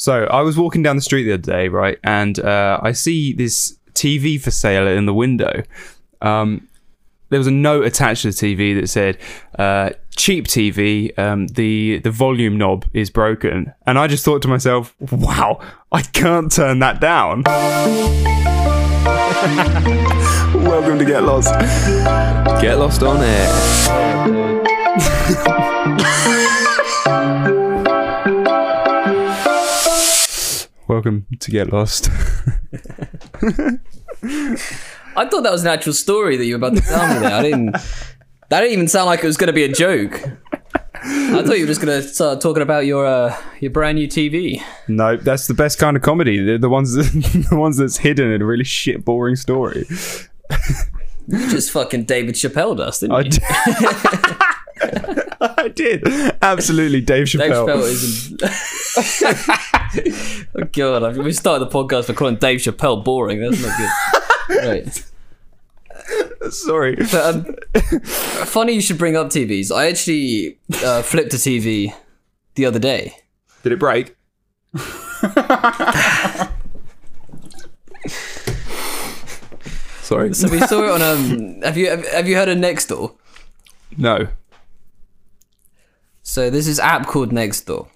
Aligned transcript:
So 0.00 0.24
I 0.24 0.40
was 0.40 0.56
walking 0.56 0.82
down 0.82 0.96
the 0.96 1.02
street 1.02 1.24
the 1.24 1.34
other 1.34 1.42
day, 1.42 1.68
right, 1.68 1.98
and 2.02 2.40
uh, 2.40 2.80
I 2.82 2.92
see 2.92 3.34
this 3.34 3.76
TV 3.92 4.40
for 4.40 4.50
sale 4.50 4.88
in 4.88 5.04
the 5.04 5.12
window. 5.12 5.62
Um, 6.22 6.68
there 7.28 7.38
was 7.38 7.46
a 7.46 7.50
note 7.50 7.84
attached 7.84 8.22
to 8.22 8.30
the 8.30 8.34
TV 8.34 8.80
that 8.80 8.86
said, 8.86 9.18
uh, 9.58 9.90
"Cheap 10.16 10.46
TV. 10.46 11.18
Um, 11.18 11.48
the 11.48 11.98
the 11.98 12.10
volume 12.10 12.56
knob 12.56 12.86
is 12.94 13.10
broken." 13.10 13.74
And 13.86 13.98
I 13.98 14.06
just 14.06 14.24
thought 14.24 14.40
to 14.40 14.48
myself, 14.48 14.96
"Wow, 15.12 15.60
I 15.92 16.00
can't 16.00 16.50
turn 16.50 16.78
that 16.78 17.02
down." 17.02 17.42
Welcome 20.64 20.98
to 20.98 21.04
Get 21.04 21.24
Lost. 21.24 21.52
Get 22.62 22.78
lost 22.78 23.02
on 23.02 23.22
air. 23.22 23.50
Welcome 30.90 31.26
to 31.38 31.52
Get 31.52 31.72
Lost. 31.72 32.10
I 32.12 33.78
thought 35.28 35.42
that 35.44 35.52
was 35.52 35.62
an 35.62 35.68
actual 35.68 35.92
story 35.92 36.36
that 36.36 36.44
you 36.44 36.58
were 36.58 36.66
about 36.66 36.74
to 36.74 36.82
tell 36.82 37.14
me 37.14 37.20
there. 37.20 37.32
I 37.32 37.42
didn't. 37.42 37.76
That 38.48 38.62
didn't 38.62 38.72
even 38.72 38.88
sound 38.88 39.06
like 39.06 39.22
it 39.22 39.26
was 39.26 39.36
going 39.36 39.46
to 39.46 39.52
be 39.52 39.62
a 39.62 39.72
joke. 39.72 40.20
I 40.94 41.44
thought 41.44 41.58
you 41.58 41.60
were 41.60 41.68
just 41.68 41.80
going 41.80 42.02
to 42.02 42.08
start 42.08 42.40
talking 42.40 42.64
about 42.64 42.86
your 42.86 43.06
uh, 43.06 43.40
your 43.60 43.70
brand 43.70 43.98
new 43.98 44.08
TV. 44.08 44.60
no, 44.88 45.16
that's 45.16 45.46
the 45.46 45.54
best 45.54 45.78
kind 45.78 45.96
of 45.96 46.02
comedy. 46.02 46.42
The, 46.44 46.58
the 46.58 46.68
ones 46.68 46.94
that, 46.94 47.04
the 47.50 47.56
ones 47.56 47.76
that's 47.76 47.98
hidden 47.98 48.32
in 48.32 48.42
a 48.42 48.44
really 48.44 48.64
shit, 48.64 49.04
boring 49.04 49.36
story. 49.36 49.86
You 51.28 51.48
just 51.50 51.70
fucking 51.70 52.06
David 52.06 52.34
Chappelle 52.34 52.76
dust, 52.76 53.02
didn't 53.02 53.14
I 53.14 53.20
you? 53.20 54.38
I 55.40 55.68
did. 55.74 56.06
Absolutely, 56.42 57.00
Dave 57.00 57.26
Dave 57.30 57.40
Chappelle. 57.40 57.66
Chappelle 57.66 57.82
isn't. 57.88 58.42
oh 60.56 60.64
god, 60.72 61.02
I- 61.02 61.18
we 61.22 61.32
started 61.32 61.64
the 61.66 61.70
podcast 61.70 62.08
by 62.08 62.14
calling 62.14 62.36
Dave 62.36 62.60
Chappelle 62.60 63.04
boring. 63.04 63.40
That's 63.40 63.60
not 63.62 63.76
good. 63.78 63.90
right. 64.66 66.52
Sorry. 66.52 66.96
But, 66.96 67.14
um, 67.14 67.56
funny 68.46 68.72
you 68.72 68.80
should 68.80 68.98
bring 68.98 69.16
up 69.16 69.28
TVs. 69.28 69.70
I 69.74 69.86
actually 69.88 70.58
uh, 70.84 71.02
flipped 71.02 71.32
a 71.34 71.36
TV 71.36 71.94
the 72.54 72.66
other 72.66 72.78
day. 72.78 73.14
Did 73.62 73.72
it 73.72 73.78
break? 73.78 74.16
Sorry. 80.02 80.34
So 80.34 80.48
we 80.48 80.58
saw 80.60 80.82
it 80.84 80.90
on 80.90 81.02
um. 81.02 81.62
Have 81.62 81.76
you 81.76 81.88
have, 81.90 82.06
have 82.08 82.28
you 82.28 82.36
heard 82.36 82.48
of 82.48 82.58
Nextdoor? 82.58 83.14
No. 83.96 84.28
So 86.30 86.48
this 86.48 86.78
app 86.78 87.08
called 87.08 87.32
Nextdoor. 87.32 87.88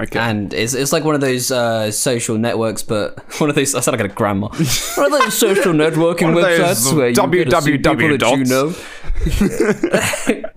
Okay. 0.00 0.18
And 0.18 0.54
it's, 0.54 0.72
it's 0.72 0.94
like 0.94 1.04
one 1.04 1.14
of 1.14 1.20
those 1.20 1.50
uh, 1.50 1.90
social 1.92 2.38
networks, 2.38 2.82
but 2.82 3.18
one 3.38 3.50
of 3.50 3.54
those. 3.54 3.74
I 3.74 3.80
sound 3.80 4.00
like 4.00 4.10
a 4.10 4.14
grandma. 4.14 4.48
one 4.48 5.12
of 5.12 5.20
those 5.20 5.34
social 5.34 5.72
networking 5.74 6.30
of 6.30 6.36
those 6.36 6.58
websites 6.58 6.96
where 6.96 7.08
you 7.10 7.14
get 7.44 7.50
to 7.50 7.60
see 7.60 7.72
people 7.76 7.94
www 7.94 8.18
that 8.18 8.38
you 8.38 8.44
know. 10.40 10.48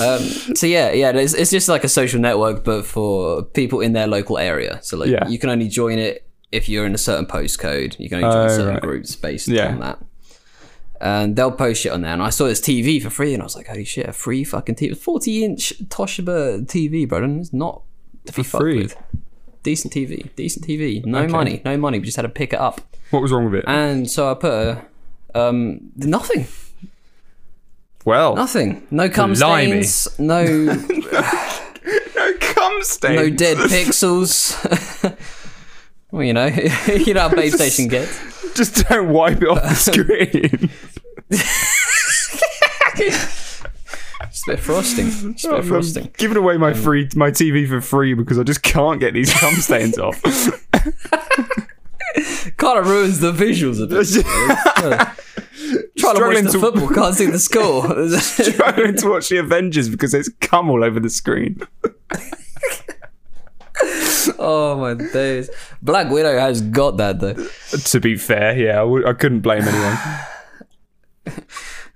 um, 0.04 0.22
so 0.56 0.66
yeah, 0.66 0.90
yeah, 0.90 1.12
it's, 1.12 1.34
it's 1.34 1.52
just 1.52 1.68
like 1.68 1.84
a 1.84 1.88
social 1.88 2.20
network, 2.20 2.64
but 2.64 2.84
for 2.84 3.44
people 3.44 3.80
in 3.80 3.92
their 3.92 4.08
local 4.08 4.38
area. 4.38 4.80
So 4.82 4.96
like, 4.96 5.08
Yeah. 5.10 5.28
you 5.28 5.38
can 5.38 5.50
only 5.50 5.68
join 5.68 6.00
it 6.00 6.28
if 6.50 6.68
you're 6.68 6.84
in 6.84 6.96
a 6.96 6.98
certain 6.98 7.26
postcode. 7.26 7.96
You 8.00 8.08
can 8.08 8.24
only 8.24 8.34
join 8.34 8.46
Oh, 8.46 8.48
certain 8.48 8.74
right. 8.74 8.82
groups 8.82 9.14
based 9.14 9.46
Yeah. 9.46 9.68
on 9.68 9.78
that. 9.78 10.00
And 11.00 11.36
they'll 11.36 11.52
post 11.52 11.82
shit 11.82 11.92
on 11.92 12.00
there. 12.02 12.12
And 12.12 12.22
I 12.22 12.30
saw 12.30 12.46
this 12.46 12.60
TV 12.60 13.00
for 13.00 13.10
free, 13.10 13.32
and 13.34 13.42
I 13.42 13.46
was 13.46 13.54
like, 13.56 13.68
holy 13.68 13.84
shit, 13.84 14.08
a 14.08 14.12
free 14.12 14.42
fucking 14.44 14.74
TV. 14.74 14.96
40 14.96 15.44
inch 15.44 15.72
Toshiba 15.84 16.66
TV, 16.66 17.08
bro. 17.08 17.22
And 17.22 17.40
it's 17.40 17.52
not 17.52 17.82
to 18.26 18.32
be 18.32 18.42
fucked 18.42 18.62
free? 18.62 18.78
with. 18.82 18.96
Decent 19.62 19.92
TV. 19.92 20.34
Decent 20.34 20.66
TV. 20.66 21.04
No 21.04 21.26
money. 21.28 21.62
No 21.64 21.76
money. 21.76 21.98
We 21.98 22.04
just 22.04 22.16
had 22.16 22.22
to 22.22 22.28
pick 22.28 22.52
it 22.52 22.58
up. 22.58 22.80
What 23.10 23.22
was 23.22 23.32
wrong 23.32 23.44
with 23.44 23.54
it? 23.56 23.64
And 23.68 24.10
so 24.10 24.30
I 24.30 24.34
put 24.34 24.52
a. 24.52 24.84
Um, 25.34 25.92
nothing. 25.96 26.46
well, 28.04 28.34
Nothing. 28.34 28.86
No 28.90 29.08
cum 29.08 29.34
Blimey. 29.34 29.82
stains. 29.84 30.18
No, 30.18 30.44
no 32.16 32.32
cum 32.40 32.82
stain. 32.82 33.16
no 33.16 33.30
dead 33.30 33.56
pixels. 33.58 34.54
well, 36.10 36.22
you 36.22 36.32
know, 36.32 36.46
you 36.86 37.14
know 37.14 37.28
how 37.28 37.34
Babe 37.34 37.52
Station 37.54 37.88
gets. 37.88 38.54
Just 38.54 38.88
don't 38.88 39.10
wipe 39.10 39.42
it 39.42 39.48
off 39.48 39.62
the 39.62 39.68
um, 39.68 39.74
screen. 39.74 40.70
Just 44.30 44.48
a 44.48 44.52
bit 44.52 44.60
frosting. 44.60 45.06
Just 45.06 45.22
a 45.22 45.28
bit 45.28 45.44
of 45.44 45.52
oh, 45.52 45.56
I'm 45.58 45.68
frosting. 45.68 46.10
giving 46.16 46.36
away 46.36 46.56
my 46.56 46.72
um, 46.72 46.74
free 46.74 47.08
my 47.14 47.30
TV 47.30 47.68
for 47.68 47.80
free 47.80 48.14
because 48.14 48.38
I 48.38 48.42
just 48.42 48.62
can't 48.62 49.00
get 49.00 49.14
these 49.14 49.32
cum 49.32 49.54
stains 49.54 49.98
off. 49.98 50.20
Kind 52.56 52.78
of 52.78 52.88
ruins 52.88 53.20
the 53.20 53.32
visuals 53.32 53.80
a 53.82 53.86
bit. 53.86 55.14
Trying 55.98 56.16
to 56.16 56.22
watch 56.22 56.42
the 56.44 56.50
to- 56.52 56.58
football, 56.58 56.88
can't 56.88 57.14
see 57.14 57.26
the 57.26 57.38
score. 57.38 57.82
Struggling 58.18 58.96
to 58.96 59.08
watch 59.08 59.28
the 59.28 59.38
Avengers 59.38 59.88
because 59.88 60.12
there's 60.12 60.28
cum 60.40 60.70
all 60.70 60.82
over 60.82 60.98
the 60.98 61.10
screen. 61.10 61.60
oh 64.38 64.76
my 64.78 64.94
days. 64.94 65.50
Black 65.82 66.10
Widow 66.10 66.38
has 66.38 66.60
got 66.62 66.96
that 66.98 67.20
though. 67.20 67.34
To 67.92 68.00
be 68.00 68.16
fair, 68.16 68.56
yeah, 68.58 68.72
I 68.72 68.84
w- 68.84 69.06
I 69.06 69.12
couldn't 69.12 69.40
blame 69.40 69.62
anyone. 69.62 69.98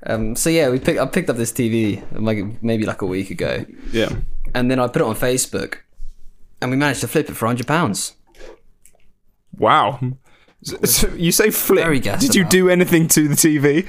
Um, 0.05 0.35
so 0.35 0.51
yeah, 0.51 0.69
we 0.69 0.81
picked. 0.81 0.99
I 0.99 1.07
picked 1.07 1.31
up 1.31 1.37
this 1.37 1.53
TV 1.53 2.03
like 2.11 2.61
maybe 2.61 2.85
like 2.85 3.03
a 3.03 3.07
week 3.07 3.31
ago, 3.31 3.65
Yeah. 3.93 4.17
and 4.53 4.69
then 4.69 4.81
I 4.81 4.89
put 4.89 4.97
it 5.01 5.05
on 5.07 5.15
Facebook, 5.15 5.77
and 6.61 6.73
we 6.73 6.77
managed 6.77 7.03
to 7.03 7.07
flip 7.09 7.31
it 7.31 7.35
for 7.35 7.47
hundred 7.47 7.69
pounds. 7.69 8.15
Wow. 9.57 10.01
So, 10.65 10.77
so 10.83 11.09
you 11.17 11.31
say 11.31 11.51
flip? 11.51 11.87
Did 12.03 12.35
you 12.35 12.43
about. 12.43 12.51
do 12.51 12.69
anything 12.69 13.07
to 13.09 13.29
the 13.29 13.35
TV? 13.37 13.89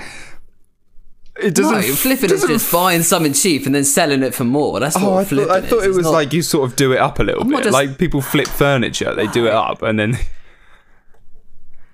It 1.41 1.55
doesn't. 1.55 1.73
No, 1.73 1.81
flipping 1.81 2.25
is 2.25 2.41
doesn't 2.41 2.49
just 2.49 2.71
buying 2.71 3.01
something 3.01 3.33
cheap 3.33 3.65
and 3.65 3.73
then 3.73 3.83
selling 3.83 4.21
it 4.21 4.35
for 4.35 4.43
more. 4.43 4.79
That's 4.79 4.95
oh, 4.97 4.99
what 5.03 5.09
Oh, 5.11 5.17
I 5.17 5.25
flipping 5.25 5.47
thought, 5.47 5.55
I 5.55 5.59
is. 5.63 5.69
thought 5.69 5.83
it 5.83 5.87
was 5.89 5.97
not- 6.03 6.11
like 6.11 6.33
you 6.33 6.41
sort 6.43 6.69
of 6.69 6.75
do 6.75 6.91
it 6.93 6.99
up 6.99 7.17
a 7.19 7.23
little 7.23 7.43
not 7.43 7.57
bit. 7.57 7.63
just- 7.63 7.73
Like 7.73 7.97
people 7.97 8.21
flip 8.21 8.47
furniture, 8.47 9.15
they 9.15 9.25
do 9.27 9.47
it 9.47 9.53
up 9.53 9.81
and 9.81 9.97
then. 9.99 10.17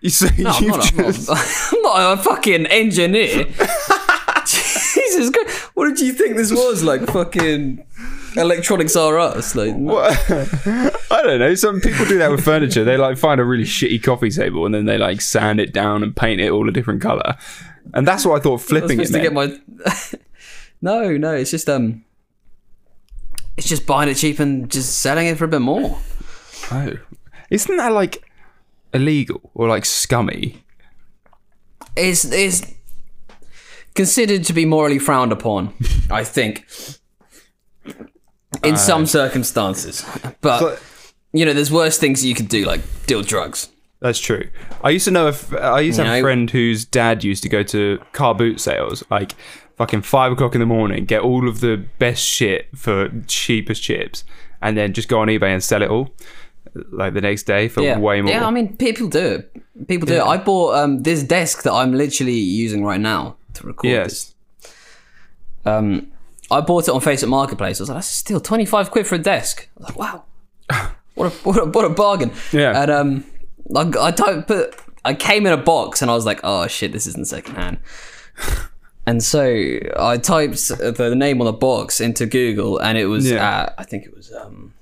You 0.02 0.10
say 0.10 0.30
No, 0.42 0.52
I'm, 0.52 0.64
you've 0.64 0.74
I'm, 0.76 0.82
just. 0.82 1.28
not, 1.28 1.38
I'm 1.74 1.82
not 1.82 2.20
a 2.20 2.22
fucking 2.24 2.68
engineer. 2.68 3.44
Jesus 4.46 5.30
Christ. 5.30 5.58
What 5.76 5.90
did 5.90 6.00
you 6.00 6.14
think 6.14 6.38
this 6.38 6.52
was? 6.54 6.84
Like 6.84 7.06
fucking 7.08 7.86
electronics 8.36 8.96
are 8.96 9.18
us. 9.20 9.56
Like 9.56 9.74
I 9.76 11.22
don't 11.24 11.40
know. 11.40 11.56
Some 11.56 11.82
people 11.82 12.06
do 12.06 12.18
that 12.20 12.32
with 12.32 12.44
furniture. 12.44 12.84
They 12.84 12.98
like 12.98 13.18
find 13.18 13.40
a 13.42 13.44
really 13.44 13.64
shitty 13.64 14.02
coffee 14.04 14.30
table 14.30 14.66
and 14.66 14.74
then 14.74 14.86
they 14.86 14.98
like 14.98 15.22
sand 15.22 15.60
it 15.60 15.74
down 15.74 16.04
and 16.04 16.16
paint 16.16 16.42
it 16.42 16.50
all 16.52 16.68
a 16.70 16.72
different 16.72 17.02
color. 17.02 17.38
And 17.94 18.08
that's 18.08 18.26
what 18.26 18.40
I 18.40 18.44
thought 18.44 18.60
I 18.62 18.64
flipping 18.64 19.00
it 19.00 19.08
to 19.08 19.12
meant. 19.14 19.24
get 19.24 19.34
my 19.34 19.58
No, 20.82 21.18
no, 21.18 21.34
it's 21.34 21.52
just 21.52 21.68
um 21.70 22.04
it's 23.58 23.68
just 23.68 23.86
buying 23.86 24.10
it 24.10 24.16
cheap 24.16 24.40
and 24.40 24.70
just 24.72 25.00
selling 25.02 25.28
it 25.28 25.38
for 25.38 25.46
a 25.46 25.50
bit 25.50 25.62
more. 25.62 25.98
Oh. 26.72 26.94
Isn't 27.50 27.78
that 27.78 27.92
like 27.92 28.24
illegal 28.94 29.50
or 29.54 29.68
like 29.68 29.86
scummy? 29.86 30.64
It's 31.98 32.24
it's 32.26 32.74
considered 33.96 34.44
to 34.46 34.54
be 34.54 34.66
morally 34.66 35.00
frowned 35.00 35.32
upon, 35.34 35.74
I 36.10 36.24
think. 36.24 36.66
In 38.64 38.78
some 38.78 39.06
circumstances. 39.06 40.04
But, 40.42 40.60
But- 40.62 40.82
you 41.34 41.46
know, 41.46 41.54
there's 41.54 41.72
worse 41.72 41.98
things 41.98 42.26
you 42.26 42.34
could 42.36 42.50
do, 42.50 42.66
like 42.66 42.82
deal 43.06 43.22
drugs. 43.22 43.70
That's 44.02 44.20
true. 44.20 44.50
I 44.84 44.90
used 44.92 45.06
to 45.06 45.12
know 45.12 45.28
if 45.28 45.54
I 45.54 45.82
used 45.82 45.98
to 46.00 46.06
have 46.06 46.14
You 46.16 46.20
a 46.20 46.24
friend 46.24 46.50
whose 46.50 46.86
dad 46.86 47.24
used 47.24 47.44
to 47.44 47.50
go 47.50 47.64
to 47.64 48.00
car 48.14 48.34
boot 48.34 48.60
sales, 48.62 49.04
like 49.12 49.34
fucking 49.78 50.02
five 50.02 50.32
o'clock 50.32 50.56
in 50.56 50.60
the 50.60 50.66
morning, 50.66 51.06
get 51.06 51.22
all 51.22 51.48
of 51.50 51.60
the 51.60 51.84
best 52.00 52.24
shit 52.24 52.70
for 52.76 53.10
cheapest 53.28 53.84
chips, 53.84 54.24
and 54.62 54.78
then 54.78 54.94
just 54.94 55.10
go 55.10 55.20
on 55.20 55.28
eBay 55.28 55.54
and 55.54 55.64
sell 55.64 55.82
it 55.82 55.90
all, 55.90 56.14
like 56.92 57.14
the 57.14 57.22
next 57.22 57.44
day 57.44 57.68
for 57.68 57.82
Yeah. 57.82 58.00
way 58.00 58.22
more. 58.22 58.32
Yeah, 58.32 58.48
I 58.48 58.52
mean, 58.52 58.78
people 58.78 59.08
do 59.10 59.20
it. 59.20 59.88
People 59.88 60.06
do 60.08 60.16
it. 60.16 60.22
I 60.24 60.38
bought 60.38 60.76
um, 60.76 61.04
this 61.04 61.22
desk 61.22 61.64
that 61.64 61.74
I'm 61.74 61.94
literally 61.94 62.34
using 62.40 62.84
right 62.86 63.00
now 63.02 63.36
to 63.56 63.68
record 63.68 63.90
Yes. 63.92 64.34
this. 64.64 64.72
Um, 65.66 66.08
I 66.52 66.62
bought 66.62 66.88
it 66.88 66.92
on 66.92 67.02
Facebook 67.02 67.30
Marketplace. 67.30 67.80
I 67.80 67.84
was 67.84 67.90
like, 67.90 67.98
that's 67.98 68.08
still 68.08 68.40
25 68.40 68.92
quid 68.92 69.06
for 69.08 69.16
a 69.16 69.20
desk. 69.20 69.68
I 69.78 69.80
was 69.80 69.90
like, 69.90 69.98
wow. 70.00 70.24
What 71.16 71.26
a, 71.34 71.36
what 71.44 71.58
a, 71.58 71.66
what 71.66 71.86
a 71.86 71.90
bargain. 71.90 72.32
Yeah. 72.54 72.82
And 72.82 72.90
um, 72.92 73.24
I, 73.76 73.82
I 74.08 74.12
don't 74.12 74.48
put, 74.48 74.74
I 75.04 75.14
came 75.14 75.46
in 75.46 75.52
a 75.52 75.58
box 75.58 76.02
and 76.02 76.10
I 76.10 76.14
was 76.14 76.26
like, 76.26 76.40
oh 76.46 76.66
shit, 76.68 76.94
this 76.94 77.08
isn't 77.08 77.28
secondhand. 77.28 77.80
And 79.06 79.22
so 79.24 79.42
I 79.98 80.18
typed 80.18 80.68
the 80.70 81.14
name 81.18 81.42
on 81.42 81.46
the 81.46 81.52
box 81.52 82.00
into 82.00 82.26
Google, 82.26 82.78
and 82.78 82.98
it 82.98 83.08
was 83.08 83.30
Yeah. 83.30 83.64
at, 83.64 83.76
I 83.78 83.84
think 83.84 84.06
it 84.06 84.16
was 84.16 84.32
um, 84.32 84.74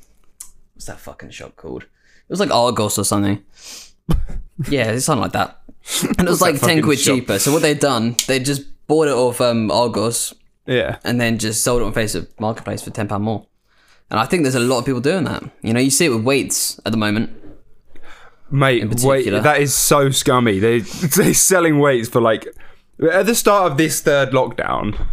what's 0.75 0.85
that 0.85 0.99
fucking 0.99 1.29
shop 1.31 1.55
called? 1.55 1.83
It 1.83 2.29
was 2.29 2.39
like 2.39 2.51
Argos 2.51 2.99
or 2.99 3.05
something. 3.05 3.43
yeah, 4.69 4.91
it's 4.91 5.05
something 5.05 5.21
like 5.23 5.31
that. 5.31 5.61
And 6.19 6.27
it 6.27 6.29
was 6.29 6.41
like 6.41 6.59
ten 6.59 6.81
quid 6.83 6.99
shop? 6.99 7.15
cheaper. 7.15 7.39
So 7.39 7.51
what 7.53 7.61
they'd 7.61 7.79
done, 7.79 8.15
they 8.27 8.39
just 8.39 8.63
bought 8.87 9.07
it 9.07 9.13
off 9.13 9.39
um, 9.41 9.71
Argos 9.71 10.33
yeah. 10.67 10.97
and 11.03 11.19
then 11.19 11.37
just 11.39 11.63
sold 11.63 11.81
it 11.81 11.85
on 11.85 11.93
Facebook 11.93 12.27
Marketplace 12.39 12.81
for 12.83 12.91
ten 12.91 13.07
pound 13.07 13.23
more. 13.23 13.47
And 14.09 14.19
I 14.19 14.25
think 14.25 14.43
there's 14.43 14.55
a 14.55 14.59
lot 14.59 14.79
of 14.79 14.85
people 14.85 15.01
doing 15.01 15.25
that. 15.25 15.43
You 15.61 15.73
know, 15.73 15.79
you 15.79 15.89
see 15.89 16.05
it 16.05 16.09
with 16.09 16.23
weights 16.23 16.79
at 16.85 16.91
the 16.91 16.97
moment. 16.97 17.31
Mate, 18.49 19.03
wait, 19.03 19.29
that 19.29 19.59
is 19.59 19.73
so 19.75 20.09
scummy. 20.09 20.59
They 20.59 20.79
they're 21.15 21.33
selling 21.33 21.79
weights 21.79 22.07
for 22.07 22.21
like 22.21 22.47
at 23.11 23.25
the 23.25 23.35
start 23.35 23.71
of 23.71 23.77
this 23.77 24.01
third 24.01 24.29
lockdown. 24.31 25.07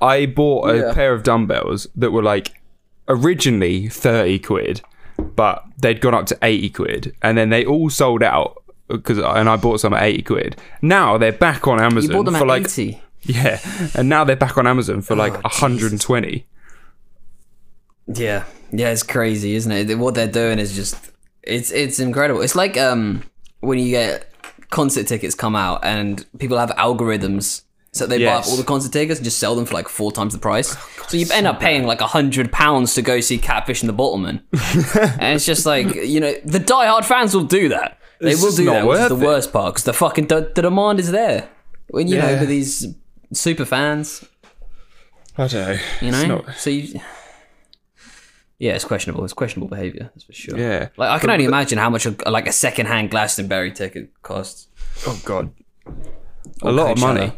I 0.00 0.26
bought 0.26 0.70
a 0.70 0.76
Yeah. 0.78 0.94
pair 0.94 1.12
of 1.14 1.22
dumbbells 1.22 1.86
that 1.94 2.10
were 2.10 2.22
like 2.22 2.60
originally 3.08 3.88
thirty 3.88 4.40
quid, 4.40 4.80
but 5.16 5.64
they'd 5.78 6.00
gone 6.00 6.14
up 6.14 6.26
to 6.26 6.38
eighty 6.42 6.70
quid, 6.70 7.14
and 7.22 7.38
then 7.38 7.50
they 7.50 7.64
all 7.64 7.88
sold 7.88 8.22
out 8.22 8.60
because 8.88 9.18
and 9.18 9.48
I 9.48 9.54
bought 9.56 9.78
some 9.78 9.94
at 9.94 10.02
eighty 10.02 10.22
quid. 10.22 10.56
Now 10.80 11.18
they're 11.18 11.30
back 11.30 11.68
on 11.68 11.80
Amazon 11.80 12.24
for 12.34 12.46
like 12.46 12.64
80. 12.64 13.00
yeah, 13.38 13.60
and 13.94 14.08
now 14.08 14.24
they're 14.24 14.36
back 14.36 14.56
on 14.58 14.66
Amazon 14.66 15.00
for 15.02 15.14
like 15.16 15.34
Oh, 15.44 15.48
hundred 15.48 15.92
and 15.92 16.00
twenty. 16.00 16.46
Yeah, 18.06 18.44
yeah, 18.72 18.90
it's 18.90 19.02
crazy, 19.02 19.54
isn't 19.54 19.70
it? 19.70 19.98
What 19.98 20.14
they're 20.14 20.26
doing 20.26 20.58
is 20.58 20.74
just 20.74 20.96
it's 21.42 21.70
it's 21.70 21.98
incredible. 22.00 22.40
It's 22.42 22.54
like 22.56 22.76
um 22.76 23.22
when 23.60 23.78
you 23.78 23.90
get 23.90 24.28
concert 24.70 25.06
tickets 25.06 25.34
come 25.34 25.54
out 25.54 25.84
and 25.84 26.24
people 26.38 26.58
have 26.58 26.70
algorithms. 26.70 27.62
So 27.94 28.06
they 28.06 28.24
buy 28.24 28.32
up 28.32 28.46
all 28.46 28.56
the 28.56 28.64
concert 28.64 28.90
tickets 28.90 29.18
and 29.20 29.24
just 29.24 29.38
sell 29.38 29.54
them 29.54 29.66
for 29.66 29.74
like 29.74 29.86
four 29.86 30.10
times 30.12 30.32
the 30.32 30.38
price. 30.38 30.74
so 31.08 31.16
you 31.18 31.26
end 31.30 31.46
up 31.46 31.60
paying 31.60 31.84
like 31.84 32.00
a 32.00 32.06
hundred 32.06 32.50
pounds 32.50 32.94
to 32.94 33.02
go 33.02 33.20
see 33.20 33.36
Catfish 33.36 33.82
and 33.82 33.88
the 33.88 33.92
Bottlemen. 33.92 34.40
and 35.20 35.36
it's 35.36 35.44
just 35.44 35.66
like 35.66 35.94
you 35.94 36.18
know 36.18 36.32
the 36.44 36.58
diehard 36.58 37.04
fans 37.04 37.34
will 37.34 37.44
do 37.44 37.68
that. 37.68 37.98
They 38.20 38.32
It's 38.32 38.42
will 38.42 38.52
do 38.52 38.64
that, 38.66 38.86
which 38.86 38.98
is 39.00 39.08
the 39.10 39.16
it. 39.16 39.26
worst 39.26 39.52
part 39.52 39.74
because 39.74 39.84
the 39.84 39.92
fucking 39.92 40.26
the, 40.28 40.50
the 40.54 40.62
demand 40.62 41.00
is 41.00 41.10
there. 41.10 41.48
When 41.88 42.08
you 42.08 42.16
know 42.18 42.30
Yeah. 42.30 42.40
with 42.40 42.48
these 42.48 42.86
super 43.32 43.64
fans, 43.64 44.24
I 45.38 45.46
don't 45.46 45.52
know. 45.68 45.78
you 46.00 46.10
know, 46.10 46.26
not- 46.26 46.54
so 46.56 46.70
you. 46.70 47.00
Yeah, 48.58 48.74
it's 48.74 48.84
questionable. 48.84 49.24
It's 49.24 49.32
questionable 49.32 49.68
behavior. 49.68 50.10
That's 50.14 50.22
for 50.22 50.32
sure. 50.32 50.56
Yeah. 50.56 50.88
Like 50.96 51.10
I 51.10 51.18
can 51.18 51.30
only 51.30 51.46
imagine 51.46 51.78
how 51.78 51.90
much 51.90 52.06
a, 52.06 52.14
like 52.30 52.46
a 52.46 52.52
second-hand 52.52 53.10
Glastonbury 53.10 53.72
ticket 53.72 54.10
costs. 54.22 54.68
Oh 55.06 55.20
god, 55.24 55.52
a 56.62 56.70
lot 56.70 56.92
of 56.92 57.00
money. 57.00 57.32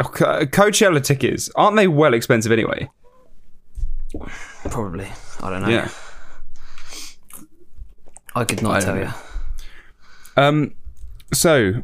Oh, 0.00 0.04
Co- 0.04 0.46
Coachella 0.46 1.02
tickets 1.02 1.50
aren't 1.56 1.76
they 1.76 1.88
well 1.88 2.14
expensive 2.14 2.52
anyway? 2.52 2.88
Probably. 4.70 5.08
I 5.42 5.50
don't 5.50 5.62
know. 5.62 5.68
Yeah. 5.68 5.88
I 8.34 8.44
could 8.44 8.62
not 8.62 8.76
I 8.76 8.80
tell 8.80 8.94
don't 8.94 9.04
you. 9.08 9.12
Um. 10.42 10.74
So, 11.34 11.82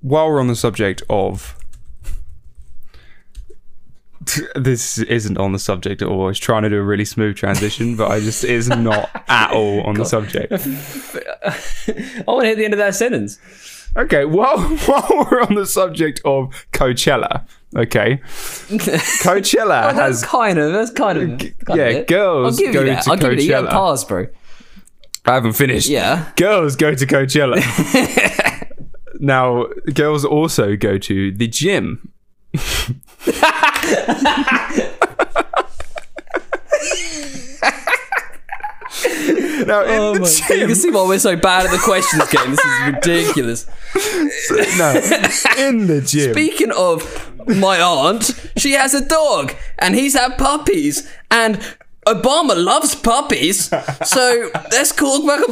while 0.00 0.28
we're 0.28 0.40
on 0.40 0.48
the 0.48 0.56
subject 0.56 1.02
of 1.10 1.56
this 4.54 4.98
isn't 4.98 5.38
on 5.38 5.52
the 5.52 5.58
subject 5.58 6.02
at 6.02 6.08
all. 6.08 6.22
I 6.24 6.26
was 6.26 6.38
trying 6.38 6.62
to 6.62 6.70
do 6.70 6.78
a 6.78 6.82
really 6.82 7.04
smooth 7.04 7.36
transition, 7.36 7.96
but 7.96 8.10
I 8.10 8.20
just 8.20 8.44
is 8.44 8.68
not 8.68 9.10
at 9.28 9.52
all 9.52 9.82
on 9.82 9.94
the 9.94 10.04
subject. 10.04 10.52
I 10.52 12.24
want 12.26 12.42
to 12.44 12.48
hit 12.48 12.58
the 12.58 12.64
end 12.64 12.74
of 12.74 12.78
that 12.78 12.94
sentence. 12.94 13.38
Okay, 13.96 14.24
while 14.24 14.58
while 14.60 15.08
we're 15.10 15.42
on 15.42 15.54
the 15.54 15.66
subject 15.66 16.20
of 16.24 16.66
Coachella, 16.72 17.46
okay, 17.76 18.20
Coachella 19.22 19.90
oh, 19.90 19.94
That's 19.94 20.22
has 20.22 20.24
kind 20.24 20.58
of. 20.58 20.72
That's 20.72 20.90
kind 20.90 21.18
of. 21.18 21.38
kind 21.38 21.54
of 21.68 21.76
yeah, 21.76 21.86
it. 21.86 22.08
girls 22.08 22.58
I'll 22.58 22.64
give 22.64 22.74
go 22.74 22.80
you 22.80 22.86
that. 22.86 23.02
to 23.04 23.10
I'll 23.10 23.16
give 23.16 23.32
you 23.32 23.36
that. 23.36 23.42
You 23.44 23.50
got 23.50 23.64
Coachella. 23.64 23.70
pass, 23.70 24.04
bro. 24.04 24.26
I 25.26 25.34
haven't 25.34 25.54
finished. 25.54 25.88
Yeah. 25.88 26.30
Girls 26.36 26.76
go 26.76 26.94
to 26.94 27.06
Coachella. 27.06 27.62
now, 29.20 29.66
girls 29.94 30.24
also 30.24 30.76
go 30.76 30.98
to 30.98 31.32
the 31.32 31.46
gym. 31.48 32.12
now, 39.66 39.82
in 39.82 40.00
Oh 40.00 40.14
the 40.14 40.20
my, 40.20 40.28
gym, 40.28 40.60
you 40.60 40.66
can 40.66 40.74
see 40.74 40.90
why 40.90 41.06
we're 41.06 41.18
so 41.18 41.36
bad 41.36 41.66
at 41.66 41.72
the 41.72 41.78
questions 41.78 42.26
game. 42.30 42.50
This 42.50 42.64
is 42.64 42.80
ridiculous. 42.86 43.66
no, 44.78 44.94
in 45.58 45.86
the 45.86 46.02
gym. 46.06 46.32
Speaking 46.32 46.72
of 46.72 47.30
my 47.46 47.80
aunt, 47.80 48.30
she 48.56 48.72
has 48.72 48.94
a 48.94 49.06
dog 49.06 49.54
and 49.78 49.94
he's 49.94 50.14
had 50.14 50.38
puppies 50.38 51.06
and 51.30 51.60
Obama 52.06 52.54
loves 52.62 52.94
puppies. 52.94 53.70
So 54.04 54.50
let's 54.70 54.92
call 54.92 55.26
back 55.26 55.40
a 55.40 55.46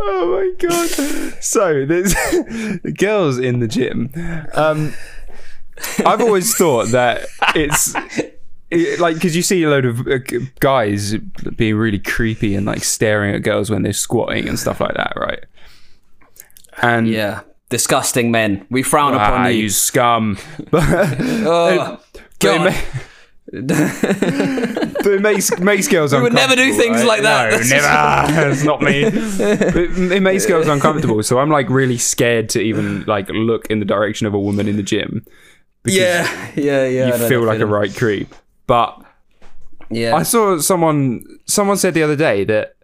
oh 0.00 0.54
my 0.58 0.68
god! 0.68 0.90
So 1.42 1.86
there's 1.86 2.12
the 2.12 2.92
girls 2.98 3.38
in 3.38 3.60
the 3.60 3.68
gym. 3.68 4.10
Um, 4.54 4.92
I've 6.04 6.20
always 6.20 6.54
thought 6.56 6.88
that 6.88 7.26
it's 7.54 7.94
it, 8.70 9.00
like 9.00 9.14
because 9.14 9.34
you 9.34 9.42
see 9.42 9.62
a 9.64 9.68
load 9.70 9.84
of 9.84 10.06
uh, 10.06 10.18
guys 10.60 11.16
being 11.56 11.76
really 11.76 11.98
creepy 11.98 12.54
and 12.54 12.66
like 12.66 12.84
staring 12.84 13.34
at 13.34 13.42
girls 13.42 13.70
when 13.70 13.82
they're 13.82 13.92
squatting 13.92 14.48
and 14.48 14.58
stuff 14.58 14.80
like 14.80 14.94
that, 14.94 15.12
right? 15.16 15.44
And 16.82 17.08
Yeah. 17.08 17.40
Disgusting 17.68 18.30
men. 18.32 18.66
We 18.68 18.82
frown 18.82 19.14
ah, 19.14 19.22
upon 19.24 19.46
you 19.52 19.52
you. 19.62 19.68
scum. 19.70 20.38
But, 20.70 20.82
Oh, 21.20 22.00
God. 22.40 22.74
but 23.52 23.52
it 23.52 25.20
makes 25.20 25.58
makes 25.58 25.88
girls 25.88 26.12
We 26.14 26.20
would 26.20 26.32
never 26.32 26.54
do 26.56 26.72
things 26.74 26.98
right? 26.98 27.06
like 27.06 27.22
that. 27.22 27.50
No, 27.50 27.56
That's 27.58 27.70
never. 27.70 28.50
It's 28.50 28.64
not 28.72 28.80
me. 28.82 29.02
It, 29.04 30.12
it 30.12 30.22
makes 30.22 30.46
girls 30.46 30.68
uncomfortable, 30.68 31.22
so 31.22 31.38
I'm 31.40 31.50
like 31.50 31.68
really 31.68 31.98
scared 31.98 32.48
to 32.50 32.60
even 32.60 33.04
like 33.06 33.28
look 33.30 33.66
in 33.66 33.78
the 33.80 33.84
direction 33.84 34.26
of 34.26 34.34
a 34.34 34.38
woman 34.38 34.68
in 34.68 34.76
the 34.76 34.82
gym. 34.84 35.24
Because 35.82 35.98
yeah, 35.98 36.50
yeah, 36.56 36.86
yeah. 36.86 37.06
you 37.16 37.28
feel 37.28 37.42
like 37.42 37.60
a 37.60 37.66
right 37.66 37.94
creep. 37.94 38.34
But 38.66 39.02
Yeah. 39.90 40.14
I 40.14 40.22
saw 40.22 40.58
someone 40.58 41.22
someone 41.46 41.76
said 41.76 41.94
the 41.94 42.02
other 42.02 42.16
day 42.16 42.44
that 42.44 42.74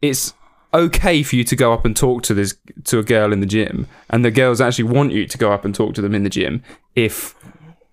it's 0.00 0.34
okay 0.74 1.22
for 1.22 1.36
you 1.36 1.44
to 1.44 1.54
go 1.56 1.72
up 1.72 1.84
and 1.84 1.94
talk 1.96 2.22
to 2.24 2.34
this 2.34 2.56
to 2.84 2.98
a 2.98 3.02
girl 3.02 3.32
in 3.32 3.40
the 3.40 3.46
gym, 3.46 3.86
and 4.10 4.24
the 4.24 4.30
girls 4.30 4.60
actually 4.60 4.84
want 4.90 5.12
you 5.12 5.26
to 5.26 5.38
go 5.38 5.52
up 5.52 5.64
and 5.64 5.74
talk 5.74 5.94
to 5.94 6.00
them 6.02 6.14
in 6.14 6.24
the 6.24 6.30
gym 6.30 6.62
if 6.96 7.34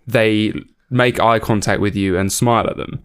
they 0.07 0.53
make 0.89 1.19
eye 1.19 1.39
contact 1.39 1.81
with 1.81 1.95
you 1.95 2.17
and 2.17 2.31
smile 2.31 2.67
at 2.67 2.77
them. 2.77 3.03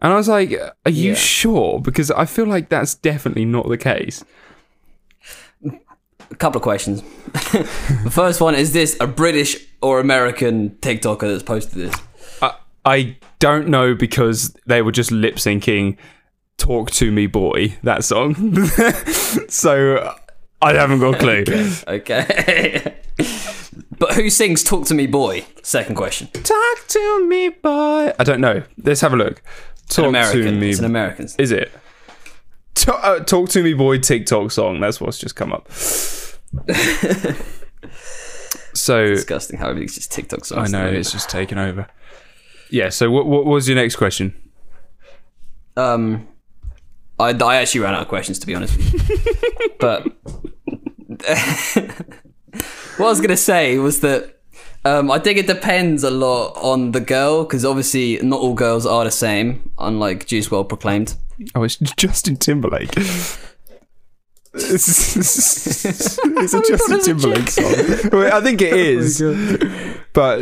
And 0.00 0.12
I 0.12 0.16
was 0.16 0.28
like, 0.28 0.52
"Are 0.86 0.90
you 0.90 1.10
Yeah. 1.10 1.14
sure?" 1.16 1.80
Because 1.80 2.10
I 2.12 2.24
feel 2.24 2.46
like 2.46 2.68
that's 2.68 2.94
definitely 2.94 3.44
not 3.44 3.68
the 3.68 3.76
case. 3.76 4.24
A 6.30 6.34
couple 6.34 6.58
of 6.58 6.62
questions. 6.62 7.02
the 7.32 8.10
first 8.10 8.40
one 8.40 8.54
is 8.54 8.72
this 8.72 8.96
a 9.00 9.06
British 9.06 9.56
or 9.80 10.00
American 10.00 10.70
TikToker 10.80 11.20
that's 11.20 11.42
posted 11.42 11.90
this? 11.90 11.94
I, 12.42 12.54
I 12.84 13.16
don't 13.38 13.68
know 13.68 13.94
because 13.94 14.54
they 14.66 14.82
were 14.82 14.92
just 14.92 15.10
lip 15.10 15.36
syncing 15.36 15.96
"Talk 16.56 16.90
to 16.92 17.10
Me, 17.10 17.26
Boy" 17.26 17.76
that 17.82 18.04
song. 18.04 18.66
so 19.48 20.14
I 20.60 20.74
haven't 20.74 21.00
got 21.00 21.14
a 21.14 21.18
clue. 21.18 21.44
Okay. 21.88 22.94
but 23.98 24.14
who 24.14 24.30
sings 24.30 24.62
Talk 24.62 24.86
to 24.86 24.94
Me 24.94 25.06
Boy? 25.06 25.44
Second 25.62 25.94
question. 25.94 26.28
Talk 26.28 26.88
to 26.88 27.26
me, 27.26 27.48
boy. 27.48 28.12
I 28.18 28.24
don't 28.24 28.40
know. 28.40 28.62
Let's 28.82 29.00
have 29.00 29.12
a 29.12 29.16
look. 29.16 29.42
Talk 29.88 30.12
to 30.12 30.52
me. 30.52 30.70
It's 30.70 30.78
an 30.78 30.84
American. 30.84 31.28
Is 31.38 31.50
it? 31.50 31.72
Uh, 32.86 33.20
Talk 33.20 33.48
to 33.50 33.62
me, 33.62 33.74
boy. 33.74 33.98
TikTok 33.98 34.50
song. 34.50 34.80
That's 34.80 35.00
what's 35.00 35.18
just 35.18 35.36
come 35.36 35.52
up. 35.52 35.70
so 38.74 39.06
Disgusting 39.06 39.58
how 39.58 39.68
everything's 39.70 39.94
just 39.94 40.12
TikTok 40.12 40.44
songs. 40.44 40.72
I 40.72 40.78
know 40.78 40.86
it's 40.88 41.12
just 41.12 41.28
taken 41.28 41.58
over. 41.58 41.88
Yeah. 42.70 42.90
So 42.90 43.10
what, 43.10 43.26
what 43.26 43.44
was 43.46 43.68
your 43.68 43.76
next 43.76 43.96
question? 43.96 44.34
Um, 45.76 46.28
I, 47.18 47.30
I 47.30 47.56
actually 47.56 47.80
ran 47.80 47.94
out 47.94 48.02
of 48.02 48.08
questions 48.08 48.38
to 48.40 48.46
be 48.46 48.54
honest. 48.54 48.78
but 49.80 50.04
what 52.96 53.06
I 53.06 53.10
was 53.10 53.20
gonna 53.20 53.36
say 53.36 53.78
was 53.78 54.00
that 54.00 54.40
um, 54.84 55.10
I 55.10 55.18
think 55.18 55.38
it 55.38 55.46
depends 55.46 56.04
a 56.04 56.10
lot 56.10 56.52
on 56.56 56.92
the 56.92 57.00
girl 57.00 57.44
because 57.44 57.64
obviously 57.64 58.18
not 58.22 58.40
all 58.40 58.54
girls 58.54 58.86
are 58.86 59.04
the 59.04 59.10
same. 59.10 59.70
Unlike 59.78 60.26
Juice 60.26 60.48
WRLD 60.48 60.68
proclaimed. 60.68 61.16
Oh, 61.54 61.62
it's 61.62 61.76
Justin 61.96 62.36
Timberlake. 62.36 62.90
it's, 64.54 65.18
a 66.54 66.62
Justin 66.62 67.00
Timberlake 67.00 67.48
song. 67.48 68.10
Well, 68.12 68.34
I 68.36 68.40
think 68.40 68.60
it 68.62 68.72
is, 68.74 69.20
but 70.12 70.40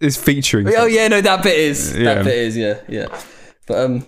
it's 0.00 0.16
featuring. 0.16 0.68
Oh 0.76 0.86
yeah, 0.86 1.08
no, 1.08 1.20
that 1.20 1.42
bit 1.42 1.58
is 1.58 1.96
Yeah. 1.96 2.14
that 2.14 2.24
bit 2.24 2.34
is 2.38 2.56
yeah, 2.56 2.80
yeah. 2.88 3.06
But 3.66 3.78
um, 3.84 4.06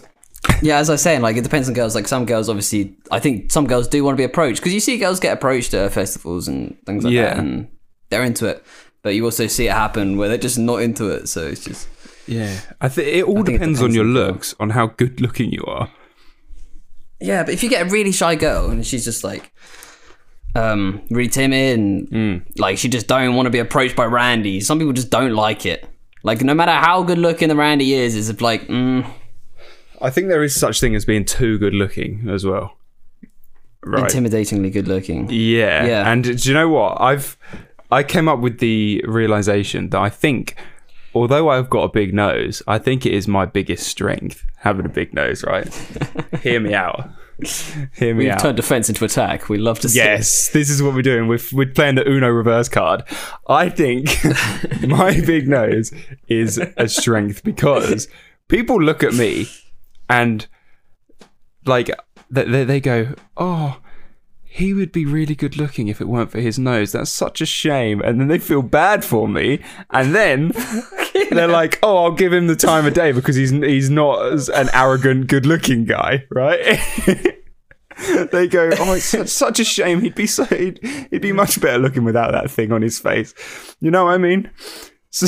yeah, 0.62 0.78
as 0.78 0.90
I 0.90 0.94
was 0.94 1.02
saying, 1.02 1.20
like 1.22 1.36
it 1.36 1.44
depends 1.44 1.68
on 1.68 1.74
girls. 1.74 1.94
Like 1.94 2.08
some 2.08 2.26
girls, 2.26 2.48
obviously, 2.48 2.96
I 3.10 3.18
think 3.20 3.50
some 3.52 3.66
girls 3.66 3.88
do 3.88 4.02
want 4.04 4.14
to 4.16 4.20
be 4.20 4.24
approached 4.24 4.60
because 4.60 4.74
you 4.74 4.80
see 4.80 4.98
girls 4.98 5.20
get 5.20 5.32
approached 5.32 5.72
at 5.74 5.92
festivals 5.92 6.48
and 6.48 6.76
things 6.84 7.04
like 7.04 7.12
Yeah. 7.12 7.34
that, 7.34 7.38
and 7.38 7.68
they're 8.10 8.24
into 8.24 8.46
it. 8.46 8.64
But 9.02 9.14
you 9.14 9.24
also 9.24 9.46
see 9.46 9.68
it 9.68 9.72
happen 9.72 10.16
where 10.18 10.28
they're 10.28 10.36
just 10.38 10.58
not 10.58 10.82
into 10.82 11.08
it. 11.08 11.28
So 11.28 11.46
it's 11.46 11.64
just 11.64 11.88
Yeah, 12.26 12.58
I 12.80 12.88
think 12.88 13.08
it 13.08 13.24
all 13.24 13.40
it 13.40 13.52
depends, 13.52 13.80
on 13.80 13.94
your 13.94 14.04
on 14.04 14.12
the 14.12 14.20
girl. 14.20 14.26
looks, 14.32 14.54
on 14.60 14.70
how 14.70 14.88
good 14.88 15.20
looking 15.20 15.52
you 15.52 15.62
are. 15.66 15.90
Yeah. 17.20 17.42
But 17.44 17.54
if 17.54 17.62
you 17.62 17.68
get 17.70 17.86
a 17.86 17.90
really 17.90 18.12
shy 18.12 18.34
girl 18.34 18.70
and 18.70 18.86
she's 18.86 19.04
just 19.04 19.24
like 19.24 19.52
um 20.54 21.02
really 21.10 21.28
timid 21.28 21.78
and 21.78 22.08
Mm. 22.08 22.58
like 22.58 22.78
she 22.78 22.88
just 22.88 23.06
don't 23.06 23.34
want 23.36 23.46
to 23.46 23.50
be 23.50 23.58
approached 23.58 23.96
by 23.96 24.04
Randy. 24.06 24.60
Some 24.60 24.78
people 24.78 24.92
just 24.94 25.10
don't 25.10 25.34
like 25.34 25.66
it. 25.66 25.86
Like 26.22 26.42
no 26.42 26.54
matter 26.54 26.72
how 26.72 27.02
good 27.02 27.18
looking 27.18 27.48
the 27.48 27.56
Randy 27.56 27.94
is, 27.94 28.16
is 28.16 28.40
like 28.40 28.66
mm, 28.68 29.08
I 30.00 30.10
think 30.10 30.28
there 30.28 30.42
is 30.42 30.54
such 30.54 30.80
thing 30.80 30.94
as 30.94 31.04
being 31.04 31.24
too 31.24 31.58
good 31.58 31.74
looking 31.74 32.28
as 32.28 32.44
well. 32.44 32.76
Right. 33.84 34.10
Intimidatingly 34.10 34.72
good 34.72 34.88
looking. 34.88 35.28
Yeah. 35.30 35.84
Yeah. 35.86 36.10
And 36.10 36.24
do 36.24 36.48
you 36.48 36.54
know 36.54 36.68
what? 36.68 37.00
I've 37.00 37.36
I 37.90 38.02
came 38.02 38.28
up 38.28 38.40
with 38.40 38.58
the 38.58 39.02
realization 39.06 39.90
that 39.90 39.98
I 40.00 40.10
think 40.10 40.56
although 41.14 41.48
I've 41.48 41.70
got 41.70 41.84
a 41.84 41.88
big 41.88 42.14
nose, 42.14 42.62
I 42.66 42.78
think 42.78 43.06
it 43.06 43.12
is 43.12 43.28
my 43.28 43.46
biggest 43.46 43.86
strength 43.86 44.44
having 44.58 44.86
a 44.86 44.88
big 44.90 45.14
nose, 45.14 45.44
right? 45.44 45.72
Hear 46.42 46.60
me 46.60 46.74
out. 46.74 47.10
Hear 47.94 48.14
me 48.14 48.24
out. 48.24 48.28
We've 48.28 48.30
out. 48.30 48.40
turned 48.40 48.56
defense 48.56 48.88
into 48.88 49.04
attack. 49.04 49.48
We 49.48 49.58
love 49.58 49.78
to 49.80 49.88
see. 49.88 49.98
Yes, 49.98 50.48
this 50.48 50.68
is 50.68 50.82
what 50.82 50.94
we're 50.94 51.02
doing. 51.02 51.28
We're, 51.28 51.38
we're 51.52 51.70
playing 51.72 51.94
the 51.94 52.08
Uno 52.08 52.28
reverse 52.28 52.68
card. 52.68 53.04
I 53.48 53.68
think 53.68 54.08
my 54.88 55.20
big 55.20 55.48
nose 55.48 55.92
is 56.26 56.58
a 56.76 56.88
strength 56.88 57.44
because 57.44 58.08
people 58.48 58.82
look 58.82 59.04
at 59.04 59.14
me 59.14 59.48
and 60.08 60.46
like 61.64 61.90
they, 62.30 62.44
they, 62.44 62.64
they 62.64 62.80
go, 62.80 63.14
oh, 63.36 63.78
he 64.58 64.74
would 64.74 64.90
be 64.90 65.06
really 65.06 65.36
good 65.36 65.56
looking 65.56 65.86
if 65.86 66.00
it 66.00 66.08
weren't 66.08 66.32
for 66.32 66.40
his 66.40 66.58
nose. 66.58 66.90
That's 66.90 67.12
such 67.12 67.40
a 67.40 67.46
shame. 67.46 68.00
And 68.02 68.20
then 68.20 68.26
they 68.26 68.38
feel 68.40 68.60
bad 68.60 69.04
for 69.04 69.28
me. 69.28 69.60
And 69.90 70.12
then 70.12 70.52
they're 71.30 71.46
like, 71.46 71.78
oh, 71.80 71.96
I'll 72.04 72.12
give 72.12 72.32
him 72.32 72.48
the 72.48 72.56
time 72.56 72.84
of 72.84 72.92
day 72.92 73.12
because 73.12 73.36
he's 73.36 73.50
he's 73.50 73.88
not 73.88 74.32
as 74.32 74.48
an 74.48 74.68
arrogant, 74.72 75.28
good 75.28 75.46
looking 75.46 75.84
guy, 75.84 76.24
right? 76.30 76.80
they 78.32 78.48
go, 78.48 78.70
oh, 78.80 78.94
it's 78.94 79.04
such, 79.04 79.28
such 79.28 79.60
a 79.60 79.64
shame. 79.64 80.00
He'd 80.00 80.16
be 80.16 80.26
so 80.26 80.44
he'd, 80.44 80.80
he'd 81.10 81.22
be 81.22 81.32
much 81.32 81.60
better 81.60 81.78
looking 81.78 82.02
without 82.02 82.32
that 82.32 82.50
thing 82.50 82.72
on 82.72 82.82
his 82.82 82.98
face. 82.98 83.34
You 83.80 83.92
know 83.92 84.06
what 84.06 84.14
I 84.14 84.18
mean? 84.18 84.50
So, 85.10 85.26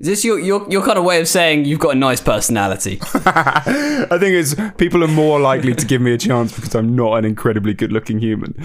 Is 0.00 0.08
this 0.08 0.24
your, 0.24 0.40
your 0.40 0.68
your 0.68 0.84
kind 0.84 0.98
of 0.98 1.04
way 1.04 1.20
of 1.20 1.28
saying 1.28 1.66
you've 1.66 1.78
got 1.78 1.94
a 1.94 1.98
nice 1.98 2.20
personality? 2.20 2.98
I 3.14 4.18
think 4.18 4.34
it's 4.34 4.56
people 4.76 5.04
are 5.04 5.08
more 5.08 5.38
likely 5.38 5.72
to 5.72 5.86
give 5.86 6.00
me 6.00 6.12
a 6.12 6.18
chance 6.18 6.52
because 6.52 6.74
I'm 6.74 6.96
not 6.96 7.18
an 7.18 7.24
incredibly 7.24 7.74
good 7.74 7.92
looking 7.92 8.18
human. 8.18 8.60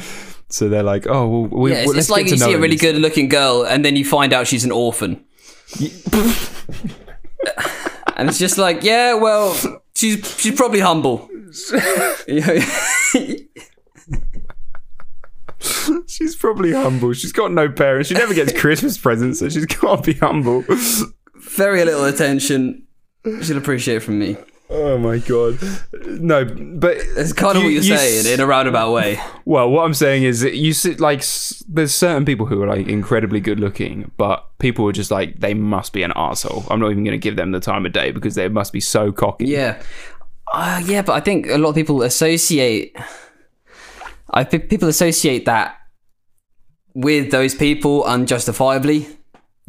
So 0.50 0.68
they're 0.68 0.82
like, 0.82 1.06
oh, 1.08 1.28
well, 1.28 1.62
we, 1.62 1.72
Yeah, 1.72 1.80
it's, 1.80 1.88
well, 1.88 1.98
it's 2.00 2.10
like 2.10 2.26
you 2.26 2.32
to 2.32 2.38
see 2.40 2.54
a 2.54 2.60
really 2.60 2.78
good 2.78 2.96
looking 2.96 3.30
girl 3.30 3.64
and 3.64 3.86
then 3.86 3.96
you 3.96 4.04
find 4.04 4.34
out 4.34 4.48
she's 4.48 4.66
an 4.66 4.72
orphan. 4.72 5.24
and 5.80 5.92
it's 8.28 8.40
just 8.40 8.58
like, 8.58 8.82
yeah, 8.82 9.14
well, 9.14 9.54
she's 9.96 10.36
she's 10.40 10.56
probably 10.56 10.80
humble. 10.80 11.30
She's 16.08 16.36
probably 16.36 16.72
humble. 16.72 17.14
She's 17.14 17.34
got 17.34 17.52
no 17.52 17.70
parents. 17.70 18.10
She 18.10 18.16
never 18.16 18.34
gets 18.34 18.58
Christmas 18.58 18.98
presents, 18.98 19.40
so 19.40 19.50
she's 19.50 19.66
got 19.66 20.04
to 20.04 20.14
be 20.14 20.18
humble. 20.18 20.64
Very 21.40 21.84
little 21.86 22.06
attention. 22.06 22.84
She'll 23.44 23.58
appreciate 23.58 24.04
from 24.04 24.20
me. 24.20 24.38
Oh 24.72 25.00
my 25.00 25.18
god. 25.18 25.58
No, 26.06 26.46
but 26.46 26.96
It's 27.18 27.34
kind 27.34 27.58
of 27.58 27.64
You- 27.64 27.68
what 27.70 27.74
you're 27.74 27.84
you 27.84 27.98
saying 27.98 28.20
s- 28.20 28.26
in 28.28 28.40
a 28.40 28.46
roundabout 28.46 28.92
way. 28.94 29.20
well, 29.46 29.68
what 29.70 29.84
I'm 29.84 29.96
saying 29.96 30.22
is 30.24 30.42
that 30.42 30.56
you 30.56 30.74
sit 30.74 31.00
like 31.00 31.20
s- 31.20 31.64
there's 31.68 31.94
certain 31.94 32.24
people 32.24 32.46
who 32.46 32.62
are 32.62 32.68
like 32.68 32.88
incredibly 32.88 33.40
good 33.40 33.60
looking, 33.60 34.12
but 34.18 34.46
people 34.60 34.88
are 34.88 34.92
just 34.92 35.10
like 35.10 35.40
they 35.40 35.56
must 35.56 35.92
be 35.92 36.04
an 36.04 36.14
asshole. 36.16 36.66
I'm 36.70 36.80
not 36.80 36.92
even 36.92 37.04
going 37.04 37.20
to 37.20 37.24
give 37.24 37.36
them 37.36 37.52
the 37.52 37.60
time 37.60 37.84
of 37.86 37.94
day 37.94 38.12
because 38.12 38.36
they 38.36 38.48
must 38.48 38.72
be 38.72 38.80
so 38.80 39.12
cocky. 39.12 39.46
Yeah. 39.48 39.82
Uh, 40.54 40.82
yeah, 40.86 41.02
but 41.02 41.14
I 41.14 41.20
think 41.20 41.48
a 41.50 41.58
lot 41.58 41.70
of 41.70 41.76
people 41.76 42.04
associate. 42.04 42.96
I 44.32 44.44
think 44.44 44.70
people 44.70 44.88
associate 44.88 45.46
that 45.46 45.78
with 46.94 47.32
those 47.32 47.56
people 47.56 48.04
unjustifiably. 48.06 49.08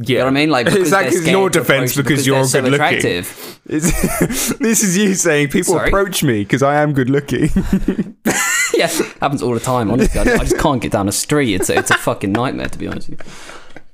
Yeah, 0.02 0.08
You 0.08 0.18
know 0.18 0.24
what 0.24 0.30
I 0.30 0.34
mean? 0.34 0.50
Like 0.50 0.64
because 0.66 0.80
exactly. 0.80 1.16
scared 1.18 1.30
your 1.30 1.50
defense 1.50 1.92
approach 1.92 2.06
because, 2.06 2.26
you're 2.26 2.44
so 2.44 2.62
good 2.62 2.72
looking. 2.72 3.24
this 3.66 4.82
is 4.82 4.96
you 4.96 5.14
saying 5.14 5.48
people 5.48 5.74
Sorry? 5.74 5.88
approach 5.88 6.22
me 6.22 6.42
because 6.42 6.62
I 6.62 6.80
am 6.82 6.94
good 6.94 7.10
looking. 7.10 7.48
yeah, 8.74 8.86
happens 9.20 9.42
all 9.42 9.52
the 9.52 9.60
time. 9.60 9.90
Honestly, 9.90 10.18
I, 10.18 10.34
I 10.34 10.38
just 10.38 10.58
can't 10.58 10.80
get 10.80 10.92
down 10.92 11.06
a 11.08 11.12
street. 11.12 11.54
It's 11.54 11.68
a, 11.68 11.78
it's 11.78 11.90
a 11.90 11.98
fucking 11.98 12.32
nightmare 12.32 12.68
to 12.68 12.78
be 12.78 12.86
honest. 12.86 13.10
With 13.10 13.20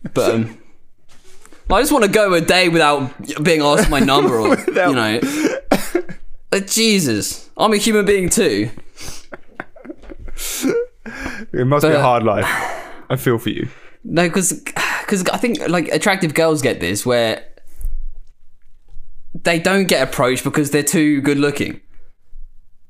you. 0.04 0.10
But 0.14 0.34
um, 0.34 0.58
I 1.70 1.80
just 1.80 1.90
want 1.90 2.04
to 2.04 2.10
go 2.10 2.32
a 2.34 2.40
day 2.40 2.68
without 2.68 3.10
being 3.42 3.62
asked 3.62 3.90
my 3.90 3.98
number 3.98 4.38
or 4.38 4.50
Without- 4.50 4.88
you 4.90 4.94
know. 4.94 5.20
Uh, 6.52 6.60
Jesus, 6.60 7.50
I'm 7.56 7.72
a 7.72 7.76
human 7.78 8.06
being 8.06 8.28
too. 8.30 8.70
it 11.52 11.66
must 11.66 11.84
be 11.84 11.92
a 11.92 12.00
hard 12.00 12.22
life. 12.22 12.46
I 13.10 13.16
feel 13.16 13.38
for 13.38 13.50
you. 13.50 13.68
No, 14.04 14.28
because 14.28 14.62
I 15.12 15.36
think 15.36 15.66
like 15.68 15.88
attractive 15.88 16.34
girls 16.34 16.62
get 16.62 16.80
this 16.80 17.04
where 17.06 17.44
they 19.34 19.58
don't 19.58 19.86
get 19.86 20.06
approached 20.06 20.44
because 20.44 20.70
they're 20.70 20.82
too 20.82 21.20
good 21.20 21.38
looking. 21.38 21.80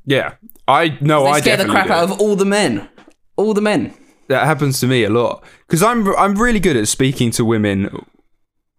Yeah, 0.04 0.34
I 0.68 0.96
no, 1.00 1.24
They 1.24 1.30
I 1.30 1.40
scare 1.40 1.56
the 1.56 1.64
crap 1.66 1.88
do. 1.88 1.92
out 1.92 2.04
of 2.10 2.20
all 2.20 2.36
the 2.36 2.44
men. 2.44 2.88
All 3.36 3.52
the 3.54 3.60
men. 3.60 3.92
that 4.28 4.44
happens 4.46 4.80
to 4.80 4.86
me 4.86 5.04
a 5.04 5.10
lot 5.10 5.44
because 5.66 5.82
I'm 5.82 6.08
I'm 6.16 6.34
really 6.36 6.58
good 6.60 6.76
at 6.76 6.88
speaking 6.88 7.30
to 7.32 7.44
women 7.44 8.04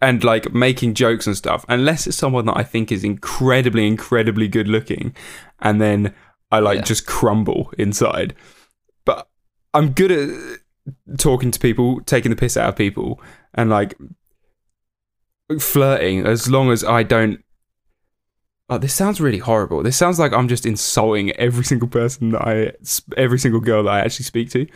and 0.01 0.23
like 0.23 0.53
making 0.53 0.93
jokes 0.93 1.25
and 1.27 1.37
stuff 1.37 1.63
unless 1.69 2.05
it's 2.07 2.17
someone 2.17 2.45
that 2.47 2.57
I 2.57 2.63
think 2.63 2.91
is 2.91 3.03
incredibly 3.03 3.87
incredibly 3.87 4.47
good 4.47 4.67
looking 4.67 5.15
and 5.59 5.79
then 5.79 6.13
I 6.51 6.59
like 6.59 6.77
Yeah. 6.79 6.83
just 6.83 7.05
crumble 7.07 7.71
inside 7.77 8.33
but 9.05 9.29
I'm 9.73 9.91
good 9.91 10.11
at 10.11 10.59
talking 11.17 11.51
to 11.51 11.59
people 11.59 11.99
taking 12.01 12.29
the 12.29 12.35
piss 12.35 12.57
out 12.57 12.69
of 12.69 12.75
people 12.75 13.21
and 13.53 13.69
like 13.69 13.97
flirting 15.59 16.25
as 16.25 16.49
long 16.49 16.71
as 16.71 16.83
I 16.83 17.03
don't 17.03 17.43
Oh, 18.69 18.77
this 18.77 18.93
sounds 18.93 19.21
really 19.21 19.37
horrible. 19.37 19.81
This 19.81 19.95
sounds 19.95 20.19
like 20.19 20.33
I'm 20.33 20.49
just 20.49 20.65
insulting 20.65 21.31
every 21.31 21.63
single 21.63 21.87
person 21.87 22.31
that 22.31 22.41
I, 22.41 22.73
every 23.15 23.39
single 23.39 23.61
girl 23.61 23.83
that 23.83 23.89
I 23.89 23.99
actually 24.01 24.25
speak 24.25 24.49
to. 24.49 24.67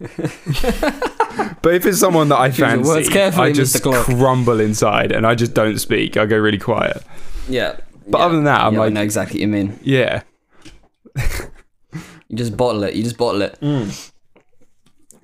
but 0.00 1.74
if 1.74 1.86
it's 1.86 2.00
someone 2.00 2.30
that 2.30 2.36
I 2.36 2.48
your 2.48 2.78
words 2.78 2.88
fancy, 2.88 3.12
carefully, 3.12 3.50
I 3.50 3.52
just 3.52 3.80
crumble 3.80 4.58
inside 4.58 5.12
and 5.12 5.24
I 5.24 5.36
just 5.36 5.54
don't 5.54 5.78
speak. 5.78 6.16
I 6.16 6.26
go 6.26 6.36
really 6.36 6.58
quiet. 6.58 7.00
Yeah. 7.48 7.76
But 8.08 8.20
other 8.20 8.34
than 8.34 8.44
that, 8.44 8.62
I'm 8.62 8.74
yeah, 8.74 8.80
I 8.80 8.84
like, 8.86 8.92
know 8.92 9.02
exactly 9.02 9.36
what 9.36 9.42
you 9.42 9.48
mean. 9.48 9.78
yeah, 9.80 10.22
You 12.28 12.36
just 12.36 12.56
bottle 12.56 12.82
it. 12.82 12.94
You 12.94 13.04
just 13.04 13.16
bottle 13.16 13.42
it. 13.42 13.56
Mm. 13.60 14.12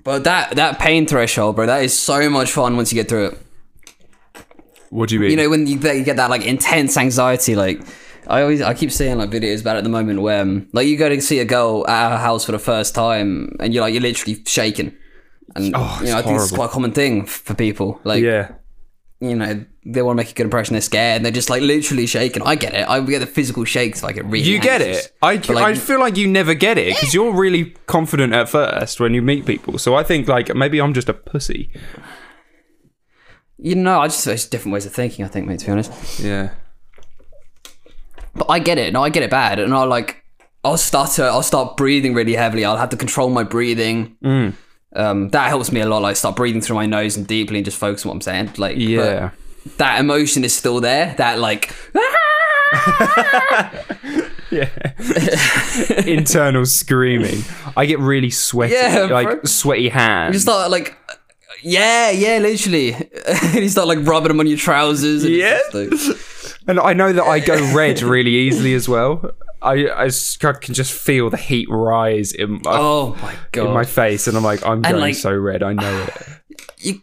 But 0.05 0.25
that 0.25 0.57
that 0.57 0.79
pain 0.79 1.07
threshold, 1.07 1.57
bro, 1.57 1.67
that 1.67 1.83
is 1.83 1.99
so 1.99 2.31
much 2.31 2.53
fun 2.53 2.77
once 2.77 2.93
you 2.93 2.97
get 2.97 3.09
through 3.09 3.27
it. 3.29 3.39
what 4.91 5.09
do 5.09 5.15
you 5.15 5.21
mean? 5.21 5.31
You 5.31 5.37
know 5.37 5.51
when 5.51 5.67
you, 5.67 5.79
you 5.79 6.05
get 6.05 6.17
that 6.17 6.31
like 6.31 6.45
intense 6.45 6.97
anxiety, 6.97 7.55
like 7.55 7.83
I 8.27 8.43
always 8.43 8.63
I 8.63 8.75
keep 8.75 8.93
seeing 8.93 9.19
like 9.19 9.31
videos 9.31 9.61
about 9.61 9.77
it 9.77 9.79
at 9.79 9.85
the 9.85 9.91
moment 9.91 10.23
where 10.23 10.43
um, 10.43 10.69
like 10.73 10.87
you 10.87 10.97
go 10.97 11.09
to 11.09 11.21
see 11.21 11.39
a 11.41 11.45
girl 11.45 11.87
at 11.89 12.11
her 12.11 12.19
house 12.19 12.45
for 12.45 12.53
the 12.53 12.59
first 12.59 12.95
time 12.95 13.57
and 13.61 13.75
you're 13.75 13.83
like 13.83 13.93
you're 13.93 14.03
literally 14.03 14.43
shaking. 14.47 14.95
And 15.57 15.75
Oh, 15.77 15.99
you 16.01 16.07
know, 16.09 16.19
I 16.19 16.23
think 16.23 16.41
it's 16.41 16.53
quite 16.53 16.67
a 16.67 16.73
common 16.73 16.93
thing 16.93 17.27
for 17.27 17.55
people. 17.55 18.01
Like 18.05 18.23
yeah, 18.23 18.53
you 19.21 19.35
know, 19.35 19.65
they 19.85 20.01
want 20.03 20.17
to 20.19 20.23
make 20.25 20.31
a 20.31 20.35
good 20.35 20.45
impression, 20.45 20.73
they're 20.75 20.81
scared, 20.81 21.17
and 21.17 21.25
they're 21.25 21.33
just 21.33 21.51
like 21.51 21.61
literally 21.63 22.07
shaking. 22.07 22.43
I 22.43 22.55
get 22.55 22.73
it. 22.75 22.89
I 22.89 23.01
get 23.01 23.19
the 23.19 23.27
physical 23.27 23.65
shakes 23.65 24.03
Like 24.03 24.17
it 24.17 24.25
really 24.25 24.49
you 24.49 24.59
get 24.61 24.81
anxious. 24.81 25.07
it. 25.07 25.13
I, 25.23 25.35
like- 25.35 25.49
I 25.65 25.75
feel 25.75 26.01
like 26.01 26.17
you 26.17 26.27
never 26.27 26.55
get 26.55 26.79
it 26.79 26.95
because 26.95 27.13
you're 27.13 27.35
really 27.35 27.75
confident 27.87 28.33
at 28.33 28.49
first 28.49 28.99
when 29.01 29.13
you 29.15 29.21
meet 29.23 29.45
people. 29.47 29.79
So 29.79 29.95
I 29.95 30.03
think 30.05 30.27
like 30.29 30.55
maybe 30.55 30.81
I'm 30.81 30.95
just 30.95 31.09
a 31.09 31.15
pussy. 31.15 31.71
You 33.59 33.75
know, 33.75 34.01
I 34.01 34.07
just 34.09 34.27
it's 34.27 34.47
different 34.47 34.73
ways 34.73 34.87
of 34.87 34.93
thinking, 34.95 35.23
I 35.25 35.29
think, 35.29 35.47
mate, 35.47 35.59
to 35.61 35.67
be 35.67 35.73
honest. 35.73 36.21
Yeah. 36.21 36.51
But 38.35 38.47
I 38.49 38.59
get 38.59 38.79
it. 38.79 38.93
No, 38.93 39.03
I 39.05 39.11
get 39.11 39.23
it 39.23 39.31
bad, 39.31 39.59
and 39.59 39.75
I'll 39.75 39.87
like, 39.89 40.25
I'll 40.65 40.79
start 40.79 41.11
to, 41.13 41.25
I'll 41.25 41.43
start 41.43 41.77
breathing 41.77 42.15
really 42.15 42.35
heavily. 42.35 42.65
I'll 42.65 42.77
have 42.79 42.89
to 42.91 42.97
control 42.97 43.29
my 43.29 43.43
breathing. 43.43 44.17
Mm. 44.25 44.55
Um, 44.95 45.29
that 45.31 45.49
helps 45.49 45.71
me 45.73 45.81
a 45.81 45.87
lot. 45.89 46.03
Like, 46.03 46.17
start 46.17 46.37
breathing 46.37 46.61
through 46.61 46.77
my 46.77 46.87
nose 46.87 47.17
and 47.17 47.27
deeply, 47.27 47.59
and 47.59 47.65
just 47.65 47.79
focus 47.79 48.05
on 48.05 48.11
what 48.11 48.15
I'm 48.17 48.21
saying. 48.23 48.51
Like, 48.59 48.77
Yeah. 48.77 49.31
that 49.77 50.01
emotion 50.01 50.43
is 50.45 50.53
still 50.55 50.81
there. 50.81 51.15
That 51.19 51.39
like, 51.39 51.75
Yeah. 54.51 54.69
Internal 56.07 56.67
screaming. 56.67 57.43
I 57.77 57.87
get 57.87 58.01
really 58.01 58.31
sweaty. 58.31 58.75
Yeah, 58.75 59.07
like 59.11 59.29
bro. 59.29 59.41
sweaty 59.45 59.89
hands. 59.89 60.35
you 60.35 60.41
start 60.41 60.71
like, 60.73 60.97
yeah, 61.63 62.11
yeah, 62.11 62.39
literally. 62.39 62.95
and 62.95 63.55
you 63.55 63.69
start 63.69 63.87
like 63.87 63.99
rubbing 64.07 64.29
them 64.29 64.41
on 64.41 64.47
your 64.49 64.59
trousers. 64.59 65.23
And 65.25 65.35
Yeah. 65.35 65.61
like- 65.73 65.93
And 66.67 66.81
I 66.81 66.93
know 66.95 67.13
that 67.13 67.23
I 67.25 67.39
go 67.39 67.55
red 67.75 68.03
really 68.03 68.35
easily 68.35 68.75
as 68.75 68.89
well. 68.89 69.33
I, 69.63 70.05
I 70.05 70.09
can 70.55 70.75
just 70.75 70.93
feel 70.93 71.31
the 71.31 71.37
heat 71.37 71.69
rise 71.71 72.33
in 72.33 72.53
my, 72.53 72.61
oh 72.67 73.17
my 73.23 73.35
god. 73.53 73.69
in 73.69 73.75
my 73.75 73.85
face, 73.85 74.27
and 74.27 74.37
I'm 74.37 74.43
like, 74.45 74.65
I'm 74.65 74.83
going 74.83 74.97
like- 74.97 75.15
so 75.15 75.35
red. 75.35 75.63
I 75.63 75.73
know 75.75 76.03
it. 76.09 76.27
you 76.79 77.03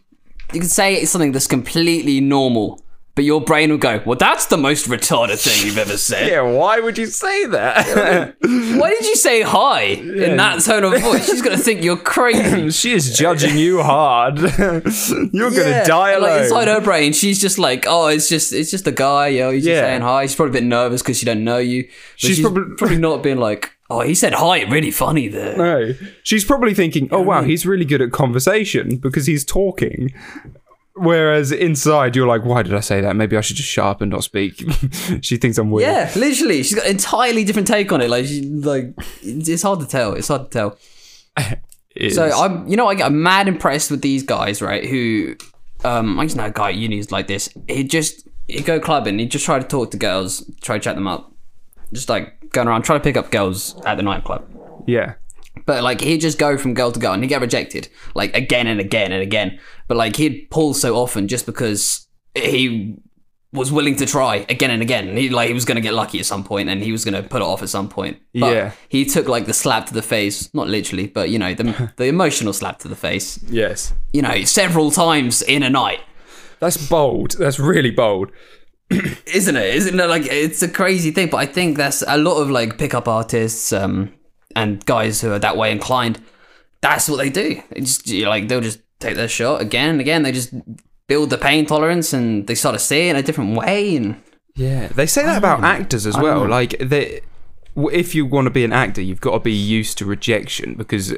you 0.52 0.60
can 0.60 0.68
say 0.68 0.94
it's 0.94 1.10
something 1.10 1.32
that's 1.32 1.46
completely 1.46 2.20
normal, 2.20 2.82
but 3.18 3.24
your 3.24 3.40
brain 3.40 3.70
will 3.70 3.78
go, 3.78 4.00
"Well, 4.06 4.14
that's 4.14 4.46
the 4.46 4.56
most 4.56 4.86
retarded 4.86 5.42
thing 5.42 5.66
you've 5.66 5.76
ever 5.76 5.96
said." 5.96 6.28
Yeah, 6.28 6.42
why 6.42 6.78
would 6.78 6.96
you 6.96 7.06
say 7.06 7.46
that? 7.46 8.36
Why 8.40 8.90
did 8.90 9.06
you 9.06 9.16
say 9.16 9.42
hi 9.42 9.80
in 9.82 10.36
that 10.36 10.62
tone 10.62 10.84
of 10.84 11.00
voice? 11.02 11.26
She's 11.26 11.42
gonna 11.42 11.58
think 11.58 11.82
you're 11.82 11.96
crazy. 11.96 12.70
she 12.80 12.92
is 12.92 13.16
judging 13.18 13.58
you 13.58 13.82
hard. 13.82 14.38
You're 15.32 15.50
gonna 15.50 15.84
die 15.84 16.12
alone. 16.12 16.30
Like 16.30 16.42
inside 16.42 16.68
her 16.68 16.80
brain, 16.80 17.12
she's 17.12 17.40
just 17.40 17.58
like, 17.58 17.86
"Oh, 17.88 18.06
it's 18.06 18.28
just, 18.28 18.52
it's 18.52 18.70
just 18.70 18.86
a 18.86 18.92
guy, 18.92 19.28
yo. 19.28 19.50
He's 19.50 19.64
just 19.64 19.80
saying 19.80 20.02
hi." 20.02 20.26
She's 20.26 20.36
probably 20.36 20.58
a 20.58 20.60
bit 20.60 20.68
nervous 20.68 21.02
because 21.02 21.18
she 21.18 21.26
don't 21.26 21.42
know 21.42 21.58
you. 21.58 21.88
She's 22.14 22.36
she's, 22.36 22.40
probably- 22.40 22.76
probably 22.76 22.98
not 22.98 23.24
being 23.24 23.38
like, 23.38 23.72
"Oh, 23.90 24.02
he 24.02 24.14
said 24.14 24.34
hi, 24.34 24.62
really 24.62 24.92
funny 24.92 25.26
there." 25.26 25.56
No, 25.56 25.94
she's 26.22 26.44
probably 26.44 26.72
thinking, 26.72 27.08
"Oh 27.10 27.22
wow, 27.22 27.42
mm. 27.42 27.48
he's 27.48 27.66
really 27.66 27.84
good 27.84 28.00
at 28.00 28.12
conversation 28.12 28.98
because 28.98 29.26
he's 29.26 29.44
talking." 29.44 30.12
Whereas 30.98 31.52
inside, 31.52 32.16
you're 32.16 32.26
like, 32.26 32.44
"Why 32.44 32.62
did 32.62 32.74
I 32.74 32.80
say 32.80 33.00
that? 33.00 33.16
Maybe 33.16 33.36
I 33.36 33.40
should 33.40 33.56
just 33.56 33.68
shut 33.68 33.84
up 33.86 34.00
and 34.00 34.10
not 34.10 34.24
speak." 34.24 34.62
she 35.22 35.36
thinks 35.36 35.58
I'm 35.58 35.70
weird. 35.70 35.90
Yeah, 35.90 36.12
literally, 36.16 36.62
she's 36.62 36.74
got 36.74 36.84
an 36.84 36.92
entirely 36.92 37.44
different 37.44 37.68
take 37.68 37.92
on 37.92 38.00
it. 38.00 38.10
Like, 38.10 38.26
she, 38.26 38.42
like 38.42 38.94
it's 39.22 39.62
hard 39.62 39.80
to 39.80 39.86
tell. 39.86 40.14
It's 40.14 40.28
hard 40.28 40.50
to 40.50 40.58
tell. 40.58 40.78
So. 42.12 42.30
I'm, 42.30 42.68
you 42.68 42.76
know, 42.76 42.86
I 42.86 42.94
get 42.94 43.10
mad 43.10 43.48
impressed 43.48 43.90
with 43.90 44.02
these 44.02 44.22
guys, 44.22 44.62
right? 44.62 44.84
Who, 44.86 45.34
um, 45.84 46.20
I 46.20 46.26
just 46.26 46.36
know 46.36 46.44
a 46.44 46.50
guy 46.50 46.68
at 46.68 46.76
uni 46.76 46.94
who's 46.94 47.10
like 47.10 47.26
this. 47.26 47.48
He 47.66 47.82
just 47.82 48.28
he'd 48.46 48.64
go 48.64 48.78
clubbing. 48.78 49.18
He'd 49.18 49.32
just 49.32 49.44
try 49.44 49.58
to 49.58 49.66
talk 49.66 49.90
to 49.90 49.96
girls, 49.96 50.48
try 50.60 50.78
to 50.78 50.84
chat 50.84 50.94
them 50.94 51.08
up, 51.08 51.32
just 51.92 52.08
like 52.08 52.50
going 52.50 52.68
around 52.68 52.82
trying 52.82 53.00
to 53.00 53.02
pick 53.02 53.16
up 53.16 53.32
girls 53.32 53.80
at 53.82 53.96
the 53.96 54.04
nightclub. 54.04 54.46
yeah, 54.86 55.14
But 55.66 55.82
like 55.82 56.00
he'd 56.00 56.20
just 56.20 56.38
go 56.38 56.56
from 56.58 56.74
girl 56.74 56.92
to 56.92 57.00
girl 57.00 57.12
and 57.12 57.22
he'd 57.22 57.28
get 57.28 57.40
rejected 57.40 57.88
like 58.14 58.34
again 58.36 58.66
and 58.66 58.80
again 58.80 59.12
and 59.12 59.22
again. 59.22 59.58
But 59.86 59.96
like 59.96 60.16
he'd 60.16 60.48
pull 60.50 60.74
so 60.74 60.96
often 60.96 61.28
just 61.28 61.46
because 61.46 62.06
he 62.34 62.96
was 63.52 63.72
willing 63.72 63.96
to 63.96 64.04
try 64.04 64.44
again 64.50 64.70
and 64.70 64.82
again. 64.82 65.16
He 65.16 65.30
like 65.30 65.48
he 65.48 65.54
was 65.54 65.64
gonna 65.64 65.80
get 65.80 65.94
lucky 65.94 66.18
at 66.20 66.26
some 66.26 66.44
point 66.44 66.68
and 66.68 66.82
he 66.82 66.92
was 66.92 67.04
gonna 67.04 67.22
put 67.22 67.40
it 67.40 67.44
off 67.46 67.62
at 67.62 67.68
some 67.70 67.88
point. 67.88 68.18
But 68.34 68.54
Yeah. 68.54 68.72
he 68.90 69.04
took 69.06 69.26
like 69.26 69.46
the 69.46 69.54
slap 69.54 69.86
to 69.86 69.94
the 69.94 70.02
face, 70.02 70.52
not 70.54 70.68
literally, 70.68 71.06
but 71.06 71.30
you 71.30 71.38
know, 71.38 71.54
the 71.54 71.92
the 71.96 72.04
emotional 72.04 72.52
slap 72.52 72.78
to 72.80 72.88
the 72.88 72.96
face, 72.96 73.38
yes, 73.48 73.94
you 74.12 74.20
know, 74.22 74.42
several 74.44 74.90
times 74.90 75.40
in 75.42 75.62
a 75.62 75.70
night. 75.70 76.00
that's 76.60 76.76
bold. 76.88 77.36
That's 77.38 77.58
really 77.58 77.90
bold. 77.90 78.30
Isn't 79.26 79.56
it? 79.56 79.74
Isn't 79.74 79.98
it 80.00 80.06
like 80.08 80.26
it's 80.26 80.62
a 80.62 80.68
crazy 80.68 81.10
thing? 81.10 81.28
But 81.30 81.38
I 81.38 81.46
think 81.46 81.76
that's 81.76 82.02
a 82.06 82.18
lot 82.18 82.40
of 82.42 82.50
like 82.50 82.78
pickup 82.78 83.06
artists 83.08 83.72
um 83.72 84.12
and 84.56 84.84
guys 84.86 85.20
who 85.20 85.32
are 85.32 85.38
that 85.38 85.56
way 85.56 85.72
inclined. 85.72 86.20
That's 86.80 87.08
what 87.08 87.16
they 87.16 87.30
do. 87.30 87.62
They 87.70 87.80
just 87.80 88.08
you 88.08 88.28
like 88.28 88.48
they'll 88.48 88.60
just 88.60 88.80
take 89.00 89.16
their 89.16 89.28
shot 89.28 89.60
again 89.60 89.90
and 89.90 90.00
again. 90.00 90.22
They 90.22 90.32
just 90.32 90.52
build 91.08 91.30
the 91.30 91.38
pain 91.38 91.66
tolerance 91.66 92.12
and 92.12 92.46
they 92.46 92.54
sort 92.54 92.74
of 92.74 92.80
see 92.80 93.08
it 93.08 93.10
in 93.10 93.16
a 93.16 93.22
different 93.22 93.56
way. 93.56 93.96
And 93.96 94.22
Yeah, 94.54 94.88
they 94.88 95.06
say 95.06 95.24
that 95.24 95.38
about 95.38 95.64
actors 95.64 96.06
as 96.06 96.16
well. 96.16 96.46
Like, 96.46 96.78
they, 96.78 97.22
if 97.76 98.14
you 98.14 98.26
want 98.26 98.46
to 98.46 98.50
be 98.50 98.64
an 98.64 98.72
actor, 98.72 99.00
you've 99.00 99.20
got 99.20 99.32
to 99.32 99.40
be 99.40 99.52
used 99.52 99.98
to 99.98 100.04
rejection 100.04 100.74
because 100.74 101.16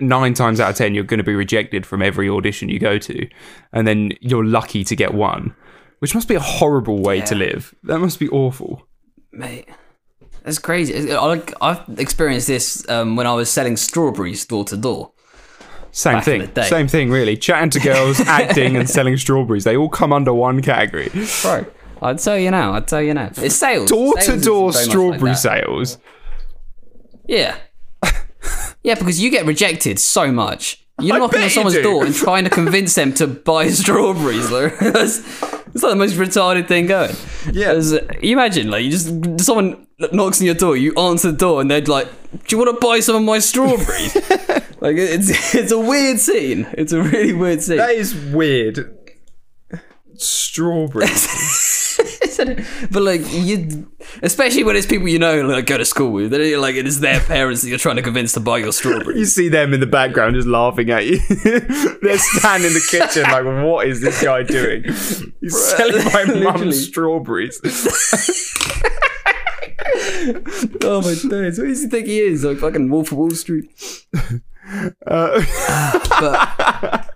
nine 0.00 0.34
times 0.34 0.60
out 0.60 0.70
of 0.70 0.76
ten 0.76 0.94
you're 0.94 1.04
going 1.04 1.18
to 1.18 1.24
be 1.24 1.34
rejected 1.34 1.86
from 1.86 2.02
every 2.02 2.28
audition 2.28 2.68
you 2.68 2.78
go 2.78 2.98
to, 2.98 3.28
and 3.72 3.88
then 3.88 4.12
you're 4.20 4.44
lucky 4.44 4.84
to 4.84 4.94
get 4.94 5.14
one, 5.14 5.54
which 6.00 6.14
must 6.14 6.28
be 6.28 6.34
a 6.34 6.40
horrible 6.40 7.02
way 7.02 7.20
to 7.22 7.34
live. 7.34 7.74
That 7.84 7.98
must 7.98 8.18
be 8.18 8.28
awful. 8.28 8.86
mate, 9.32 9.68
that's 10.44 10.58
crazy. 10.58 11.12
I, 11.12 11.42
I've 11.60 11.98
experienced 11.98 12.46
this 12.46 12.88
um, 12.88 13.16
when 13.16 13.26
I 13.26 13.34
was 13.34 13.50
selling 13.50 13.76
strawberries 13.76 14.44
door 14.44 14.64
to 14.66 14.76
door. 14.76 15.12
Same 15.92 16.22
thing. 16.22 16.50
Same 16.64 16.88
thing, 16.88 17.10
really. 17.10 17.36
Chatting 17.36 17.70
to 17.70 17.80
girls, 17.80 18.18
acting, 18.26 18.76
and 18.76 18.88
selling 18.88 19.16
strawberries. 19.18 19.64
They 19.64 19.76
all 19.76 19.90
come 19.90 20.12
under 20.12 20.32
one 20.32 20.62
category. 20.62 21.10
Bro, 21.42 21.66
I'd 22.00 22.18
tell 22.18 22.38
you 22.38 22.50
now. 22.50 22.72
I'd 22.72 22.88
tell 22.88 23.02
you 23.02 23.12
now. 23.12 23.30
It's 23.36 23.54
sales. 23.54 23.90
Door 23.90 24.14
to 24.16 24.40
door 24.40 24.66
much 24.68 24.74
like 24.76 24.84
strawberry 24.84 25.34
sales. 25.34 25.98
Yeah. 27.28 27.56
yeah, 28.82 28.94
because 28.94 29.22
you 29.22 29.30
get 29.30 29.44
rejected 29.44 29.98
so 29.98 30.32
much. 30.32 30.81
You're 31.00 31.16
I 31.16 31.18
knocking 31.20 31.42
on 31.42 31.50
someone's 31.50 31.74
do. 31.76 31.82
door 31.82 32.04
and 32.04 32.14
trying 32.26 32.44
to 32.44 32.50
convince 32.50 32.94
them 32.94 33.12
to 33.14 33.26
buy 33.26 33.68
strawberries. 33.68 34.50
Like, 34.50 34.78
that's, 34.80 35.18
it's 35.74 35.82
like 35.82 35.92
the 35.92 35.96
most 35.96 36.14
retarded 36.16 36.68
thing 36.68 36.86
going. 36.86 37.14
Yeah. 37.46 37.72
There's- 37.72 37.92
uh, 37.92 38.06
you 38.22 38.32
imagine, 38.32 38.70
like, 38.70 38.84
you 38.84 38.90
just 38.90 39.08
someone 39.40 39.86
knocks 40.12 40.40
on 40.40 40.46
your 40.46 40.54
door, 40.54 40.76
you 40.76 40.94
answer 40.94 41.30
the 41.32 41.36
door, 41.38 41.60
and 41.60 41.70
they're 41.70 41.80
like, 41.82 42.08
"Do 42.32 42.38
you 42.56 42.58
want 42.58 42.78
to 42.78 42.86
buy 42.86 43.00
some 43.00 43.16
of 43.16 43.22
my 43.22 43.38
strawberries?" 43.38 44.14
like, 44.80 44.96
it's 44.96 45.54
it's 45.54 45.72
a 45.72 45.78
weird 45.78 46.18
scene. 46.20 46.66
It's 46.74 46.92
a 46.92 47.02
really 47.02 47.32
weird 47.32 47.62
scene. 47.62 47.78
That 47.78 47.90
is 47.94 48.14
weird. 48.14 48.98
Strawberry. 52.32 52.64
but 52.90 53.02
like 53.02 53.20
you, 53.32 53.90
especially 54.22 54.64
when 54.64 54.76
it's 54.76 54.86
people 54.86 55.08
you 55.08 55.18
know, 55.18 55.42
like 55.42 55.66
go 55.66 55.78
to 55.78 55.84
school 55.84 56.10
with, 56.12 56.30
they're 56.30 56.58
like 56.58 56.74
it 56.74 56.86
is 56.86 57.00
their 57.00 57.20
parents 57.20 57.62
that 57.62 57.68
you're 57.68 57.78
trying 57.78 57.96
to 57.96 58.02
convince 58.02 58.32
to 58.34 58.40
buy 58.40 58.58
your 58.58 58.72
strawberries. 58.72 59.18
You 59.18 59.24
see 59.26 59.48
them 59.48 59.72
in 59.74 59.80
the 59.80 59.86
background 59.86 60.34
just 60.34 60.48
laughing 60.48 60.90
at 60.90 61.06
you. 61.06 61.18
They're 62.02 62.18
standing 62.18 62.68
in 62.68 62.74
the 62.74 62.86
kitchen 62.90 63.22
like, 63.24 63.44
what 63.64 63.86
is 63.86 64.00
this 64.00 64.22
guy 64.22 64.42
doing? 64.42 64.82
He's 65.40 65.58
selling 65.76 66.04
my 66.12 66.24
mum's 66.52 66.86
strawberries. 66.88 67.60
Oh 70.84 71.00
my 71.02 71.14
days! 71.30 71.56
Who 71.56 71.66
does 71.66 71.82
he 71.82 71.88
think 71.88 72.06
he 72.06 72.20
is? 72.20 72.44
Like 72.44 72.58
fucking 72.58 72.88
Wolf 72.90 73.12
of 73.12 73.18
Wall 73.18 73.30
Street. 73.30 73.70
Uh, 75.06 75.40
d- 77.00 77.08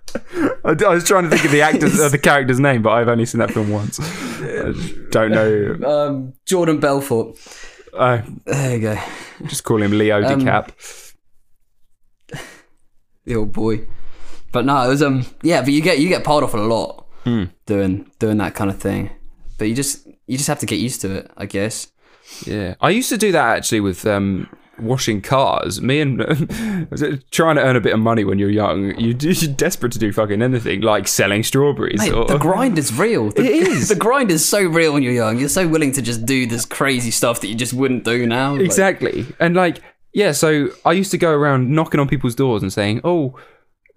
I 0.63 0.71
was 0.89 1.03
trying 1.03 1.23
to 1.23 1.29
think 1.29 1.45
of 1.45 1.51
the 1.51 1.61
actor's, 1.61 1.99
uh, 1.99 2.09
the 2.09 2.17
character's 2.17 2.59
name, 2.59 2.81
but 2.81 2.91
I've 2.91 3.07
only 3.07 3.25
seen 3.25 3.39
that 3.39 3.51
film 3.51 3.69
once. 3.69 3.99
I 4.01 4.73
don't 5.11 5.31
know. 5.31 5.77
Um, 5.87 6.33
Jordan 6.45 6.79
Belfort. 6.79 7.37
Uh, 7.93 8.21
There 8.45 8.75
you 8.75 8.81
go. 8.81 8.99
just 9.47 9.63
call 9.63 9.81
him 9.81 9.91
Leo 9.91 10.23
Um, 10.23 10.41
DiCap. 10.41 11.13
The 13.25 13.35
old 13.35 13.51
boy. 13.51 13.85
But 14.51 14.65
no, 14.65 14.81
it 14.83 14.87
was 14.87 15.01
um 15.03 15.25
yeah, 15.43 15.61
but 15.61 15.71
you 15.73 15.81
get 15.81 15.99
you 15.99 16.07
get 16.07 16.23
piled 16.23 16.43
off 16.43 16.53
a 16.53 16.57
lot 16.57 17.05
doing 17.65 18.09
doing 18.19 18.37
that 18.37 18.55
kind 18.55 18.69
of 18.69 18.77
thing. 18.79 19.09
But 19.57 19.67
you 19.67 19.75
just 19.75 20.07
you 20.27 20.37
just 20.37 20.47
have 20.47 20.59
to 20.59 20.65
get 20.65 20.79
used 20.79 21.01
to 21.01 21.13
it, 21.13 21.31
I 21.35 21.45
guess. 21.45 21.91
Yeah, 22.45 22.75
I 22.79 22.89
used 22.91 23.09
to 23.09 23.17
do 23.17 23.31
that 23.33 23.57
actually 23.57 23.81
with 23.81 24.05
um, 24.05 24.47
washing 24.79 25.21
cars. 25.21 25.81
Me 25.81 25.99
and 26.01 26.19
trying 27.31 27.55
to 27.55 27.61
earn 27.61 27.75
a 27.75 27.81
bit 27.81 27.93
of 27.93 27.99
money 27.99 28.23
when 28.23 28.39
you're 28.39 28.49
young. 28.49 28.97
You, 28.99 29.15
you're 29.19 29.53
desperate 29.53 29.91
to 29.93 29.99
do 29.99 30.11
fucking 30.13 30.41
anything, 30.41 30.81
like 30.81 31.07
selling 31.07 31.43
strawberries. 31.43 31.99
Mate, 31.99 32.13
or- 32.13 32.25
the 32.25 32.37
grind 32.37 32.77
is 32.77 32.93
real. 32.97 33.29
The, 33.31 33.43
It 33.43 33.51
is. 33.67 33.89
The 33.89 33.95
grind 33.95 34.31
is 34.31 34.47
so 34.47 34.61
real 34.65 34.93
when 34.93 35.03
you're 35.03 35.13
young. 35.13 35.37
You're 35.39 35.49
so 35.49 35.67
willing 35.67 35.91
to 35.93 36.01
just 36.01 36.25
do 36.25 36.45
this 36.45 36.65
crazy 36.65 37.11
stuff 37.11 37.41
that 37.41 37.47
you 37.47 37.55
just 37.55 37.73
wouldn't 37.73 38.03
do 38.03 38.25
now. 38.27 38.53
Like, 38.53 38.61
Exactly. 38.61 39.25
And 39.39 39.55
like, 39.55 39.81
yeah, 40.13 40.31
so 40.31 40.69
I 40.85 40.93
used 40.93 41.11
to 41.11 41.17
go 41.17 41.31
around 41.31 41.69
knocking 41.71 41.99
on 41.99 42.07
people's 42.07 42.33
doors 42.35 42.61
and 42.63 42.73
saying, 42.73 43.01
"Oh, 43.03 43.37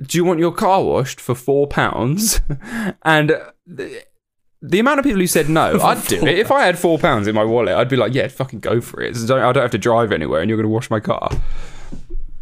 do 0.03 0.19
you 0.19 0.25
want 0.25 0.38
your 0.38 0.53
car 0.53 0.83
washed 0.83 1.19
for 1.21 1.35
four 1.35 1.66
pounds?" 1.66 2.40
and 3.05 3.31
uh, 3.33 3.85
the, 4.62 4.79
amount 4.79 4.99
of 4.99 5.05
people 5.05 5.20
who 5.20 5.27
said 5.27 5.49
no, 5.49 5.81
I'd 5.83 6.05
do 6.07 6.27
it. 6.27 6.38
If 6.38 6.51
I 6.51 6.64
had 6.64 6.79
four 6.79 6.99
pounds 6.99 7.27
in 7.27 7.35
my 7.35 7.44
wallet, 7.44 7.75
I'd 7.75 7.88
be 7.88 7.96
like, 7.96 8.14
"Yeah, 8.14 8.29
fucking 8.29 8.61
go 8.61 8.81
for 8.81 9.03
it. 9.03 9.14
Don't, 9.27 9.40
I 9.40 9.53
don't 9.53 9.62
have 9.62 9.70
to 9.73 9.79
drive 9.79 10.12
anywhere, 10.12 10.40
and 10.40 10.49
you're 10.49 10.57
going 10.57 10.68
to 10.68 10.75
wash 10.75 10.90
my 10.90 11.01
car." 11.01 11.31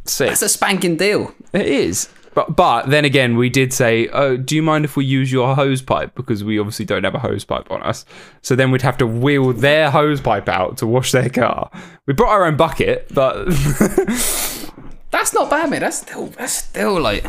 Sick. 0.04 0.28
That's 0.28 0.42
a 0.42 0.48
spanking 0.48 0.96
deal. 0.96 1.34
It 1.52 1.66
is. 1.66 2.08
But 2.34 2.56
but 2.56 2.88
then 2.88 3.04
again, 3.04 3.36
we 3.36 3.48
did 3.50 3.72
say, 3.72 4.08
"Oh, 4.08 4.36
do 4.36 4.54
you 4.54 4.62
mind 4.62 4.84
if 4.84 4.96
we 4.96 5.04
use 5.04 5.32
your 5.32 5.54
hose 5.54 5.82
pipe 5.82 6.14
because 6.14 6.44
we 6.44 6.58
obviously 6.58 6.84
don't 6.84 7.04
have 7.04 7.14
a 7.14 7.18
hose 7.18 7.44
pipe 7.44 7.70
on 7.70 7.82
us?" 7.82 8.04
So 8.42 8.54
then 8.54 8.70
we'd 8.70 8.82
have 8.82 8.98
to 8.98 9.06
wheel 9.06 9.52
their 9.52 9.90
hose 9.90 10.20
pipe 10.20 10.48
out 10.48 10.78
to 10.78 10.86
wash 10.86 11.12
their 11.12 11.28
car. 11.28 11.70
We 12.06 12.14
brought 12.14 12.30
our 12.30 12.44
own 12.46 12.56
bucket, 12.56 13.12
but 13.12 13.46
That's 15.10 15.32
not 15.32 15.50
bad, 15.50 15.70
mate. 15.70 15.80
That's 15.80 15.98
still 15.98 16.26
that's 16.26 16.52
still 16.52 17.00
like 17.00 17.24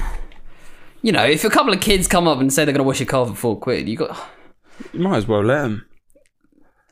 you 1.02 1.12
know, 1.12 1.24
if 1.26 1.46
a 1.46 1.50
couple 1.50 1.74
of 1.74 1.80
kids 1.80 2.08
come 2.08 2.28
up 2.28 2.40
and 2.40 2.52
say 2.52 2.66
they're 2.66 2.74
gonna 2.74 2.84
wash 2.84 3.00
your 3.00 3.08
car 3.08 3.26
for 3.26 3.34
four 3.34 3.58
quid, 3.58 3.88
you 3.88 3.96
got 3.96 4.16
you 4.94 5.00
might 5.00 5.18
as 5.18 5.28
well 5.28 5.44
let 5.44 5.62
them. 5.64 5.86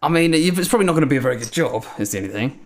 I 0.01 0.09
mean, 0.09 0.33
it's 0.33 0.67
probably 0.67 0.85
not 0.85 0.93
going 0.93 1.01
to 1.01 1.07
be 1.07 1.17
a 1.17 1.21
very 1.21 1.37
good 1.37 1.51
job. 1.51 1.85
Is 1.97 2.11
the 2.11 2.19
only 2.19 2.29
thing. 2.29 2.59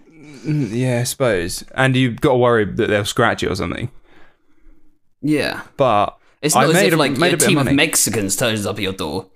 Mm, 0.46 0.70
yeah, 0.72 1.00
I 1.00 1.04
suppose. 1.04 1.64
And 1.76 1.96
you've 1.96 2.20
got 2.20 2.32
to 2.32 2.38
worry 2.38 2.66
that 2.66 2.88
they'll 2.88 3.06
scratch 3.06 3.44
it 3.44 3.48
or 3.52 3.56
something. 3.56 3.90
Yeah, 5.22 5.62
But 5.78 6.18
it's 6.42 6.56
I 6.56 6.62
not 6.62 6.70
as 6.72 6.76
made 6.76 6.88
if 6.88 6.94
a- 6.94 6.98
like 6.98 7.12
made 7.12 7.32
a 7.32 7.36
a 7.36 7.38
bit 7.38 7.44
of 7.44 7.48
team 7.50 7.58
of. 7.60 7.72
Mexicans 7.72 8.36
turns 8.36 8.66
up 8.66 8.76
at 8.78 8.82
your 8.82 8.94
door. 8.94 9.30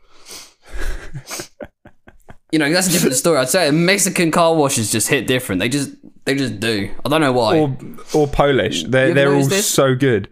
you 2.52 2.60
know, 2.60 2.72
that's 2.72 2.88
a 2.88 2.92
different 2.92 3.16
story. 3.16 3.38
I'd 3.38 3.50
say 3.50 3.70
Mexican 3.72 4.32
car 4.32 4.56
washes 4.56 4.92
just 4.92 5.08
hit 5.08 5.28
different. 5.28 5.60
They 5.60 5.70
just 5.70 5.92
they 6.26 6.36
just 6.36 6.60
do. 6.60 6.92
I 7.06 7.10
don't 7.10 7.22
know 7.22 7.32
why. 7.34 7.60
or 7.60 7.78
or 8.14 8.28
Polish, 8.28 8.84
they're 8.86 9.14
they're 9.14 9.34
all 9.34 9.46
this? 9.46 9.68
so 9.68 9.96
good, 9.96 10.28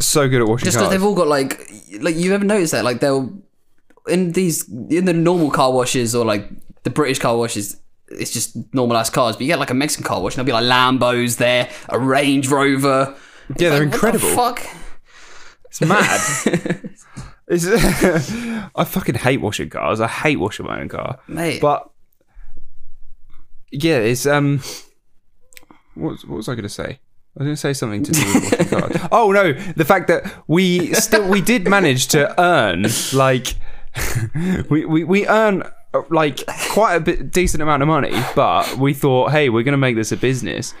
so 0.00 0.28
good 0.28 0.40
at 0.42 0.48
washing 0.48 0.64
just 0.64 0.76
because 0.76 0.90
they've 0.90 1.02
all 1.04 1.14
got 1.14 1.28
like 1.28 1.58
like 2.00 2.16
you 2.16 2.34
ever 2.34 2.44
noticed 2.44 2.72
that 2.72 2.84
like 2.84 3.00
they'll 3.00 3.32
in 4.08 4.32
these 4.32 4.68
in 4.68 5.04
the 5.04 5.12
normal 5.12 5.50
car 5.50 5.72
washes 5.72 6.14
or 6.14 6.24
like 6.24 6.48
the 6.84 6.90
British 6.90 7.18
car 7.18 7.36
washes 7.36 7.80
it's 8.08 8.30
just 8.32 8.56
normal 8.72 8.96
ass 8.96 9.10
cars 9.10 9.34
but 9.36 9.42
you 9.42 9.48
get 9.48 9.58
like 9.58 9.70
a 9.70 9.74
Mexican 9.74 10.04
car 10.06 10.20
wash 10.22 10.36
and 10.36 10.46
there'll 10.46 10.60
be 10.60 10.66
like 10.66 10.72
Lambos 10.72 11.38
there 11.38 11.68
a 11.88 11.98
Range 11.98 12.48
Rover 12.48 13.16
yeah, 13.58 13.70
they're 13.70 13.84
Like, 13.86 14.02
what 14.02 14.12
the 14.12 14.18
incredible. 14.18 14.28
fuck 14.36 14.62
It's 15.66 15.80
mad. 15.80 16.90
It's, 17.48 17.64
I 18.74 18.82
fucking 18.84 19.14
hate 19.14 19.40
washing 19.40 19.70
cars. 19.70 20.00
I 20.00 20.08
hate 20.08 20.40
washing 20.40 20.66
my 20.66 20.80
own 20.80 20.88
car. 20.88 21.20
Mate. 21.28 21.60
But 21.60 21.88
yeah, 23.70 23.98
it's 23.98 24.26
um. 24.26 24.60
What, 25.94 26.10
was- 26.12 26.24
what 26.26 26.36
was 26.38 26.48
I 26.48 26.52
going 26.54 26.64
to 26.64 26.68
say? 26.68 26.84
I 27.38 27.42
was 27.42 27.46
going 27.46 27.52
to 27.54 27.56
say 27.56 27.72
something 27.72 28.02
to 28.02 28.10
do 28.12 28.20
with 28.34 28.50
washing 28.52 28.66
cars. 28.80 29.08
Oh 29.12 29.30
no, 29.30 29.52
the 29.52 29.84
fact 29.84 30.08
that 30.08 30.24
we 30.48 30.92
still 30.94 31.28
we 31.28 31.40
did 31.40 31.68
manage 31.68 32.08
to 32.08 32.34
earn 32.40 32.86
like 33.12 33.54
we 34.70 34.84
we, 34.84 35.04
we 35.04 35.26
earn 35.26 35.62
uh, 35.94 36.02
like 36.10 36.44
quite 36.70 36.94
a 36.96 37.00
bit 37.00 37.30
decent 37.32 37.62
amount 37.62 37.82
of 37.82 37.88
money, 37.88 38.12
but 38.34 38.76
we 38.78 38.94
thought, 38.94 39.30
hey, 39.32 39.48
we're 39.48 39.62
going 39.62 39.72
to 39.72 39.78
make 39.78 39.96
this 39.96 40.12
a 40.12 40.16
business. 40.16 40.74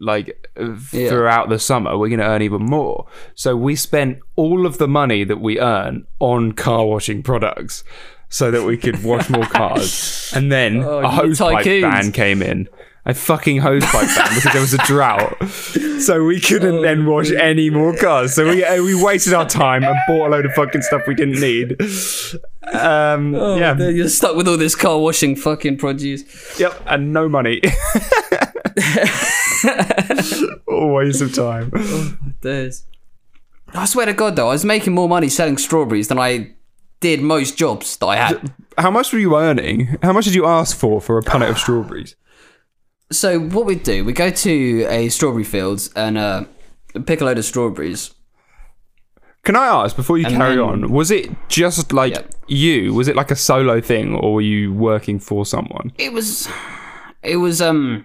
Like 0.00 0.48
uh, 0.58 0.74
Yeah. 0.92 1.08
throughout 1.10 1.48
the 1.48 1.58
summer, 1.58 1.96
we're 1.96 2.08
going 2.08 2.18
to 2.20 2.26
earn 2.26 2.42
even 2.42 2.62
more. 2.64 3.06
So 3.34 3.56
we 3.56 3.76
spent 3.76 4.18
all 4.36 4.66
of 4.66 4.78
the 4.78 4.88
money 4.88 5.22
that 5.24 5.40
we 5.40 5.60
earn 5.60 6.06
on 6.18 6.52
car 6.52 6.84
washing 6.86 7.22
products, 7.22 7.84
so 8.28 8.50
that 8.50 8.64
we 8.64 8.76
could 8.76 9.04
wash 9.04 9.28
more 9.30 9.46
cars. 9.46 10.32
And 10.34 10.50
then 10.50 10.82
Oh, 10.82 11.00
a 11.00 11.08
hose 11.08 11.38
pipe 11.38 11.64
ban 11.82 12.10
came 12.12 12.42
in. 12.42 12.66
A 13.04 13.14
fucking 13.14 13.58
hose 13.58 13.84
pipe 13.86 14.06
ban 14.14 14.28
because 14.34 14.52
there 14.52 14.60
was 14.60 14.74
a 14.74 14.78
drought, 14.78 15.36
so 16.00 16.22
we 16.24 16.38
couldn't 16.40 16.76
Oh, 16.76 16.82
then 16.82 17.04
wash 17.04 17.32
any 17.32 17.68
more 17.68 17.96
cars. 17.96 18.32
So 18.34 18.48
we 18.48 18.62
uh, 18.64 18.80
we 18.80 18.94
wasted 18.94 19.34
our 19.34 19.48
time 19.48 19.82
and 19.82 19.96
bought 20.06 20.28
a 20.28 20.30
load 20.30 20.46
of 20.46 20.52
fucking 20.52 20.82
stuff 20.82 21.02
we 21.08 21.16
didn't 21.16 21.40
need. 21.40 21.72
Um, 22.72 23.34
Oh, 23.34 23.56
yeah, 23.56 23.76
You're 23.76 24.08
stuck 24.08 24.36
with 24.36 24.46
all 24.46 24.56
this 24.56 24.76
car 24.76 25.00
washing 25.00 25.34
fucking 25.34 25.78
produce. 25.78 26.22
yep, 26.60 26.80
and 26.86 27.12
no 27.12 27.28
money. 27.28 27.60
Always 30.68 31.20
of 31.20 31.34
time. 31.34 32.36
There's. 32.40 32.84
I 33.74 33.84
swear 33.86 34.06
to 34.06 34.12
God, 34.12 34.36
though, 34.36 34.48
I 34.48 34.52
was 34.52 34.64
making 34.64 34.94
more 34.94 35.08
money 35.08 35.28
selling 35.28 35.56
strawberries 35.56 36.08
than 36.08 36.18
I 36.18 36.52
did 37.00 37.20
most 37.20 37.56
jobs 37.56 37.96
that 37.96 38.06
I 38.06 38.16
had. 38.16 38.52
How 38.78 38.90
much 38.90 39.12
were 39.12 39.18
you 39.18 39.36
earning? 39.36 39.98
How 40.02 40.12
much 40.12 40.24
did 40.26 40.34
you 40.34 40.46
ask 40.46 40.76
for 40.76 41.00
for 41.00 41.18
a 41.18 41.22
punnet 41.22 41.50
of 41.50 41.58
strawberries? 41.58 42.14
So 43.12 43.38
what 43.38 43.66
we 43.66 43.74
do, 43.76 44.04
we 44.04 44.12
go 44.12 44.30
to 44.30 44.86
a 44.88 45.08
strawberry 45.10 45.44
field 45.44 45.88
and 45.94 46.18
uh, 46.18 46.44
pick 47.06 47.20
a 47.20 47.24
load 47.24 47.38
of 47.38 47.44
strawberries. 47.44 48.12
Can 49.44 49.56
I 49.56 49.66
ask 49.66 49.96
before 49.96 50.18
you 50.18 50.26
And 50.26 50.36
carry 50.36 50.56
then- 50.56 50.64
on? 50.64 50.90
Was 50.92 51.10
it 51.10 51.28
just 51.48 51.92
like 51.92 52.16
you? 52.46 52.94
Was 52.94 53.08
it 53.08 53.16
like 53.16 53.30
a 53.30 53.36
solo 53.36 53.80
thing, 53.80 54.14
or 54.14 54.34
were 54.34 54.40
you 54.40 54.72
working 54.72 55.18
for 55.18 55.44
someone? 55.44 55.92
It 55.98 56.12
was, 56.12 56.48
it 57.22 57.36
was 57.38 57.60
um. 57.60 58.04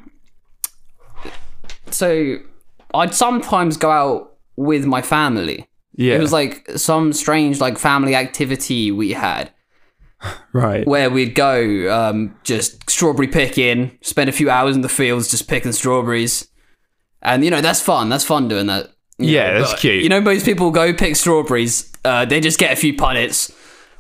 So, 1.91 2.38
I'd 2.93 3.13
sometimes 3.15 3.78
go 3.78 3.91
out 3.91 4.34
with 4.56 4.86
my 4.86 5.02
family. 5.02 5.67
Yeah, 5.96 6.15
It 6.15 6.20
was 6.20 6.34
like 6.34 6.67
some 6.76 7.13
strange 7.13 7.60
like 7.60 7.78
family 7.78 8.13
activity 8.15 8.91
we 8.91 9.12
had 9.13 9.52
right. 10.54 10.86
where 10.88 11.10
we'd 11.10 11.36
go 11.36 11.94
um, 11.94 12.36
just 12.44 12.90
strawberry 12.90 13.28
picking, 13.28 13.98
spend 14.02 14.30
a 14.30 14.34
few 14.34 14.50
hours 14.50 14.76
in 14.76 14.82
the 14.82 14.90
fields 14.90 15.30
just 15.30 15.48
picking 15.48 15.72
strawberries, 15.72 16.48
and 17.22 17.44
you 17.44 17.52
know 17.52 17.62
that's 17.62 17.82
fun. 17.82 18.10
That's 18.10 18.24
fun 18.24 18.48
doing 18.48 18.68
that. 18.68 18.90
you 19.18 19.30
Yeah, 19.30 19.54
know, 19.54 19.60
that's 19.60 19.74
but, 19.74 19.80
cute. 19.80 20.04
You 20.04 20.10
know, 20.10 20.22
most 20.22 20.46
people 20.46 20.72
go 20.72 20.94
pick 20.94 21.16
strawberries. 21.16 21.92
Uh, 22.04 22.26
they 22.26 22.40
just 22.40 22.60
get 22.60 22.72
a 22.72 22.76
few 22.76 22.94
punnets. 22.94 23.54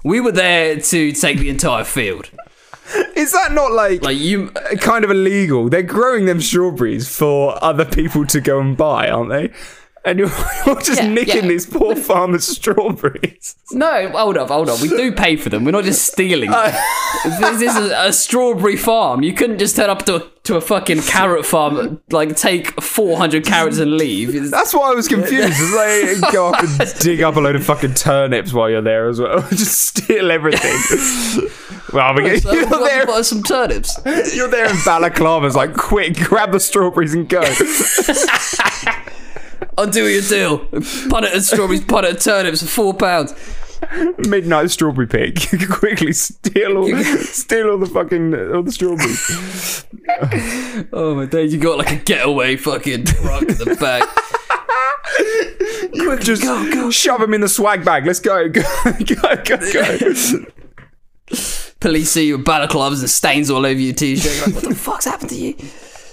We 0.03 0.19
were 0.21 0.31
there 0.31 0.79
to 0.79 1.11
take 1.11 1.39
the 1.39 1.49
entire 1.49 1.83
field. 1.83 2.29
Is 3.15 3.33
that 3.33 3.51
not 3.51 3.73
like, 3.73 4.01
Like 4.01 4.17
you, 4.17 4.49
kind 4.79 5.03
of 5.03 5.11
illegal? 5.11 5.67
They're 5.69 5.83
growing 5.83 6.25
them 6.25 6.39
strawberries 6.39 7.13
for 7.13 7.61
other 7.61 7.83
people 7.83 8.25
to 8.27 8.39
go 8.39 8.61
and 8.61 8.77
buy, 8.77 9.09
aren't 9.09 9.29
they? 9.29 9.51
And 10.07 10.19
you're, 10.19 10.29
you're 10.65 10.79
just 10.79 11.01
Yeah, 11.01 11.09
nicking 11.09 11.35
yeah. 11.43 11.47
these 11.49 11.65
poor 11.65 11.95
farmers' 12.09 12.47
strawberries. 12.47 13.55
no, 13.71 14.09
hold 14.09 14.37
up, 14.37 14.47
hold 14.47 14.69
up. 14.69 14.79
We 14.81 14.87
do 14.87 15.11
pay 15.11 15.35
for 15.35 15.49
them. 15.49 15.65
We're 15.65 15.71
not 15.71 15.83
just 15.83 16.05
stealing. 16.11 16.49
them. 16.49 16.73
this 17.41 17.61
is 17.61 17.75
a, 17.75 18.07
a 18.07 18.13
strawberry 18.13 18.77
farm. 18.77 19.21
You 19.21 19.33
couldn't 19.33 19.59
just 19.59 19.75
turn 19.75 19.89
up 19.89 20.05
to 20.05 20.15
a, 20.15 20.29
to 20.43 20.55
a 20.55 20.61
fucking 20.61 21.01
carrot 21.01 21.45
farm, 21.45 22.01
like 22.09 22.37
take 22.37 22.81
four 22.81 23.17
hundred 23.17 23.45
carrots 23.45 23.79
and 23.79 23.97
leave. 23.97 24.29
It's- 24.29 24.49
That's 24.49 24.73
why 24.73 24.91
I 24.91 24.95
was 24.95 25.09
confused. 25.09 25.53
It's 25.59 26.21
like 26.23 26.31
go 26.33 26.47
up 26.53 26.63
and 26.63 26.99
dig 26.99 27.21
up 27.21 27.35
a 27.35 27.39
load 27.41 27.57
of 27.57 27.65
fucking 27.65 27.95
turnips 27.95 28.53
while 28.53 28.69
you're 28.69 28.81
there 28.81 29.09
as 29.09 29.19
well. 29.19 29.41
just 29.49 29.79
steal 29.81 30.31
everything. 30.31 31.49
well, 31.91 32.15
we 32.15 32.39
So, 32.39 32.53
you're 32.53 32.63
we 32.63 32.69
got 32.69 32.77
to 32.79 32.83
there. 32.85 33.05
buy 33.05 33.21
some 33.23 33.43
turnips. 33.43 33.99
You're 34.33 34.47
there 34.49 34.69
in 34.69 34.75
balaclavas, 34.77 35.55
like 35.55 35.73
quick, 35.75 36.15
grab 36.17 36.53
the 36.53 36.61
strawberries 36.61 37.13
and 37.13 37.27
go. 37.27 37.41
I'll 39.77 39.87
do 39.87 40.07
your 40.07 40.21
deal. 40.21 40.59
Punnet 40.59 41.33
and 41.33 41.43
strawberries, 41.43 41.81
punnet 41.85 42.09
and 42.11 42.19
turnips 42.21 42.61
for 42.61 42.67
four 42.67 42.93
pounds. 42.93 43.33
Midnight 44.17 44.71
strawberry 44.71 45.07
pick. 45.07 45.51
You 45.53 45.59
can 45.59 45.67
quickly 45.69 46.11
steal 46.13 46.77
all, 46.77 47.03
steal 47.03 47.69
all 47.69 47.77
the 47.77 47.85
fucking 47.85 48.33
all 48.53 48.63
the 48.63 48.71
strawberries. 48.71 49.85
Oh 50.93 51.15
my 51.15 51.25
days, 51.25 51.53
you 51.53 51.59
got 51.59 51.77
like 51.77 51.91
a 51.91 51.95
getaway 51.97 52.55
fucking 52.55 53.05
truck 53.05 53.41
in 53.43 53.47
the 53.49 53.77
back. 53.79 54.03
Quick, 56.03 56.21
Just 56.21 56.43
go, 56.43 56.71
go. 56.71 56.89
shove 56.91 57.21
him 57.21 57.33
in 57.33 57.41
the 57.41 57.49
swag 57.49 57.83
bag. 57.85 58.05
Let's 58.05 58.19
go, 58.19 58.47
go, 58.49 58.61
go, 58.83 59.35
go, 59.43 59.57
go. 59.73 60.45
Police 61.79 62.11
see 62.11 62.27
you 62.27 62.37
with 62.37 62.45
balaclavas 62.47 62.99
and 63.01 63.09
stains 63.09 63.49
all 63.51 63.65
over 63.65 63.79
your 63.79 63.93
t-shirt. 63.93 64.35
You're 64.35 64.45
like, 64.47 64.55
what 64.55 64.63
the 64.63 64.75
fuck's 64.75 65.05
happened 65.05 65.29
to 65.31 65.35
you? 65.35 65.55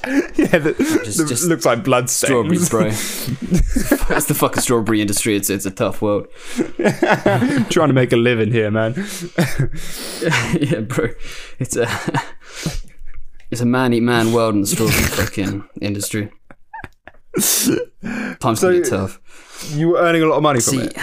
Yeah, 0.37 0.59
the, 0.59 0.73
the- 0.73 1.25
just 1.29 1.45
looks 1.47 1.65
like 1.65 1.85
blood 1.85 2.11
stains. 2.11 2.29
Strawberries, 2.67 2.69
bro. 2.69 2.83
That's 4.09 4.27
the 4.27 4.35
fucking 4.35 4.63
strawberry 4.63 5.01
industry. 5.01 5.37
It's 5.37 5.49
it's 5.51 5.67
a 5.67 5.71
tough 5.71 6.03
world. 6.03 6.27
Trying 6.57 7.89
to 7.89 7.93
make 7.93 8.13
a 8.13 8.17
living 8.17 8.51
here, 8.53 8.71
man. 8.71 8.95
yeah, 10.61 10.81
bro. 10.81 11.09
It's 11.59 11.77
a 11.77 11.87
it's 13.51 13.61
a 13.61 13.67
man 13.67 13.93
eat 13.93 14.01
man 14.03 14.33
world 14.33 14.55
in 14.55 14.61
the 14.63 14.67
strawberry 14.67 15.03
fucking 15.05 15.65
industry. 15.81 16.31
Times 18.41 18.61
can 18.61 18.73
get 18.83 18.87
tough. 18.89 19.21
You 19.75 19.89
were 19.91 19.99
earning 19.99 20.23
a 20.23 20.27
lot 20.27 20.37
of 20.37 20.43
money 20.43 20.61
from 20.61 20.75
See, 20.75 20.81
it. 20.83 20.97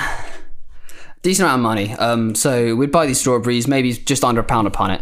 decent 1.21 1.45
amount 1.47 1.59
of 1.59 1.63
money. 1.63 1.93
Um, 1.93 2.35
so 2.35 2.75
we'd 2.75 2.91
buy 2.91 3.05
these 3.05 3.19
strawberries, 3.19 3.67
maybe 3.67 3.93
just 3.93 4.23
under 4.23 4.41
a 4.41 4.43
pound 4.43 4.67
a 4.67 4.71
punnet. 4.71 5.01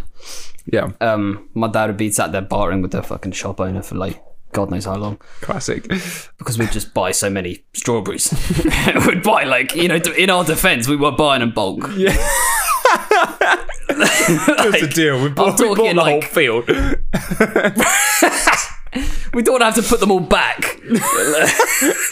Yeah, 0.66 0.90
Um, 1.02 1.50
my 1.54 1.68
dad 1.68 1.88
would 1.88 1.98
be 1.98 2.12
sat 2.12 2.32
there 2.32 2.42
bartering 2.42 2.82
with 2.82 2.92
the 2.92 3.04
fucking 3.04 3.34
shop 3.34 3.60
owner 3.60 3.82
for 3.82 3.96
like 3.96 4.22
God 4.52 4.72
knows 4.72 4.86
how 4.86 4.96
long 4.96 5.18
classic. 5.42 5.84
because 6.38 6.58
we'd 6.58 6.72
just 6.72 6.94
buy 6.94 7.12
so 7.12 7.30
many 7.30 7.64
strawberries. 7.74 8.34
we'd 9.08 9.24
buy 9.24 9.44
like 9.44 9.76
you 9.76 9.88
know, 9.88 10.00
in 10.18 10.30
our 10.30 10.44
defense, 10.44 10.88
we 10.88 10.96
were 10.96 11.12
buying 11.12 11.42
in 11.42 11.52
bulk. 11.52 11.90
Yeah. 11.96 12.12
That's 13.90 14.82
a 14.82 14.88
deal. 14.88 15.22
We 15.22 15.30
bought, 15.30 15.60
we 15.60 15.76
bought 15.76 15.96
the 15.96 16.04
whole 16.04 16.22
field. 16.22 16.70
We 19.32 19.44
don't 19.44 19.62
have 19.62 19.76
to 19.76 19.84
put 19.84 20.00
them 20.00 20.10
all 20.10 20.20
back. 20.20 20.80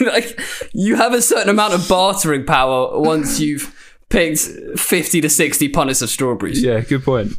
like 0.00 0.40
you 0.72 0.94
have 0.94 1.12
a 1.12 1.20
certain 1.20 1.48
amount 1.48 1.74
of 1.74 1.88
bartering 1.88 2.46
power 2.46 2.96
once 3.00 3.40
you've 3.40 3.74
picked 4.08 4.38
fifty 4.78 5.20
to 5.20 5.28
sixty 5.28 5.68
punnets 5.68 6.02
of 6.02 6.10
strawberries. 6.10 6.62
Yeah, 6.62 6.78
good 6.80 7.02
point. 7.02 7.32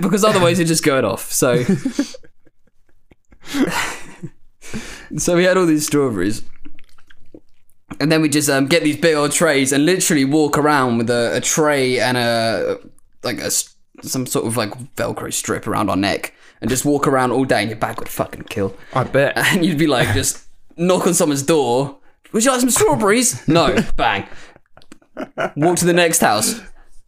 Because 0.00 0.24
otherwise 0.24 0.58
you're 0.58 0.66
just 0.66 0.84
going 0.84 1.04
off. 1.04 1.32
So, 1.32 1.64
so 5.16 5.36
we 5.36 5.44
had 5.44 5.56
all 5.56 5.66
these 5.66 5.86
strawberries, 5.86 6.42
and 8.00 8.10
then 8.10 8.22
we 8.22 8.28
just 8.28 8.48
um, 8.50 8.66
get 8.66 8.82
these 8.82 8.96
big 8.96 9.14
old 9.14 9.32
trays 9.32 9.72
and 9.72 9.86
literally 9.86 10.24
walk 10.24 10.58
around 10.58 10.98
with 10.98 11.10
a, 11.10 11.36
a 11.36 11.40
tray 11.40 12.00
and 12.00 12.16
a 12.16 12.78
like 13.22 13.40
a 13.40 13.50
some 14.02 14.26
sort 14.26 14.46
of 14.46 14.56
like 14.56 14.70
Velcro 14.96 15.32
strip 15.32 15.66
around 15.66 15.90
our 15.90 15.96
neck, 15.96 16.34
and 16.60 16.70
just 16.70 16.84
walk 16.84 17.06
around 17.06 17.32
all 17.32 17.44
day, 17.44 17.60
and 17.60 17.70
your 17.70 17.78
back 17.78 17.98
would 17.98 18.08
fucking 18.08 18.44
kill. 18.44 18.76
I 18.92 19.04
bet. 19.04 19.36
And 19.54 19.64
you'd 19.64 19.78
be 19.78 19.86
like, 19.86 20.14
just 20.14 20.44
knock 20.76 21.06
on 21.06 21.14
someone's 21.14 21.42
door. 21.42 21.98
Would 22.32 22.44
you 22.44 22.50
like 22.50 22.60
some 22.60 22.70
strawberries? 22.70 23.46
No. 23.46 23.76
Bang. 23.96 24.26
Walk 25.56 25.76
to 25.76 25.84
the 25.84 25.92
next 25.92 26.20
house. 26.20 26.60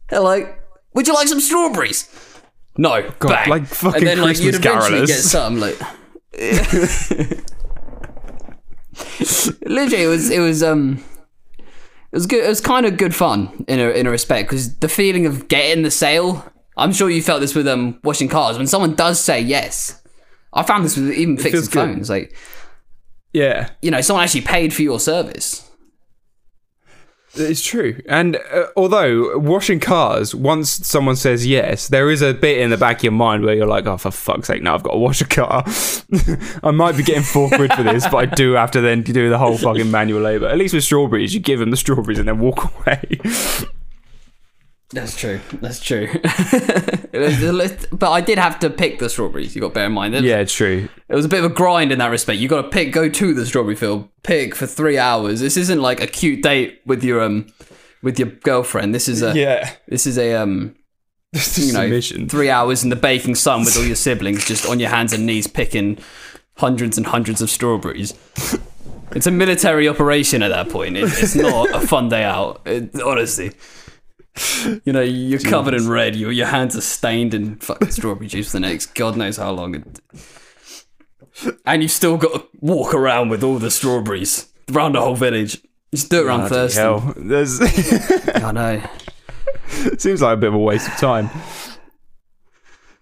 Hello. 0.09 0.53
Would 0.93 1.07
you 1.07 1.13
like 1.13 1.27
some 1.27 1.41
strawberries? 1.41 2.09
No. 2.77 3.09
bang. 3.19 3.49
like 3.49 3.65
fucking 3.65 3.97
and 3.99 4.07
then 4.07 4.21
like 4.21 4.39
you'd 4.39 4.55
eventually 4.55 4.99
carolers. 5.01 5.07
get 5.07 5.19
some 5.19 5.59
like. 5.59 5.77
Literally, 9.65 10.03
it 10.03 10.07
was 10.07 10.29
it 10.29 10.39
was 10.39 10.63
um. 10.63 11.03
It 11.59 12.15
was 12.15 12.25
good. 12.25 12.43
It 12.43 12.47
was 12.47 12.61
kind 12.61 12.85
of 12.85 12.97
good 12.97 13.13
fun 13.13 13.65
in 13.67 13.79
a 13.79 13.89
in 13.89 14.07
a 14.07 14.11
respect 14.11 14.49
because 14.49 14.75
the 14.77 14.89
feeling 14.89 15.25
of 15.25 15.47
getting 15.47 15.83
the 15.83 15.91
sale. 15.91 16.45
I'm 16.77 16.93
sure 16.93 17.09
you 17.09 17.21
felt 17.23 17.41
this 17.41 17.55
with 17.55 17.67
um 17.67 17.99
washing 18.03 18.29
cars 18.29 18.57
when 18.57 18.67
someone 18.67 18.95
does 18.95 19.19
say 19.19 19.41
yes. 19.41 20.01
I 20.53 20.63
found 20.63 20.85
this 20.85 20.95
with 20.95 21.11
even 21.11 21.35
fixing 21.37 21.51
feels 21.53 21.67
good. 21.67 21.79
phones. 21.89 22.09
Like 22.09 22.35
Yeah, 23.33 23.69
you 23.81 23.91
know, 23.91 24.01
someone 24.01 24.23
actually 24.23 24.41
paid 24.41 24.73
for 24.73 24.83
your 24.83 24.99
service. 24.99 25.66
It's 27.39 27.63
true. 27.63 28.01
And 28.07 28.37
uh, 28.51 28.67
although 28.75 29.37
washing 29.37 29.79
cars, 29.79 30.33
once 30.33 30.69
someone 30.87 31.15
says 31.15 31.45
yes, 31.45 31.87
there 31.87 32.09
is 32.09 32.21
a 32.21 32.33
bit 32.33 32.59
in 32.59 32.69
the 32.69 32.77
back 32.77 32.97
of 32.97 33.03
your 33.03 33.11
mind 33.13 33.43
where 33.43 33.55
you're 33.55 33.67
like, 33.67 33.85
oh, 33.85 33.97
for 33.97 34.11
fuck's 34.11 34.47
sake, 34.47 34.61
now 34.61 34.75
I've 34.75 34.83
got 34.83 34.91
to 34.91 34.97
wash 34.97 35.21
a 35.21 35.25
car. 35.25 35.63
I 36.63 36.71
might 36.71 36.97
be 36.97 37.03
getting 37.03 37.23
four 37.23 37.49
quid 37.49 37.73
for 37.73 37.83
this, 37.83 38.07
but 38.07 38.17
I 38.17 38.25
do 38.25 38.53
have 38.53 38.71
to 38.71 38.81
then 38.81 39.03
do 39.03 39.29
the 39.29 39.37
whole 39.37 39.57
fucking 39.57 39.89
manual 39.89 40.21
labour. 40.21 40.47
At 40.47 40.57
least 40.57 40.73
with 40.73 40.83
strawberries, 40.83 41.33
you 41.33 41.39
give 41.39 41.59
them 41.59 41.71
the 41.71 41.77
strawberries 41.77 42.19
and 42.19 42.27
then 42.27 42.39
walk 42.39 42.73
away. 42.85 43.19
That's 44.91 45.17
true. 45.17 45.41
That's 45.61 45.81
true. 45.81 46.07
but 47.91 48.11
I 48.11 48.21
did 48.21 48.37
have 48.37 48.59
to 48.59 48.69
pick 48.69 48.99
the 48.99 49.09
strawberries. 49.09 49.55
You 49.55 49.61
got 49.61 49.69
to 49.69 49.73
bear 49.73 49.85
in 49.87 49.91
mind. 49.91 50.13
It 50.15 50.21
was, 50.21 50.25
Yeah, 50.29 50.39
it's 50.39 50.53
true. 50.53 50.87
it 51.09 51.15
was 51.15 51.25
a 51.25 51.29
bit 51.29 51.43
of 51.43 51.51
a 51.51 51.53
grind 51.53 51.91
in 51.91 51.99
that 51.99 52.07
respect. 52.09 52.39
You 52.39 52.47
got 52.47 52.61
to 52.63 52.69
pick, 52.69 52.91
go 52.93 53.09
to 53.09 53.33
the 53.33 53.45
strawberry 53.45 53.75
field, 53.75 54.09
pick 54.23 54.55
for 54.55 54.65
three 54.65 54.97
hours. 54.97 55.39
This 55.41 55.57
isn't 55.57 55.81
like 55.81 56.01
a 56.01 56.07
cute 56.07 56.41
date 56.41 56.81
with 56.85 57.03
your 57.03 57.21
um, 57.21 57.47
with 58.01 58.17
your 58.19 58.29
girlfriend. 58.29 58.93
This 58.95 59.07
is 59.07 59.21
a 59.21 59.33
Yeah. 59.37 59.69
this 59.87 60.07
is 60.07 60.17
a 60.17 60.35
um, 60.35 60.75
This 61.33 61.57
you 61.57 61.65
is 61.65 61.73
know, 61.73 61.85
a 61.85 61.89
mission. 61.89 62.29
three 62.29 62.49
hours 62.49 62.83
in 62.83 62.89
the 62.89 62.95
baking 62.95 63.35
sun 63.35 63.65
with 63.65 63.75
all 63.77 63.83
your 63.83 63.95
siblings, 63.97 64.45
just 64.45 64.65
on 64.65 64.79
your 64.79 64.89
hands 64.89 65.11
and 65.13 65.25
knees 65.25 65.47
picking 65.47 65.97
hundreds 66.57 66.97
and 66.97 67.05
hundreds 67.07 67.41
of 67.41 67.49
strawberries. 67.49 68.13
It's 69.11 69.27
a 69.27 69.31
military 69.31 69.87
operation 69.87 70.41
at 70.43 70.49
that 70.49 70.69
point. 70.69 70.97
It, 70.97 71.03
it's 71.03 71.35
not 71.35 71.69
a 71.75 71.85
fun 71.85 72.09
day 72.09 72.23
out. 72.23 72.61
It, 72.65 72.99
honestly, 73.01 73.51
you 74.85 74.93
know, 74.93 75.01
you're 75.01 75.39
covered 75.39 75.73
in 75.73 75.87
red. 75.89 76.15
Your 76.15 76.31
your 76.31 76.47
hands 76.47 76.75
are 76.75 76.81
stained 76.81 77.33
in 77.33 77.55
fucking 77.57 77.91
strawberry 77.91 78.27
juice 78.27 78.47
for 78.51 78.53
the 78.53 78.59
next 78.61 78.93
god 78.95 79.15
knows 79.17 79.37
how 79.37 79.51
long. 79.51 79.83
And 81.65 81.81
you've 81.81 81.91
still 81.91 82.17
got 82.17 82.33
to 82.33 82.47
walk 82.61 82.93
around 82.93 83.29
with 83.29 83.43
all 83.43 83.59
the 83.59 83.69
strawberries 83.71 84.47
around 84.73 84.93
the 84.93 85.01
whole 85.01 85.15
village. 85.15 85.61
Just 85.93 86.09
do 86.09 86.19
it 86.19 86.25
around 86.25 86.49
Thurston. 86.49 86.81
hell. 86.83 87.13
There's 87.15 87.59
I 88.35 88.51
know. 88.51 88.81
seems 89.97 90.21
like 90.21 90.33
a 90.33 90.37
bit 90.37 90.47
of 90.49 90.53
a 90.55 90.57
waste 90.59 90.87
of 90.87 90.95
time. 90.97 91.29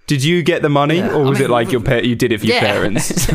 Did 0.08 0.24
you 0.24 0.43
get 0.43 0.62
the 0.62 0.69
money, 0.69 0.98
Yeah, 0.98 1.13
or 1.15 1.26
I 1.26 1.30
was 1.30 1.39
mean, 1.39 1.50
it 1.50 1.52
like 1.52 1.71
your 1.71 1.82
pa- 1.89 1.95
you 1.95 2.15
did 2.15 2.32
it 2.32 2.39
for 2.41 2.45
your 2.45 2.60
parents? 2.60 3.26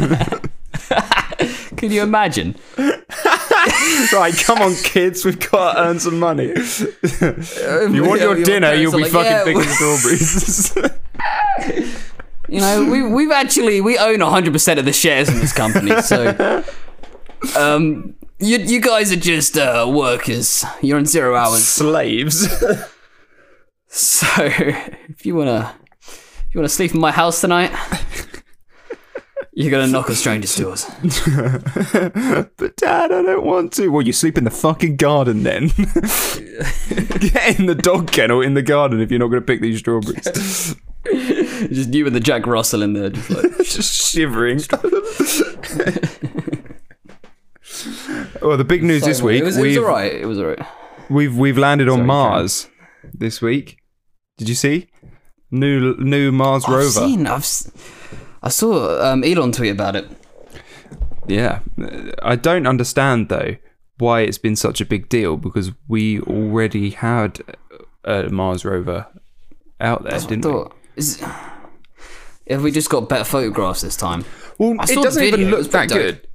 Can 1.76 1.90
you 1.90 2.02
imagine? 2.02 2.56
right, 4.12 4.35
come 4.44 4.59
on, 4.62 4.75
kids, 4.77 5.25
we've 5.25 5.38
got 5.51 5.75
to 5.75 5.81
earn 5.81 6.01
some 6.01 6.18
money. 6.18 6.46
you 7.20 8.05
want 8.05 8.20
your 8.20 8.37
Your 8.37 8.44
dinner, 8.44 8.75
you'll 8.75 8.92
be 8.92 9.03
like, 9.03 9.12
fucking 9.12 9.31
"Yeah, 9.31 9.44
picking 9.44 9.62
strawberries. 9.62 10.77
You 12.49 12.61
know, 12.61 12.90
we 12.90 13.05
we've 13.07 13.31
actually 13.31 13.81
we 13.81 13.96
own 13.96 14.20
hundred 14.20 14.53
percent 14.53 14.81
of 14.81 14.85
the 14.85 14.92
shares 14.92 15.29
in 15.29 15.38
this 15.38 15.53
company, 15.53 16.03
so 16.03 16.64
um, 17.57 18.14
you 18.40 18.59
you 18.59 18.81
guys 18.81 19.12
are 19.12 19.16
just 19.16 19.57
uh, 19.57 19.87
workers. 19.88 20.64
You're 20.83 20.99
on 20.99 21.07
zero 21.07 21.37
hours. 21.37 21.64
Slaves. 21.64 22.49
So 23.87 24.27
if 24.38 25.25
you 25.25 25.37
wanna 25.37 25.75
if 26.09 26.49
you 26.53 26.59
wanna 26.59 26.68
sleep 26.68 26.92
in 26.92 27.01
my 27.01 27.12
house 27.12 27.40
tonight, 27.40 27.70
you're 29.62 29.70
gonna 29.70 29.87
knock 29.87 30.09
on 30.09 30.16
strangers' 30.16 30.55
doors. 30.57 30.85
but 32.57 32.77
Dad, 32.77 33.12
I 33.12 33.23
don't 33.23 33.44
want 33.44 33.73
to. 33.75 33.88
Well, 33.88 34.05
you 34.07 34.12
sleep 34.12 34.37
in 34.38 34.44
the 34.44 34.51
fucking 34.51 34.96
garden 34.96 35.42
then. 35.42 35.68
Get 37.20 37.59
in 37.59 37.66
the 37.66 37.75
dog 37.81 38.11
kennel 38.12 38.40
in 38.42 38.55
the 38.55 38.62
garden 38.62 39.01
if 39.01 39.11
you're 39.11 39.20
not 39.20 39.29
going 39.29 39.42
to 39.42 39.46
pick 39.46 39.61
these 39.61 39.79
strawberries. 39.79 40.25
Just 41.70 41.94
you 41.94 42.07
and 42.07 42.14
the 42.14 42.20
Jack 42.20 42.46
Russell 42.46 42.83
in 42.83 42.92
there, 42.92 43.09
just 43.11 43.31
like 43.31 43.57
Just 43.64 44.12
shivering. 44.12 44.61
well, 48.42 48.57
the 48.57 48.64
big 48.66 48.83
news 48.83 49.03
this 49.03 49.23
week 49.23 49.40
It 49.40 49.44
was, 49.44 49.57
it 49.57 49.61
was 49.62 49.68
we've, 49.68 49.79
alright. 49.83 50.12
It 50.14 50.27
was 50.27 50.38
alright. 50.38 50.66
we've 51.09 51.37
we've 51.37 51.59
landed 51.59 51.88
on 51.88 51.99
Sorry, 51.99 52.07
Mars 52.07 52.68
this 53.14 53.40
week. 53.40 53.79
Did 54.38 54.49
you 54.49 54.55
see 54.55 54.88
new 55.51 55.96
new 55.99 56.33
Mars 56.33 56.64
I've 56.66 56.70
rover? 56.75 56.88
seen. 56.90 57.27
I've. 57.27 57.40
s- 57.40 57.70
I 58.42 58.48
saw 58.48 59.00
um, 59.12 59.24
Elon 59.24 59.53
tweet 59.53 59.72
about 59.72 59.96
it. 59.96 60.09
Yeah, 61.26 61.61
I 62.22 62.37
don't 62.37 62.66
understand 62.66 63.29
though 63.29 63.57
why 63.98 64.22
it's 64.22 64.38
been 64.38 64.57
such 64.57 64.81
a 64.81 64.87
big 64.87 65.09
deal 65.09 65.37
because 65.37 65.70
we 65.87 66.20
already 66.20 66.90
had 66.90 67.40
a 68.05 68.29
Mars 68.31 68.64
rover 68.64 69.07
out 69.81 70.03
there, 70.03 70.14
I 70.14 70.18
didn't 70.18 70.44
we? 70.44 70.50
thought, 70.50 70.76
is, 70.96 71.20
have 72.48 72.62
we 72.62 72.70
just 72.72 72.90
got 72.90 73.09
better 73.09 73.24
photographs 73.24 73.83
this 73.83 73.96
time? 73.96 74.24
Well, 74.59 74.76
it 74.81 75.03
doesn't 75.03 75.22
even 75.22 75.40
video, 75.40 75.59
look 75.59 75.70
that 75.70 75.88
good. 75.88 76.26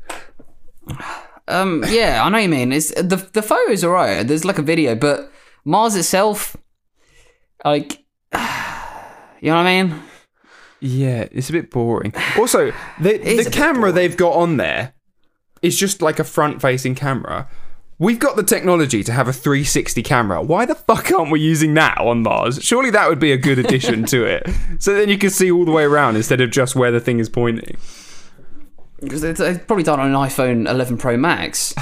Um, 1.48 1.84
yeah, 1.88 2.24
I 2.24 2.30
know 2.30 2.38
what 2.38 2.44
you 2.44 2.50
mean. 2.50 2.72
It's 2.72 2.90
the 2.90 3.18
the 3.34 3.42
photos 3.42 3.84
are 3.84 3.96
alright. 3.96 4.28
There's 4.28 4.46
like 4.46 4.58
a 4.58 4.64
video, 4.64 4.96
but 4.96 5.32
Mars 5.64 5.96
itself, 5.96 6.56
like, 7.64 7.94
you 8.34 9.52
know 9.52 9.58
what 9.58 9.68
I 9.68 9.84
mean? 9.84 10.02
Yeah, 10.86 11.28
it's 11.32 11.50
a 11.50 11.52
bit 11.54 11.72
boring. 11.72 12.14
Also, 12.38 12.72
the 13.00 13.18
the 13.18 13.50
camera 13.50 13.92
they've 13.92 14.16
got 14.16 14.34
on 14.34 14.58
there 14.58 14.94
is 15.62 15.80
just 15.80 16.02
like 16.02 16.20
a 16.20 16.24
front-facing 16.24 16.94
camera. 16.96 17.48
We've 17.98 18.20
got 18.20 18.36
the 18.36 18.44
technology 18.44 19.04
to 19.04 19.12
have 19.14 19.28
a 19.28 19.34
360 19.34 20.04
camera. 20.04 20.44
Why 20.44 20.66
the 20.66 20.76
fuck 20.76 21.12
aren't 21.12 21.32
we 21.32 21.40
using 21.40 21.74
that 21.76 21.98
on 21.98 22.24
Mars? 22.24 22.62
Surely 22.62 22.90
that 22.92 23.08
would 23.10 23.20
be 23.20 23.32
a 23.32 23.38
good 23.38 23.58
addition 23.58 24.06
to 24.08 24.26
it. 24.26 24.48
So 24.80 24.94
then 24.94 25.08
you 25.08 25.18
can 25.18 25.30
see 25.30 25.50
all 25.50 25.64
the 25.64 25.72
way 25.72 25.84
around 25.86 26.18
instead 26.18 26.42
of 26.42 26.52
just 26.52 26.76
where 26.76 26.92
the 26.92 27.00
thing 27.00 27.20
is 27.20 27.30
pointing. 27.30 27.78
Because 29.00 29.22
they've 29.22 29.66
probably 29.66 29.84
done 29.84 30.02
on 30.02 30.10
an 30.10 30.14
iPhone 30.16 30.70
11 30.70 30.98
Pro 30.98 31.16
Max. 31.18 31.74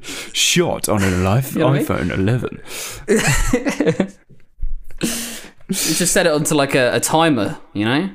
Shot 0.32 0.88
on 0.88 1.02
a 1.02 1.10
live 1.10 1.56
know 1.56 1.66
what 1.66 1.74
I 1.74 1.78
mean? 1.78 1.86
iPhone 1.86 2.10
11. 3.08 4.12
Just 5.70 6.12
set 6.12 6.26
it 6.26 6.32
onto 6.32 6.54
like 6.54 6.74
a, 6.74 6.94
a 6.94 7.00
timer, 7.00 7.58
you 7.72 7.84
know? 7.84 8.10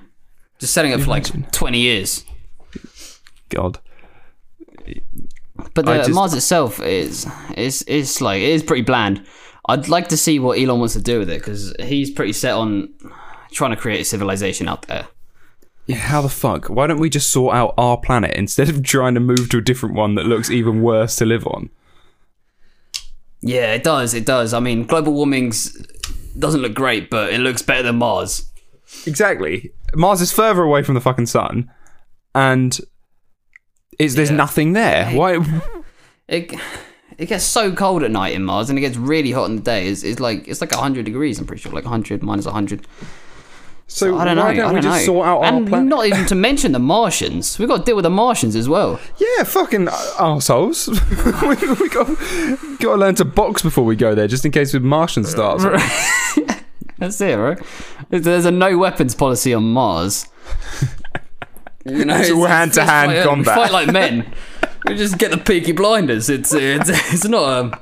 Just 0.59 0.73
setting 0.73 0.91
it 0.91 0.99
for 1.01 1.09
like 1.09 1.51
20 1.51 1.79
years. 1.79 2.23
God. 3.49 3.79
But 5.73 5.87
I 5.87 5.97
the 5.97 6.03
just- 6.03 6.11
Mars 6.15 6.33
itself 6.33 6.79
is 6.79 7.27
is 7.55 7.81
is 7.83 8.21
like 8.21 8.41
it 8.41 8.49
is 8.49 8.63
pretty 8.63 8.81
bland. 8.83 9.25
I'd 9.69 9.87
like 9.89 10.07
to 10.09 10.17
see 10.17 10.39
what 10.39 10.57
Elon 10.59 10.79
wants 10.79 10.93
to 10.95 11.01
do 11.01 11.19
with 11.19 11.29
it 11.29 11.39
because 11.39 11.73
he's 11.79 12.09
pretty 12.09 12.33
set 12.33 12.53
on 12.53 12.89
trying 13.51 13.71
to 13.71 13.77
create 13.77 14.01
a 14.01 14.05
civilization 14.05 14.67
out 14.67 14.83
there. 14.87 15.07
Yeah, 15.87 15.97
how 15.97 16.21
the 16.21 16.29
fuck? 16.29 16.67
Why 16.69 16.87
don't 16.87 16.99
we 16.99 17.09
just 17.09 17.31
sort 17.31 17.55
out 17.55 17.73
our 17.77 17.97
planet 17.97 18.35
instead 18.35 18.69
of 18.69 18.81
trying 18.95 19.13
to 19.15 19.19
move 19.19 19.49
to 19.49 19.57
a 19.57 19.61
different 19.61 19.95
one 19.95 20.15
that 20.15 20.25
looks 20.25 20.49
even 20.49 20.81
worse 20.81 21.15
to 21.17 21.25
live 21.25 21.45
on? 21.47 21.69
Yeah, 23.41 23.73
it 23.73 23.83
does. 23.83 24.13
It 24.13 24.25
does. 24.25 24.53
I 24.53 24.59
mean, 24.59 24.85
global 24.85 25.13
warming's 25.13 25.75
doesn't 26.39 26.61
look 26.61 26.73
great, 26.73 27.09
but 27.09 27.33
it 27.33 27.39
looks 27.39 27.61
better 27.61 27.83
than 27.83 27.97
Mars. 27.97 28.49
Exactly. 29.05 29.71
Mars 29.95 30.21
is 30.21 30.31
further 30.31 30.61
away 30.63 30.83
from 30.83 30.95
the 30.95 31.01
fucking 31.01 31.25
sun, 31.27 31.69
and 32.35 32.79
it's, 33.99 34.15
there's 34.15 34.29
Yeah. 34.31 34.37
nothing 34.37 34.73
there. 34.73 35.09
Why? 35.11 35.39
It 36.27 36.53
it 37.17 37.25
gets 37.27 37.43
so 37.43 37.73
cold 37.73 38.03
at 38.03 38.11
night 38.11 38.33
in 38.33 38.43
Mars, 38.43 38.69
and 38.69 38.77
it 38.77 38.81
gets 38.81 38.97
really 38.97 39.31
hot 39.31 39.49
in 39.49 39.57
the 39.57 39.61
day. 39.61 39.87
It's, 39.87 40.03
it's 40.03 40.19
like 40.19 40.47
it's 40.47 40.61
like 40.61 40.71
hundred 40.73 41.05
degrees. 41.05 41.39
I'm 41.39 41.45
pretty 41.45 41.61
sure, 41.61 41.71
like 41.71 41.83
hundred 41.85 42.23
minus 42.23 42.45
hundred. 42.45 42.87
So 43.93 44.17
I 44.17 44.23
don't 44.23 44.37
know. 44.37 44.43
why 44.43 44.53
don't 44.53 44.69
I 44.69 44.71
don't 44.71 44.81
just 44.83 45.01
know. 45.01 45.05
sort 45.13 45.27
out 45.27 45.39
our 45.39 45.53
and 45.53 45.89
not 45.89 46.05
even 46.05 46.25
to 46.27 46.33
mention 46.35 46.71
the 46.71 46.79
Martians. 46.79 47.59
We've 47.59 47.67
got 47.67 47.79
to 47.79 47.83
deal 47.83 47.97
with 47.97 48.03
the 48.03 48.09
Martians 48.09 48.55
as 48.55 48.69
well. 48.69 49.01
yeah, 49.17 49.43
fucking 49.43 49.89
assholes. 50.17 50.87
we, 51.41 51.47
we 51.49 51.89
got 51.89 52.07
got 52.79 52.79
to 52.79 52.95
learn 52.95 53.15
to 53.15 53.25
box 53.25 53.61
before 53.61 53.83
we 53.83 53.97
go 53.97 54.15
there, 54.15 54.29
just 54.29 54.45
in 54.45 54.51
case 54.53 54.71
the 54.71 54.79
Martian 54.79 55.25
starts. 55.25 55.65
That's 56.99 57.19
it, 57.19 57.35
right? 57.35 57.59
There's 58.09 58.45
a 58.45 58.51
no 58.51 58.77
weapons 58.77 59.13
policy 59.13 59.53
on 59.53 59.63
Mars. 59.65 60.25
You 61.83 62.05
know, 62.05 62.35
all 62.35 62.45
hand-to-hand 62.45 63.27
combat. 63.27 63.55
Fight 63.55 63.71
like 63.71 63.91
men. 63.91 64.31
We 64.85 64.95
just 64.95 65.17
get 65.17 65.31
the 65.31 65.37
Peaky 65.39 65.71
Blinders. 65.71 66.29
It's 66.29 66.53
it's 66.53 66.89
it's 67.11 67.27
not 67.27 67.43
um. 67.49 67.73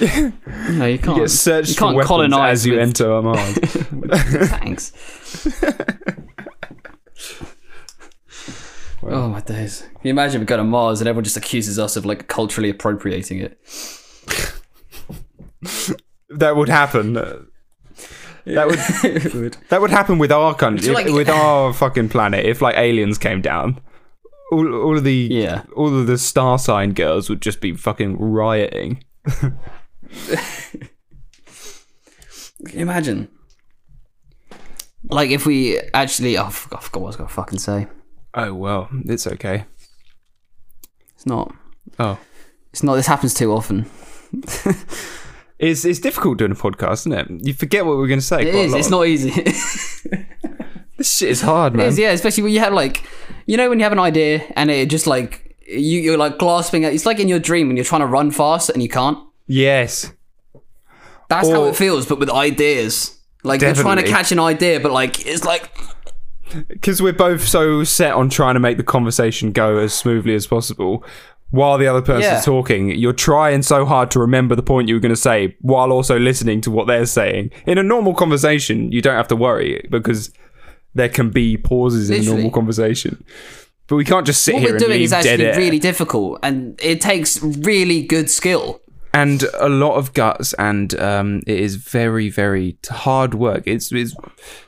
No, 0.00 0.86
you 0.86 0.98
can't. 0.98 1.18
Get 1.18 1.30
searched 1.30 1.70
you 1.70 1.74
can't 1.76 1.96
weapons 1.96 2.08
colonize 2.08 2.60
as 2.60 2.66
you 2.66 2.72
with 2.74 2.82
enter 2.82 3.22
Mars. 3.22 3.58
tanks. 4.50 4.92
Oh 9.08 9.28
my 9.28 9.40
days! 9.40 9.82
Can 9.82 10.00
you 10.02 10.10
imagine 10.10 10.40
we 10.40 10.46
go 10.46 10.56
to 10.56 10.64
Mars 10.64 11.00
and 11.00 11.06
everyone 11.08 11.22
just 11.24 11.36
accuses 11.36 11.78
us 11.78 11.96
of 11.96 12.04
like 12.04 12.26
culturally 12.26 12.70
appropriating 12.70 13.38
it? 13.38 13.56
that 16.30 16.56
would 16.56 16.68
happen. 16.68 17.12
That 17.12 18.66
would 18.66 19.56
that 19.68 19.80
would 19.80 19.90
happen 19.90 20.18
with 20.18 20.32
our 20.32 20.54
country, 20.56 20.92
like- 20.92 21.06
with 21.06 21.28
our 21.28 21.72
fucking 21.72 22.08
planet. 22.08 22.44
If 22.46 22.60
like 22.60 22.76
aliens 22.76 23.16
came 23.18 23.40
down, 23.40 23.80
all, 24.50 24.74
all 24.74 24.96
of 24.96 25.04
the 25.04 25.28
Yeah. 25.30 25.62
all 25.76 25.96
of 25.96 26.08
the 26.08 26.18
star 26.18 26.58
sign 26.58 26.92
girls 26.92 27.30
would 27.30 27.42
just 27.42 27.60
be 27.60 27.74
fucking 27.74 28.18
rioting. 28.18 29.04
Can 32.66 32.78
you 32.78 32.80
imagine? 32.82 33.28
Like 35.08 35.30
if 35.30 35.46
we 35.46 35.78
actually, 35.94 36.36
oh, 36.36 36.44
I 36.46 36.50
forgot, 36.50 36.80
I 36.80 36.82
forgot 36.82 37.00
what 37.00 37.06
I 37.06 37.10
was 37.10 37.16
gonna 37.16 37.28
fucking 37.28 37.58
say. 37.58 37.86
Oh 38.34 38.52
well, 38.54 38.88
it's 39.04 39.26
okay. 39.26 39.64
It's 41.14 41.26
not. 41.26 41.54
Oh, 41.98 42.18
It's 42.72 42.82
not. 42.82 42.96
This 42.96 43.06
happens 43.06 43.34
too 43.34 43.52
often. 43.52 43.86
it's 45.58 45.84
it's 45.84 46.00
difficult 46.00 46.38
doing 46.38 46.52
a 46.52 46.56
podcast, 46.56 47.06
isn't 47.06 47.12
it? 47.12 47.46
You 47.46 47.54
forget 47.54 47.86
what 47.86 47.96
we're 47.96 48.08
going 48.08 48.20
to 48.20 48.26
say. 48.26 48.42
It 48.42 48.54
is. 48.54 48.74
It's 48.74 48.90
not 48.90 49.06
easy. 49.06 49.30
This 50.96 51.14
shit 51.14 51.28
is 51.28 51.42
hard, 51.42 51.74
man. 51.74 51.88
is, 51.88 51.98
yeah. 51.98 52.10
Especially 52.12 52.42
when 52.42 52.52
you 52.54 52.60
have 52.60 52.72
like, 52.72 53.02
you 53.44 53.58
know, 53.58 53.68
when 53.68 53.78
you 53.78 53.82
have 53.82 53.92
an 53.92 53.98
idea 53.98 54.42
and 54.56 54.70
it 54.70 54.88
just 54.88 55.06
like 55.06 55.54
you, 55.68 56.00
you're 56.00 56.16
like 56.16 56.38
grasping 56.38 56.86
at. 56.86 56.94
It's 56.94 57.04
like 57.04 57.20
in 57.20 57.28
your 57.28 57.38
dream 57.38 57.66
when 57.66 57.76
you're 57.76 57.84
trying 57.84 58.00
to 58.00 58.06
run 58.06 58.30
fast 58.30 58.70
and 58.70 58.82
you 58.82 58.88
can't. 58.88 59.18
Yes. 59.46 60.12
That's 61.28 61.48
how 61.48 61.64
it 61.64 61.76
feels, 61.76 62.06
but 62.06 62.18
with 62.18 62.30
ideas. 62.30 63.18
Like 63.42 63.60
you're 63.60 63.74
trying 63.74 63.98
to 63.98 64.08
catch 64.08 64.32
an 64.32 64.40
idea, 64.40 64.80
but 64.80 64.92
like 64.92 65.24
it's 65.26 65.44
like 65.44 65.70
Because 66.68 67.02
we're 67.02 67.12
both 67.12 67.46
so 67.46 67.84
set 67.84 68.12
on 68.12 68.28
trying 68.28 68.54
to 68.54 68.60
make 68.60 68.76
the 68.76 68.82
conversation 68.84 69.52
go 69.52 69.78
as 69.78 69.92
smoothly 69.94 70.34
as 70.34 70.46
possible. 70.46 71.04
While 71.50 71.78
the 71.78 71.86
other 71.86 72.02
person's 72.02 72.24
Yeah. 72.24 72.40
talking, 72.40 72.90
you're 72.90 73.12
trying 73.12 73.62
so 73.62 73.84
hard 73.84 74.10
to 74.12 74.18
remember 74.18 74.56
the 74.56 74.62
point 74.64 74.88
you 74.88 74.94
were 74.94 75.00
going 75.00 75.14
to 75.14 75.20
say 75.20 75.56
while 75.60 75.92
also 75.92 76.18
listening 76.18 76.60
to 76.62 76.70
what 76.72 76.88
they're 76.88 77.06
saying. 77.06 77.50
In 77.66 77.78
a 77.78 77.84
normal 77.84 78.14
conversation, 78.14 78.90
you 78.90 79.00
don't 79.00 79.14
have 79.14 79.28
to 79.28 79.36
worry 79.36 79.86
because 79.90 80.32
there 80.94 81.08
can 81.08 81.30
be 81.30 81.56
pauses 81.56 82.10
in 82.10 82.22
a 82.22 82.24
normal 82.24 82.50
conversation. 82.50 83.22
But 83.86 83.96
we 83.96 84.04
can't 84.04 84.26
just 84.26 84.42
sit 84.42 84.54
what 84.54 84.62
here 84.62 84.70
we're 84.70 84.76
and 84.76 84.84
doing 84.86 85.02
is 85.02 85.12
actually 85.12 85.46
really 85.56 85.78
difficult, 85.78 86.40
and 86.42 86.78
it 86.82 87.00
takes 87.00 87.40
really 87.40 88.02
good 88.02 88.28
skill. 88.28 88.80
And 89.16 89.44
a 89.54 89.68
lot 89.70 89.94
of 89.94 90.12
guts, 90.12 90.52
and 90.54 90.98
um, 91.00 91.42
it 91.46 91.58
is 91.58 91.76
very, 91.76 92.28
very 92.28 92.76
hard 92.86 93.32
work. 93.32 93.62
It's 93.66 93.90
it's 93.90 94.14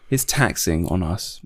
it's 0.09 0.25
taxing 0.25 0.89
on 0.89 1.03
us, 1.03 1.43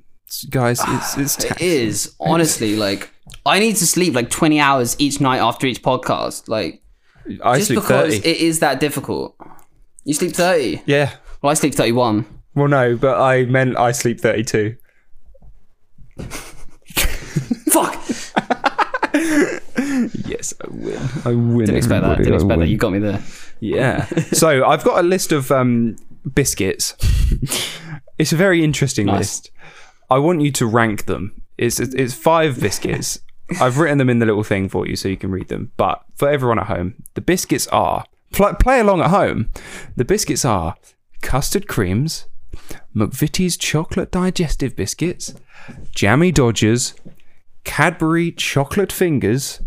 guys. 0.50 0.80
It's 0.86 1.18
it's 1.18 1.36
taxing. 1.48 1.68
is 1.68 2.14
honestly 2.20 2.76
like 2.76 3.10
I 3.44 3.58
need 3.58 3.74
to 3.76 3.86
sleep 3.88 4.14
like 4.14 4.30
twenty 4.30 4.60
hours 4.60 4.94
each 5.00 5.20
night 5.20 5.38
after 5.38 5.66
each 5.66 5.82
podcast, 5.82 6.48
like 6.48 6.80
I 7.42 7.58
just 7.58 7.70
because 7.70 8.14
thirty. 8.14 8.28
it 8.28 8.36
is 8.36 8.60
that 8.60 8.78
difficult. 8.78 9.36
You 10.04 10.14
sleep 10.14 10.32
thirty. 10.32 10.82
yeah. 10.86 11.10
Well, 11.40 11.50
I 11.50 11.54
sleep 11.54 11.74
thirty-one. 11.74 12.24
Well, 12.54 12.68
no, 12.68 12.96
but 12.96 13.20
I 13.20 13.46
meant 13.46 13.76
I 13.76 13.90
sleep 13.90 14.20
thirty-two. 14.20 14.76
Fuck! 17.72 17.96
Yes, 20.26 20.54
I 20.60 20.68
win. 20.70 21.08
I 21.24 21.28
win. 21.28 21.58
Didn't 21.58 21.76
expect 21.76 22.02
that. 22.04 22.18
Didn't 22.18 22.34
expect 22.34 22.60
that. 22.60 22.68
You 22.68 22.76
got 22.76 22.92
me 22.92 22.98
there. 22.98 23.22
Yeah. 23.60 24.04
so 24.32 24.64
I've 24.66 24.84
got 24.84 24.98
a 24.98 25.06
list 25.06 25.32
of 25.32 25.50
um, 25.50 25.96
biscuits. 26.34 26.94
it's 28.18 28.32
a 28.32 28.36
very 28.36 28.64
interesting 28.64 29.06
Nice. 29.06 29.18
list. 29.18 29.50
I 30.10 30.18
want 30.18 30.40
you 30.42 30.50
to 30.52 30.66
rank 30.66 31.06
them. 31.06 31.42
It's 31.58 31.78
it's 31.80 32.14
five 32.14 32.60
biscuits. 32.60 33.20
I've 33.60 33.78
written 33.78 33.98
them 33.98 34.08
in 34.08 34.18
the 34.18 34.26
little 34.26 34.42
thing 34.44 34.68
for 34.68 34.86
you 34.86 34.96
so 34.96 35.08
you 35.08 35.16
can 35.16 35.30
read 35.30 35.48
them. 35.48 35.72
But 35.76 36.02
for 36.14 36.28
everyone 36.28 36.58
at 36.58 36.66
home, 36.66 36.94
the 37.14 37.20
biscuits 37.20 37.66
are 37.68 38.04
pl- 38.32 38.54
play 38.54 38.80
along 38.80 39.00
at 39.02 39.10
home. 39.10 39.50
The 39.96 40.04
biscuits 40.04 40.44
are 40.44 40.76
custard 41.20 41.68
creams, 41.68 42.26
McVitie's 42.96 43.56
chocolate 43.56 44.10
digestive 44.10 44.74
biscuits, 44.74 45.34
jammy 45.94 46.32
Dodgers, 46.32 46.94
Cadbury 47.64 48.32
chocolate 48.32 48.90
fingers, 48.90 49.60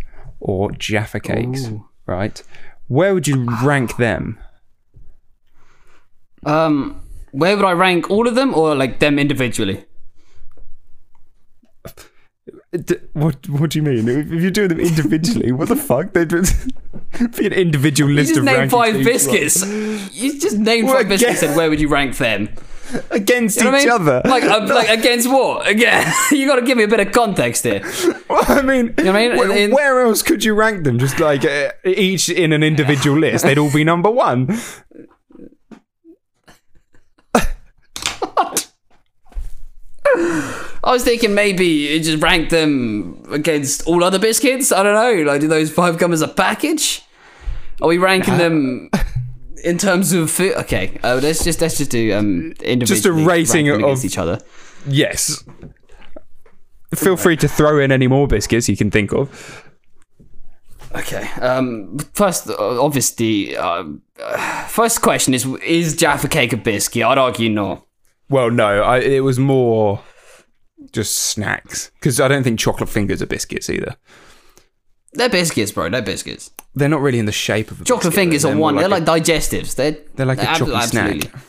or 0.48 0.72
Jaffa 0.72 1.20
cakes. 1.20 1.70
Right? 2.06 2.42
Where 2.88 3.14
would 3.16 3.28
you 3.28 3.48
rank 3.64 3.98
them? 3.98 4.38
Um, 6.46 7.02
where 7.32 7.56
would 7.56 7.66
I 7.66 7.72
rank 7.72 8.10
all 8.12 8.28
of 8.28 8.36
them, 8.36 8.54
or 8.54 8.76
like 8.76 9.00
them 9.00 9.18
individually? 9.18 9.86
D- 12.72 12.96
What 13.14 13.50
What 13.50 13.72
do 13.72 13.80
you 13.80 13.84
mean? 13.84 14.08
If 14.08 14.30
you're 14.42 14.52
doing 14.52 14.68
them 14.70 14.80
individually, 14.80 15.52
what 15.52 15.68
the 15.70 15.76
fuck? 15.76 16.14
They'd 16.14 16.28
be 16.30 16.42
be 17.40 17.46
an 17.48 17.54
individual 17.54 18.10
You 18.12 18.18
list 18.18 18.30
just 18.30 18.40
of 18.40 18.46
named 18.46 18.58
ranking 18.72 18.78
five 18.80 18.94
things, 18.94 19.06
biscuits. 19.08 19.66
You 20.16 20.40
just 20.40 20.58
named 20.58 20.88
Well, 20.88 20.98
five 20.98 21.08
biscuits. 21.08 21.38
again- 21.40 21.50
And 21.52 21.58
where 21.58 21.70
would 21.70 21.80
you 21.82 21.88
rank 21.88 22.18
them? 22.18 22.50
against 23.12 23.58
You 23.58 23.64
know 23.72 23.78
each 23.78 23.84
I 23.84 23.86
mean? 23.86 23.90
other. 23.90 24.22
Like, 24.26 24.44
uh, 24.44 24.66
like 24.74 24.90
against 24.90 25.30
what? 25.30 25.68
Again, 25.68 26.12
you 26.32 26.48
got 26.48 26.58
to 26.58 26.62
give 26.62 26.78
me 26.78 26.84
a 26.84 26.88
bit 26.88 27.00
of 27.00 27.12
context 27.12 27.64
here. 27.64 27.82
Well, 28.30 28.44
I 28.48 28.62
mean, 28.62 28.94
know 28.98 29.12
I 29.12 29.28
mean? 29.28 29.38
where, 29.38 29.52
In- 29.58 29.72
where 29.72 30.02
else 30.02 30.22
could 30.22 30.44
you 30.44 30.54
rank 30.54 30.84
them? 30.84 31.00
Just 31.00 31.20
like 31.20 31.46
uh, 31.46 31.72
each 31.84 32.30
in 32.30 32.54
an 32.54 32.64
individual 32.64 33.20
list, 33.20 33.44
they'd 33.46 33.58
all 33.58 33.72
be 33.72 33.84
number 33.84 34.10
one. 34.12 34.58
I 40.84 40.92
was 40.92 41.04
thinking 41.04 41.34
maybe 41.34 41.66
you 41.66 42.00
just 42.00 42.22
rank 42.22 42.50
them 42.50 43.24
against 43.32 43.88
all 43.88 44.04
other 44.04 44.20
biscuits. 44.20 44.72
I 44.72 44.84
don't 44.84 44.94
know. 44.94 45.24
Like, 45.32 45.42
do 45.42 45.48
those 45.48 45.72
five 45.72 45.98
come 45.98 46.14
as 46.14 46.22
a 46.22 46.28
package? 46.28 47.02
Are 47.82 47.88
we 47.88 47.98
ranking 47.98 48.38
them 48.38 48.90
in 49.66 49.78
terms 49.78 50.14
of 50.14 50.32
food? 50.32 50.54
Okay, 50.54 50.98
uh, 51.04 51.20
let's 51.22 51.44
just 51.44 51.60
let's 51.62 51.78
just 51.78 51.92
do 51.92 52.14
um 52.14 52.54
individually 52.64 53.24
rank 53.26 53.50
rating 53.50 53.66
them 53.66 53.84
against 53.84 54.04
of- 54.04 54.12
each 54.12 54.18
other. 54.18 54.40
Yes. 54.88 55.44
Feel 56.94 57.18
free 57.18 57.36
to 57.38 57.48
throw 57.48 57.80
in 57.80 57.92
any 57.92 58.08
more 58.08 58.28
biscuits 58.28 58.70
you 58.70 58.78
can 58.78 58.90
think 58.92 59.12
of. 59.12 59.64
Okay. 60.96 61.28
Um. 61.42 61.98
First, 62.14 62.50
uh, 62.50 62.82
obviously, 62.82 63.58
um, 63.58 64.02
uh, 64.22 64.66
first 64.68 65.02
question 65.02 65.34
is: 65.34 65.46
Is 65.66 65.96
Jaffa 65.96 66.30
cake 66.30 66.54
a 66.54 66.58
biscuit? 66.58 67.04
I'd 67.04 67.18
argue 67.18 67.50
not. 67.50 67.86
Well, 68.30 68.50
no, 68.50 68.82
I, 68.82 69.00
it 69.00 69.24
was 69.24 69.38
more 69.38 70.02
just 70.92 71.16
snacks 71.18 71.92
because 72.00 72.20
I 72.22 72.28
don't 72.28 72.44
think 72.44 72.60
chocolate 72.60 72.90
fingers 72.90 73.22
are 73.22 73.26
biscuits 73.26 73.70
either. 73.70 73.98
They're 75.14 75.30
biscuits, 75.30 75.72
bro. 75.72 75.90
They're 75.90 76.02
biscuits. 76.02 76.52
They're 76.76 76.90
not 76.90 77.02
really 77.02 77.20
in 77.20 77.26
the 77.26 77.32
shape 77.32 77.72
of 77.72 77.82
a 77.82 77.84
Chocolate 77.86 78.12
biscuit, 78.12 78.16
fingers 78.22 78.42
they're 78.44 78.54
are 78.54 78.58
one. 78.58 78.76
they're 78.76 78.86
a- 78.86 78.90
like 78.90 79.06
digestives. 79.06 79.76
They're 79.76 79.98
They're 80.16 80.26
like 80.26 80.40
a 80.42 80.46
chocolate 80.58 80.84
snack. 80.90 81.32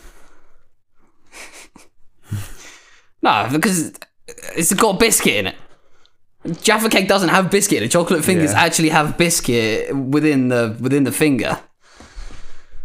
No, 3.22 3.48
because 3.50 3.92
it's 4.56 4.72
got 4.74 4.98
biscuit 5.00 5.34
in 5.34 5.46
it. 5.48 5.56
Jaffa 6.62 6.88
cake 6.88 7.08
doesn't 7.08 7.30
have 7.30 7.50
biscuit. 7.50 7.80
The 7.80 7.88
chocolate 7.88 8.24
fingers 8.24 8.52
Yeah. 8.52 8.60
actually 8.60 8.90
have 8.90 9.18
biscuit 9.18 9.96
within 9.96 10.48
the 10.48 10.76
within 10.80 11.04
the 11.04 11.12
finger. 11.12 11.58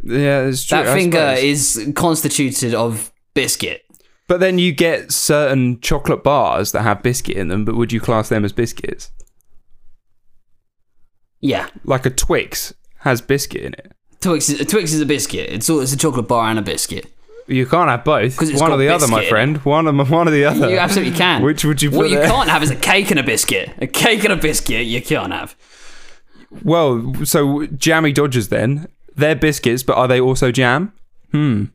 Yeah, 0.04 0.42
it's 0.48 0.64
true. 0.64 0.80
That 0.80 0.88
I 0.88 0.96
finger 0.96 1.36
suppose. 1.36 1.44
is 1.78 1.94
constituted 1.96 2.74
of 2.74 3.12
biscuit. 3.36 3.84
But 4.28 4.40
then 4.40 4.58
you 4.58 4.72
get 4.72 5.12
certain 5.12 5.80
chocolate 5.82 6.24
bars 6.24 6.72
that 6.72 6.82
have 6.82 7.04
biscuit 7.04 7.38
in 7.38 7.50
them, 7.50 7.66
but 7.66 7.76
would 7.76 7.92
you 7.92 8.00
class 8.00 8.30
them 8.30 8.44
as 8.46 8.52
biscuits? 8.54 9.12
Yeah, 11.42 11.68
Like 11.84 12.06
a 12.06 12.10
Twix 12.12 12.74
has 13.00 13.20
biscuit 13.22 13.64
in 13.64 13.74
it. 13.74 13.92
Twix 14.22 14.50
is, 14.50 14.66
Twix 14.68 14.94
is 14.94 15.02
a 15.02 15.06
biscuit. 15.06 15.50
It's 15.50 15.70
all, 15.70 15.80
it's 15.80 15.92
a 15.92 15.98
chocolate 15.98 16.28
bar 16.28 16.48
and 16.50 16.60
a 16.60 16.62
biscuit. 16.62 17.08
You 17.48 17.66
can't 17.66 17.90
have 17.90 18.04
both. 18.04 18.38
'Cause 18.38 18.50
it's 18.50 18.62
One 18.62 18.72
or 18.72 18.78
the 18.78 18.88
other, 18.90 19.08
my 19.08 19.26
friend. 19.28 19.58
One 19.66 19.88
or 19.88 19.94
one 20.06 20.28
or 20.28 20.32
the 20.32 20.46
other. 20.46 20.70
You 20.70 20.78
absolutely 20.78 21.18
can. 21.18 21.42
Which 21.44 21.66
would 21.66 21.82
you 21.82 21.90
put 21.90 21.98
What 21.98 22.10
you 22.12 22.18
there? 22.18 22.28
can't 22.30 22.48
have 22.50 22.62
is 22.64 22.70
a 22.70 22.76
cake 22.76 23.10
and 23.12 23.20
a 23.20 23.24
biscuit. 23.24 23.72
A 23.80 23.88
cake 23.88 24.24
and 24.24 24.32
a 24.32 24.36
biscuit 24.38 24.86
you 24.86 25.02
can't 25.02 25.34
have. 25.34 25.56
Well, 26.64 27.14
so 27.26 27.66
jammy 27.68 28.12
Dodgers 28.12 28.50
then. 28.50 28.88
They're 29.16 29.36
biscuits, 29.36 29.84
but 29.84 29.98
are 29.98 30.08
they 30.08 30.22
also 30.22 30.52
jam? 30.52 30.94
Hmm. 31.32 31.66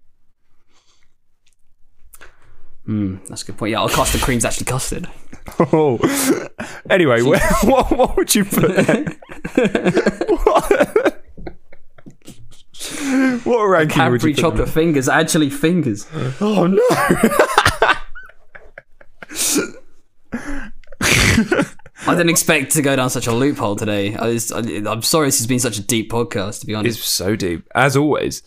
Hmm, 2.87 3.17
that's 3.29 3.43
a 3.43 3.47
good 3.47 3.59
point. 3.59 3.73
Yeah, 3.73 3.81
our 3.81 3.89
custard 3.89 4.21
cream's 4.21 4.45
actually 4.45 4.67
custard. 4.67 5.09
Oh. 5.59 5.99
anyway, 6.91 7.21
where, 7.23 7.41
what, 7.65 7.91
what 7.91 8.17
would 8.17 8.33
you 8.35 8.45
put 8.45 8.77
there? 8.77 9.05
what, 10.29 11.21
what 13.45 13.65
ranking 13.67 14.11
would 14.11 14.21
Cadbury 14.21 14.31
you 14.31 14.35
put 14.37 14.41
chocolate 14.41 14.69
fingers, 14.69 15.09
actually 15.09 15.51
fingers. 15.51 16.07
Oh 16.41 16.69
no! 16.69 16.83
I 22.09 22.15
didn't 22.15 22.31
expect 22.31 22.73
to 22.73 22.83
go 22.83 22.95
down 22.95 23.11
such 23.11 23.27
a 23.27 23.33
loophole 23.33 23.75
today. 23.75 24.15
I 24.15 24.29
was, 24.29 24.53
I, 24.53 24.61
I'm 24.61 25.03
sorry 25.03 25.27
this 25.27 25.39
has 25.39 25.49
been 25.49 25.59
such 25.59 25.77
a 25.77 25.83
deep 25.83 26.09
podcast, 26.11 26.61
to 26.61 26.67
be 26.67 26.75
honest. 26.75 27.01
It's 27.01 27.09
so 27.09 27.35
deep, 27.35 27.67
as 27.75 27.97
always. 27.97 28.43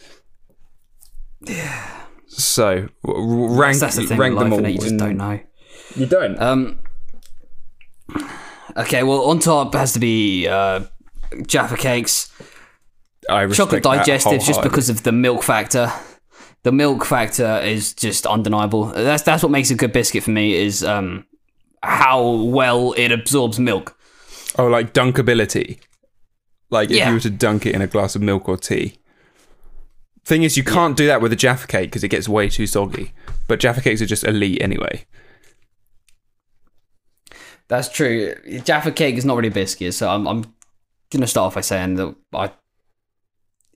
So 2.39 2.87
w- 3.05 3.27
w- 3.29 3.59
rank 3.59 3.77
That's 3.79 3.95
the 3.95 4.05
thing 4.05 4.17
rank 4.17 4.35
with 4.35 4.43
them 4.43 4.51
life, 4.51 4.61
all. 4.63 4.69
You 4.69 4.79
just 4.79 4.97
don't 4.97 5.17
know. 5.17 5.39
You 5.95 6.05
don't. 6.05 6.39
Um, 6.41 6.79
okay, 8.77 9.03
well, 9.03 9.23
on 9.29 9.39
top 9.39 9.73
has 9.73 9.93
to 9.93 9.99
be 9.99 10.47
uh, 10.47 10.81
Jaffa 11.45 11.77
cakes. 11.77 12.31
I 13.29 13.45
chocolate 13.47 13.83
respect 13.83 13.83
that 13.83 14.05
digestives 14.07 14.45
just 14.45 14.61
because 14.63 14.89
of 14.89 15.03
the 15.03 15.11
milk 15.11 15.43
factor. 15.43 15.91
The 16.63 16.71
milk 16.71 17.05
factor 17.05 17.59
is 17.63 17.93
just 17.93 18.25
undeniable. 18.25 18.85
That's 18.85 19.23
that's 19.23 19.43
what 19.43 19.51
makes 19.51 19.69
a 19.71 19.75
good 19.75 19.93
biscuit 19.93 20.23
for 20.23 20.31
me 20.31 20.53
is 20.55 20.83
um, 20.83 21.25
how 21.83 22.27
well 22.29 22.93
it 22.97 23.11
absorbs 23.11 23.59
milk. 23.59 23.95
Oh, 24.57 24.67
like 24.67 24.93
dunkability. 24.93 25.79
Like 26.69 26.89
if 26.91 26.97
Yeah. 26.97 27.07
you 27.09 27.13
were 27.15 27.19
to 27.21 27.29
dunk 27.29 27.65
it 27.65 27.75
in 27.75 27.81
a 27.81 27.87
glass 27.87 28.15
of 28.15 28.21
milk 28.21 28.49
or 28.49 28.57
tea. 28.57 28.97
Thing 30.25 30.43
is, 30.43 30.57
you 30.57 30.63
can't 30.63 30.97
do 30.97 31.07
that 31.07 31.21
with 31.21 31.33
a 31.33 31.35
Jaffa 31.35 31.67
cake 31.67 31.89
because 31.89 32.03
it 32.03 32.09
gets 32.09 32.29
way 32.29 32.49
too 32.49 32.67
soggy. 32.67 33.13
But 33.47 33.59
Jaffa 33.59 33.81
cakes 33.81 34.01
are 34.01 34.05
just 34.05 34.23
elite 34.23 34.61
anyway. 34.61 35.05
That's 37.67 37.89
true. 37.89 38.35
Jaffa 38.63 38.91
cake 38.91 39.15
is 39.15 39.25
not 39.25 39.37
really 39.37 39.49
a 39.49 39.51
biscuit, 39.51 39.93
so 39.93 40.09
I'm, 40.09 40.27
I'm 40.27 40.53
gonna 41.11 41.27
start 41.27 41.47
off 41.47 41.55
by 41.55 41.61
saying 41.61 41.95
that 41.95 42.15
I 42.33 42.51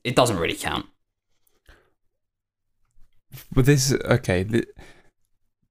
it 0.04 0.14
doesn't 0.14 0.38
really 0.38 0.54
count. 0.54 0.86
But 3.52 3.66
this, 3.66 3.92
okay. 3.92 4.46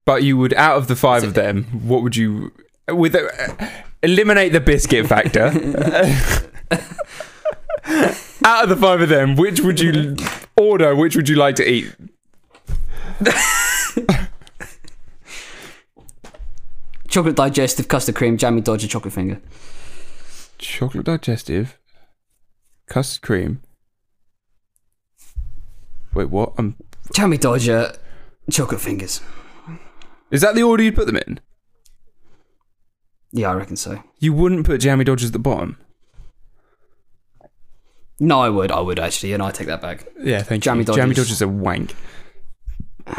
but 0.04 0.22
you 0.22 0.36
would, 0.36 0.52
out 0.54 0.76
of 0.76 0.88
the 0.88 0.96
five 0.96 1.22
of 1.22 1.34
them, 1.34 1.64
what 1.86 2.02
would 2.02 2.16
you, 2.16 2.52
with 2.88 3.14
uh, 3.14 3.70
eliminate 4.02 4.52
the 4.52 4.60
biscuit 4.60 5.06
factor? 5.06 5.46
Out 8.44 8.64
of 8.64 8.68
the 8.68 8.76
five 8.76 9.00
of 9.00 9.08
them, 9.08 9.36
which 9.36 9.60
would 9.60 9.80
you 9.80 10.16
order? 10.56 10.94
Which 10.94 11.16
would 11.16 11.28
you 11.28 11.36
like 11.36 11.56
to 11.56 11.68
eat? 11.68 11.94
Chocolate 17.08 17.36
digestive, 17.36 17.86
custard 17.88 18.14
cream, 18.16 18.36
jammy 18.36 18.60
dodger, 18.60 18.88
chocolate 18.88 19.14
finger. 19.14 19.40
Chocolate 20.58 21.04
digestive, 21.06 21.78
custard 22.86 23.22
cream. 23.22 23.60
Wait, 26.14 26.30
what? 26.30 26.52
Um, 26.58 26.76
Jammy 27.12 27.38
dodger, 27.38 27.92
chocolate 28.50 28.80
fingers. 28.80 29.20
is 30.30 30.40
that 30.40 30.54
the 30.54 30.62
order 30.62 30.82
you'd 30.82 30.94
put 30.94 31.06
them 31.06 31.16
in? 31.16 31.40
Yeah, 33.32 33.50
I 33.50 33.54
reckon 33.54 33.76
so. 33.76 34.02
You 34.20 34.32
wouldn't 34.32 34.64
put 34.66 34.80
jammy 34.80 35.04
dodgers 35.04 35.28
at 35.28 35.32
the 35.32 35.38
bottom. 35.38 35.76
No, 38.20 38.40
I 38.40 38.48
would. 38.48 38.70
I 38.70 38.80
would 38.80 38.98
actually, 38.98 39.32
and 39.32 39.42
I 39.42 39.50
take 39.50 39.66
that 39.66 39.80
back. 39.80 40.06
Yeah, 40.20 40.42
thank 40.42 40.62
Jammy 40.62 40.80
you. 40.80 40.84
Jammy 40.86 41.14
Dodgers. 41.14 41.26
dodgers 41.28 41.42
are 41.42 41.48
wank. 41.48 41.94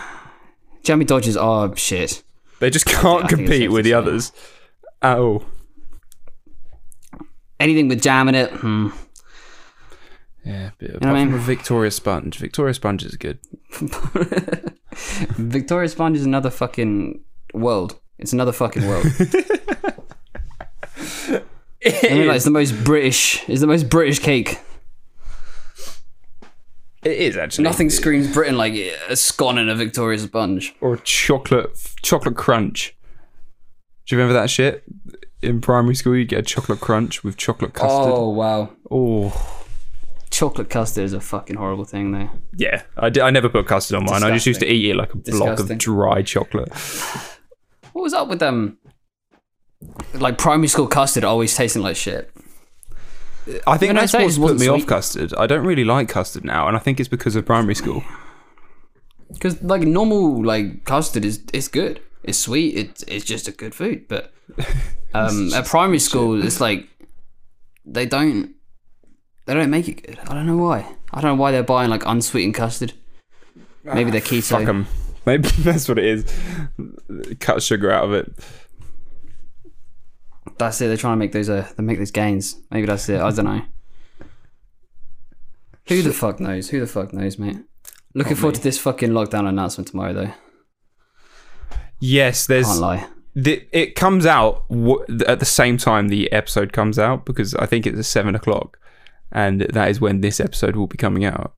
Jammy 0.84 1.06
dodgers 1.06 1.38
are 1.38 1.76
shit. 1.76 2.24
They 2.60 2.70
just 2.70 2.86
can't 2.86 3.28
compete 3.28 3.72
with 3.72 3.84
the 3.86 3.91
say. 3.91 3.96
others 3.96 4.32
at 5.02 5.18
all. 5.18 5.46
Anything 7.60 7.88
with 7.88 8.02
jam 8.02 8.28
in 8.30 8.36
it, 8.36 8.52
hmm. 8.52 8.89
Yeah, 10.46 10.72
but 10.78 10.89
apart 10.89 11.04
know 11.04 11.16
I 11.16 11.24
from 11.24 11.32
mean? 11.32 11.39
a 11.41 11.43
Victoria 11.43 11.91
sponge, 11.91 12.38
Victoria 12.38 12.74
sponge 12.74 13.04
is 13.04 13.16
good. 13.18 13.39
Victoria 14.96 15.89
Sponge 15.89 16.18
is 16.18 16.26
another 16.26 16.50
fucking 16.50 17.22
world. 17.54 18.00
It's 18.18 18.34
another 18.34 18.54
fucking 18.54 18.88
world. 18.88 19.06
I 21.86 22.10
mean, 22.10 22.28
like, 22.28 22.38
it's 22.38 22.46
the 22.46 22.52
most 22.52 22.84
British. 22.84 23.48
It's 23.50 23.62
the 23.62 23.68
most 23.68 23.89
British 23.89 24.20
cake. 24.20 24.60
It 27.06 27.12
is 27.20 27.38
actually 27.38 27.64
Nothing 27.66 27.89
screams 27.91 28.34
Britain 28.34 28.58
like 28.58 28.74
a 28.74 29.16
scone 29.16 29.58
and 29.60 29.70
a 29.70 29.76
Victoria 29.76 30.18
Sponge. 30.20 30.76
or 30.82 30.97
chocolate 30.97 31.70
chocolate 32.01 32.36
crunch. 32.36 32.95
Do 34.08 34.16
you 34.16 34.20
remember 34.22 34.39
that 34.39 34.49
shit? 34.49 34.84
In 35.41 35.62
primary 35.62 35.93
school, 35.95 36.16
you'd 36.16 36.30
get 36.30 36.39
a 36.39 36.43
chocolate 36.43 36.80
crunch 36.80 37.24
with 37.24 37.38
chocolate 37.38 37.74
custard. 37.74 38.12
Oh 38.12 38.30
wow, 38.30 38.70
Oh, 38.89 39.62
chocolate 40.32 40.70
custard 40.72 41.03
is 41.03 41.14
a 41.14 41.22
fucking 41.22 41.56
horrible 41.58 41.86
thing, 41.86 42.12
though. 42.12 42.30
yeah. 42.58 42.82
I, 42.97 43.10
di- 43.10 43.22
I 43.22 43.30
never 43.30 43.49
put 43.49 43.68
custard 43.68 43.97
on 43.97 44.06
mine. 44.06 44.24
I 44.24 44.32
just 44.32 44.47
used 44.47 44.60
to 44.62 44.68
eat 44.68 44.89
it 44.89 44.95
like 44.95 45.14
a 45.14 45.18
block 45.18 45.58
Disgusting. 45.58 45.72
of 45.74 45.78
dry 45.78 46.22
chocolate. 46.24 46.74
What 47.93 48.01
was 48.01 48.14
up 48.14 48.28
with 48.28 48.39
them? 48.39 48.78
Like 50.16 50.38
primary 50.39 50.68
school 50.68 50.88
custard 50.88 51.24
always 51.24 51.56
tasting 51.56 51.84
like 51.84 51.95
shit. 51.95 52.32
I 53.68 53.78
think 53.78 53.89
When 53.89 53.96
that's 53.96 54.14
what's 54.14 54.38
put 54.38 54.60
me 54.60 54.68
off 54.68 54.86
custard. 54.86 55.34
I 55.38 55.46
don't 55.48 55.66
really 55.66 55.84
like 55.84 56.10
custard 56.10 56.43
now, 56.43 56.68
and 56.68 56.76
I 56.76 56.80
think 56.80 57.00
it's 57.00 57.10
because 57.10 57.36
of 57.36 57.46
primary 57.46 57.76
school. 57.76 58.04
Because 59.34 59.62
like 59.64 59.82
normal 59.82 60.46
like 60.46 60.86
custard 60.86 61.26
is 61.26 61.41
it's 61.52 61.68
good. 61.68 62.00
It's 62.24 62.38
sweet. 62.38 62.76
It's 62.76 63.04
it's 63.04 63.26
just 63.26 63.48
a 63.48 63.52
good 63.52 63.74
food. 63.74 64.08
But 64.08 64.32
um, 65.14 65.52
at 65.52 65.66
primary 65.66 66.00
school, 66.00 66.41
it's 66.46 66.62
like 66.62 66.88
they 67.84 68.06
don't 68.06 68.54
they 69.46 69.56
don't 69.56 69.72
make 69.72 69.88
it 69.89 70.04
good. 70.06 70.20
I 70.28 70.36
don't 70.36 70.46
know 70.46 70.58
why. 70.58 70.86
I 71.12 71.22
don't 71.22 71.36
know 71.36 71.41
why 71.41 71.52
they're 71.52 71.64
buying 71.64 71.89
like 71.89 72.06
unsweetened 72.06 72.54
custard. 72.54 72.93
Maybe 73.84 74.12
they're 74.12 74.22
keto. 74.22 74.60
Fuck 74.60 74.68
'em. 74.68 74.88
Maybe 75.26 75.50
that's 75.60 75.89
what 75.89 75.98
it 75.98 76.06
is. 76.06 76.26
Cut 77.39 77.62
sugar 77.64 77.91
out 77.91 78.06
of 78.06 78.14
it. 78.14 78.32
That's 80.58 80.80
it. 80.82 80.88
They're 80.88 80.97
trying 80.97 81.14
to 81.14 81.18
make 81.20 81.32
those 81.34 81.49
uh 81.49 81.70
they 81.78 81.84
make 81.84 81.97
those 81.97 82.12
gains. 82.12 82.56
Maybe 82.72 82.88
that's 82.88 83.08
it. 83.10 83.20
I 83.22 83.32
don't 83.32 83.45
know. 83.45 83.62
Who 85.88 86.01
the 86.01 86.14
fuck 86.14 86.39
knows? 86.39 86.70
Who 86.70 86.80
the 86.80 86.88
fuck 86.88 87.14
knows, 87.14 87.38
mate? 87.38 87.58
Looking 88.14 88.36
forward 88.36 88.56
to 88.56 88.62
this 88.64 88.80
fucking 88.80 89.12
lockdown 89.12 89.47
announcement 89.47 89.89
tomorrow, 89.89 90.14
though. 90.14 90.32
Yes, 91.99 92.47
there's. 92.47 92.66
Can't 92.66 92.80
lie. 92.80 93.08
The, 93.36 93.68
it 93.74 93.95
comes 93.95 94.26
out 94.26 94.68
w- 94.70 95.03
at 95.28 95.39
the 95.39 95.45
same 95.45 95.78
time 95.78 96.08
the 96.08 96.32
episode 96.32 96.72
comes 96.72 96.97
out 96.97 97.26
because 97.26 97.53
I 97.56 97.66
think 97.66 97.86
it's 97.86 97.99
at 97.99 98.06
seven 98.06 98.34
o'clock, 98.34 98.80
and 99.32 99.62
that 99.62 99.89
is 99.89 99.99
when 99.99 100.22
this 100.22 100.39
episode 100.39 100.78
will 100.78 100.88
be 100.88 100.95
coming 100.97 101.26
out. 101.26 101.53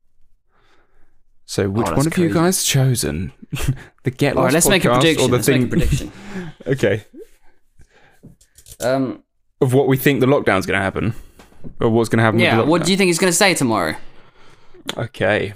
So, 1.46 1.70
which 1.70 1.88
Oh, 1.88 1.96
one 1.96 2.06
have 2.06 2.18
you 2.18 2.34
guys 2.34 2.64
chosen? 2.64 3.32
the 4.04 4.12
Get 4.12 4.36
All 4.36 4.46
right, 4.46 4.54
let's 4.54 4.68
make 4.68 4.84
a 4.86 4.90
prediction. 4.94 5.24
or 5.26 5.28
the 5.30 5.36
Let's 5.36 5.46
thing? 5.46 5.62
make 5.62 5.68
a 5.68 5.70
prediction. 5.70 6.12
okay, 6.68 7.06
Um, 8.80 9.24
of 9.62 9.74
what 9.74 9.88
we 9.88 9.98
think 9.98 10.20
the 10.20 10.28
lockdown's 10.28 10.66
going 10.66 10.78
to 10.78 10.84
happen, 10.84 11.14
or 11.80 11.90
what's 11.90 12.10
going 12.10 12.18
to 12.18 12.24
happen. 12.24 12.40
yeah. 12.40 12.62
What 12.62 12.84
do 12.84 12.92
you 12.92 12.98
think 12.98 13.08
he's 13.08 13.20
going 13.20 13.32
to 13.32 13.38
say 13.38 13.54
tomorrow? 13.54 13.96
Okay, 14.96 15.54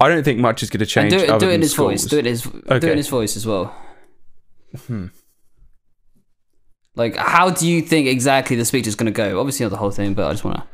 I 0.00 0.08
don't 0.08 0.24
think 0.24 0.38
much 0.38 0.62
is 0.62 0.70
going 0.70 0.80
to 0.80 0.86
change. 0.86 1.12
And 1.12 1.26
do 1.26 1.34
it. 1.34 1.40
Do 1.40 1.50
it 1.50 1.54
in 1.54 1.62
his 1.62 1.74
voice. 1.74 2.04
Do 2.04 2.16
it 2.18 2.26
in 2.26 2.32
his. 2.32 2.42
Do 2.42 2.60
it 2.68 2.84
in 2.84 2.96
his 2.96 3.08
voice 3.08 3.36
as 3.36 3.46
well. 3.46 3.74
Hmm. 4.86 5.06
Like, 6.94 7.16
how 7.16 7.50
do 7.50 7.68
you 7.68 7.82
think 7.82 8.08
exactly 8.08 8.56
the 8.56 8.64
speech 8.64 8.86
is 8.86 8.94
going 8.94 9.06
to 9.06 9.12
go? 9.12 9.38
Obviously, 9.38 9.64
not 9.64 9.70
the 9.70 9.76
whole 9.76 9.90
thing, 9.90 10.14
but 10.14 10.26
I 10.26 10.32
just 10.32 10.44
want 10.44 10.56
to. 10.58 10.64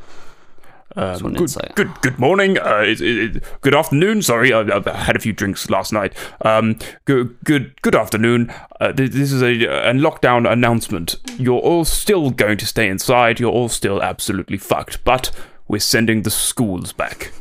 Um, 0.94 1.32
good, 1.34 1.50
good, 1.74 2.00
good 2.02 2.18
morning. 2.18 2.58
Uh, 2.58 2.82
it, 2.86 3.00
it, 3.00 3.44
good 3.62 3.74
afternoon. 3.74 4.20
Sorry, 4.22 4.52
I, 4.52 4.60
I've 4.60 4.84
had 4.84 5.16
a 5.16 5.18
few 5.20 5.32
drinks 5.32 5.70
last 5.70 5.92
night. 5.92 6.12
Um, 6.42 6.78
good, 7.06 7.36
good, 7.44 7.80
good 7.82 7.94
afternoon. 7.94 8.52
Uh, 8.80 8.92
th- 8.92 9.10
this 9.10 9.32
is 9.32 9.42
a, 9.42 9.52
a 9.64 9.92
lockdown 9.94 10.50
announcement. 10.50 11.16
You're 11.38 11.60
all 11.60 11.84
still 11.84 12.30
going 12.30 12.58
to 12.58 12.66
stay 12.66 12.88
inside. 12.88 13.40
You're 13.40 13.52
all 13.52 13.68
still 13.70 14.02
absolutely 14.02 14.58
fucked. 14.58 15.02
But 15.04 15.30
we're 15.66 15.78
sending 15.78 16.22
the 16.22 16.30
schools 16.30 16.92
back. 16.92 17.32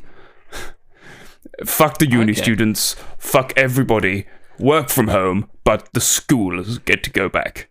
Fuck 1.66 1.98
the 1.98 2.10
uni 2.10 2.32
Okay. 2.32 2.42
students. 2.42 2.96
Fuck 3.18 3.54
everybody. 3.58 4.28
Work 4.60 4.90
from 4.90 5.10
home, 5.10 5.50
but 5.64 5.90
the 5.94 6.02
schools 6.02 6.78
get 6.80 7.04
to 7.04 7.10
go 7.10 7.28
back. 7.30 7.68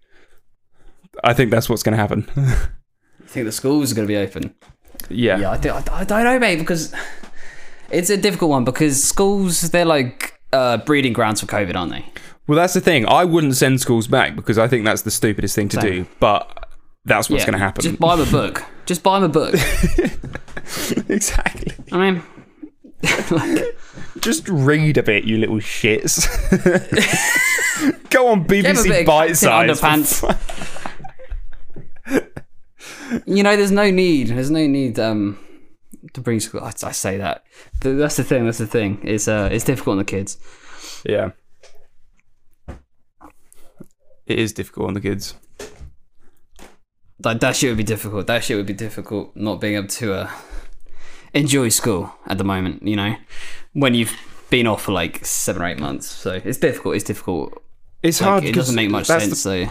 I 1.24 1.32
think 1.32 1.50
that's 1.50 1.68
what's 1.68 1.82
going 1.82 1.96
to 1.96 2.00
happen. 2.00 2.28
You 3.20 3.34
think 3.34 3.46
the 3.46 3.52
schools 3.52 3.92
are 3.92 3.94
going 3.94 4.08
to 4.08 4.12
be 4.12 4.16
open? 4.18 4.54
Yeah. 5.08 5.38
Yeah, 5.38 5.50
I, 5.50 5.56
do, 5.56 5.70
I, 5.70 5.82
I 5.92 6.04
don't 6.04 6.24
know, 6.24 6.38
mate, 6.38 6.58
because 6.58 6.92
it's 7.90 8.10
a 8.10 8.16
difficult 8.16 8.50
one 8.50 8.64
because 8.64 9.02
schools 9.02 9.70
they're 9.70 9.84
like 9.84 10.38
uh, 10.52 10.78
breeding 10.78 11.12
grounds 11.12 11.40
for 11.40 11.46
COVID, 11.46 11.74
aren't 11.76 11.92
they? 11.92 12.04
Well, 12.46 12.56
that's 12.56 12.74
the 12.74 12.80
thing. 12.80 13.06
I 13.06 13.24
wouldn't 13.24 13.56
send 13.56 13.80
schools 13.80 14.06
back 14.08 14.34
because 14.34 14.58
I 14.58 14.66
think 14.68 14.84
that's 14.84 15.02
the 15.02 15.10
stupidest 15.10 15.54
thing 15.54 15.68
to 15.70 15.80
Same. 15.80 15.92
do. 16.04 16.06
But 16.18 16.68
that's 17.04 17.30
what's 17.30 17.42
Yeah, 17.42 17.46
going 17.50 17.58
to 17.60 17.64
happen. 17.64 17.82
Just 17.82 17.98
buy 18.00 18.16
them 18.16 18.28
a 18.28 18.30
book. 18.30 18.64
Just 18.86 19.02
buy 19.04 19.20
them 19.20 19.30
a 19.30 19.32
book. 19.32 19.54
exactly. 21.08 21.72
I 21.92 22.10
mean, 22.10 22.22
like, 23.30 23.76
Just 24.20 24.48
read 24.48 24.98
a 24.98 25.02
bit, 25.04 25.24
you 25.24 25.38
little 25.38 25.56
shits. 25.58 26.26
Go 28.10 28.28
on 28.28 28.42
Give 28.44 28.66
'em 28.66 28.76
a 28.76 28.82
bit 28.82 29.06
BBC 29.06 29.06
Bitesize. 29.06 29.68
Underpants. 29.68 30.79
You 33.26 33.42
know, 33.42 33.56
there's 33.56 33.70
no 33.70 33.90
need. 33.90 34.28
There's 34.28 34.50
no 34.50 34.66
need 34.66 34.98
um, 34.98 35.38
to 36.12 36.20
bring 36.20 36.40
school. 36.40 36.62
I, 36.62 36.72
I 36.82 36.92
say 36.92 37.16
that. 37.18 37.44
Th- 37.80 37.96
That's 37.96 38.16
the 38.16 38.24
thing. 38.24 38.44
That's 38.44 38.58
the 38.58 38.66
thing. 38.66 39.00
It's 39.02 39.28
uh, 39.28 39.48
it's 39.52 39.64
difficult 39.64 39.92
on 39.92 39.98
the 39.98 40.04
kids. 40.04 40.38
Yeah. 41.04 41.30
It 44.26 44.38
is 44.38 44.52
difficult 44.52 44.88
on 44.88 44.94
the 44.94 45.00
kids. 45.00 45.34
Like 47.22 47.40
that 47.40 47.56
shit 47.56 47.70
would 47.70 47.76
be 47.76 47.84
difficult. 47.84 48.26
That 48.28 48.44
shit 48.44 48.56
would 48.56 48.66
be 48.66 48.72
difficult. 48.72 49.34
Not 49.36 49.60
being 49.60 49.74
able 49.74 49.88
to 49.88 50.14
uh, 50.14 50.30
enjoy 51.34 51.68
school 51.68 52.14
at 52.26 52.38
the 52.38 52.44
moment. 52.44 52.82
You 52.82 52.96
know, 52.96 53.16
when 53.72 53.94
you've 53.94 54.16
been 54.50 54.66
off 54.66 54.82
for 54.82 54.92
like 54.92 55.24
seven 55.24 55.62
or 55.62 55.66
eight 55.66 55.78
months. 55.78 56.06
So 56.08 56.40
it's 56.44 56.58
difficult. 56.58 56.96
It's 56.96 57.04
difficult. 57.04 57.62
It's 58.02 58.20
Like, 58.20 58.28
hard 58.28 58.44
it 58.44 58.54
doesn't 58.54 58.74
make 58.74 58.90
much 58.90 59.06
sense. 59.06 59.28
The, 59.28 59.36
so 59.36 59.66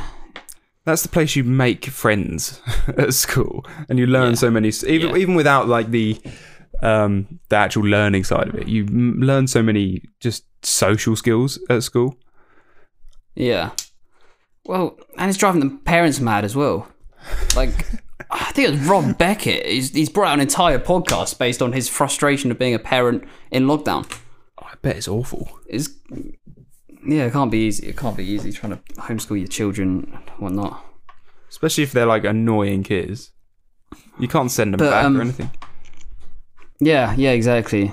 that's 0.85 1.01
the 1.03 1.09
place 1.09 1.35
you 1.35 1.43
make 1.43 1.85
friends 1.85 2.61
at 2.97 3.13
school, 3.13 3.65
and 3.89 3.99
you 3.99 4.07
learn 4.07 4.35
so 4.35 4.49
many. 4.49 4.69
Even 4.87 5.09
Yeah. 5.09 5.15
even 5.17 5.35
without 5.35 5.67
like 5.67 5.91
the 5.91 6.19
um 6.81 7.39
the 7.49 7.55
actual 7.57 7.83
learning 7.83 8.23
side 8.23 8.47
of 8.49 8.55
it, 8.55 8.67
you 8.67 8.85
m- 8.85 9.19
learn 9.21 9.47
so 9.47 9.61
many 9.61 10.01
just 10.19 10.45
social 10.65 11.15
skills 11.15 11.59
at 11.69 11.83
school. 11.83 12.17
Yeah. 13.35 13.71
Well, 14.65 14.97
and 15.17 15.29
it's 15.29 15.37
driving 15.37 15.61
the 15.61 15.75
parents 15.83 16.19
mad 16.19 16.45
as 16.45 16.55
well. 16.55 16.87
Like, 17.55 17.71
I 18.31 18.51
think 18.51 18.69
it's 18.69 18.83
Rob 18.87 19.17
Beckett. 19.17 19.65
He's, 19.65 19.91
he's 19.91 20.09
brought 20.09 20.27
out 20.27 20.33
an 20.35 20.41
entire 20.41 20.77
podcast 20.79 21.39
based 21.39 21.61
on 21.61 21.73
his 21.73 21.89
frustration 21.89 22.51
of 22.51 22.59
being 22.59 22.75
a 22.75 22.79
parent 22.79 23.23
in 23.51 23.65
lockdown. 23.65 24.05
I 24.59 24.73
bet 24.81 24.97
it's 24.97 25.07
awful. 25.07 25.49
It's, 25.67 25.89
yeah, 27.11 27.25
it 27.25 27.33
can't 27.33 27.51
be 27.51 27.59
easy. 27.59 27.87
It 27.87 27.97
can't 27.97 28.15
be 28.15 28.25
easy 28.25 28.51
trying 28.51 28.73
to 28.73 28.79
homeschool 29.01 29.37
your 29.39 29.47
children 29.47 30.11
and 30.13 30.29
whatnot. 30.37 30.85
Especially 31.49 31.83
if 31.83 31.91
they're 31.91 32.05
like 32.05 32.23
annoying 32.25 32.83
kids. 32.83 33.31
You 34.19 34.27
can't 34.27 34.51
send 34.51 34.73
them 34.73 34.79
But, 34.79 34.91
back 34.91 35.05
um, 35.05 35.17
or 35.17 35.21
anything. 35.21 35.51
Yeah, 36.79 37.13
yeah, 37.17 37.31
exactly. 37.31 37.91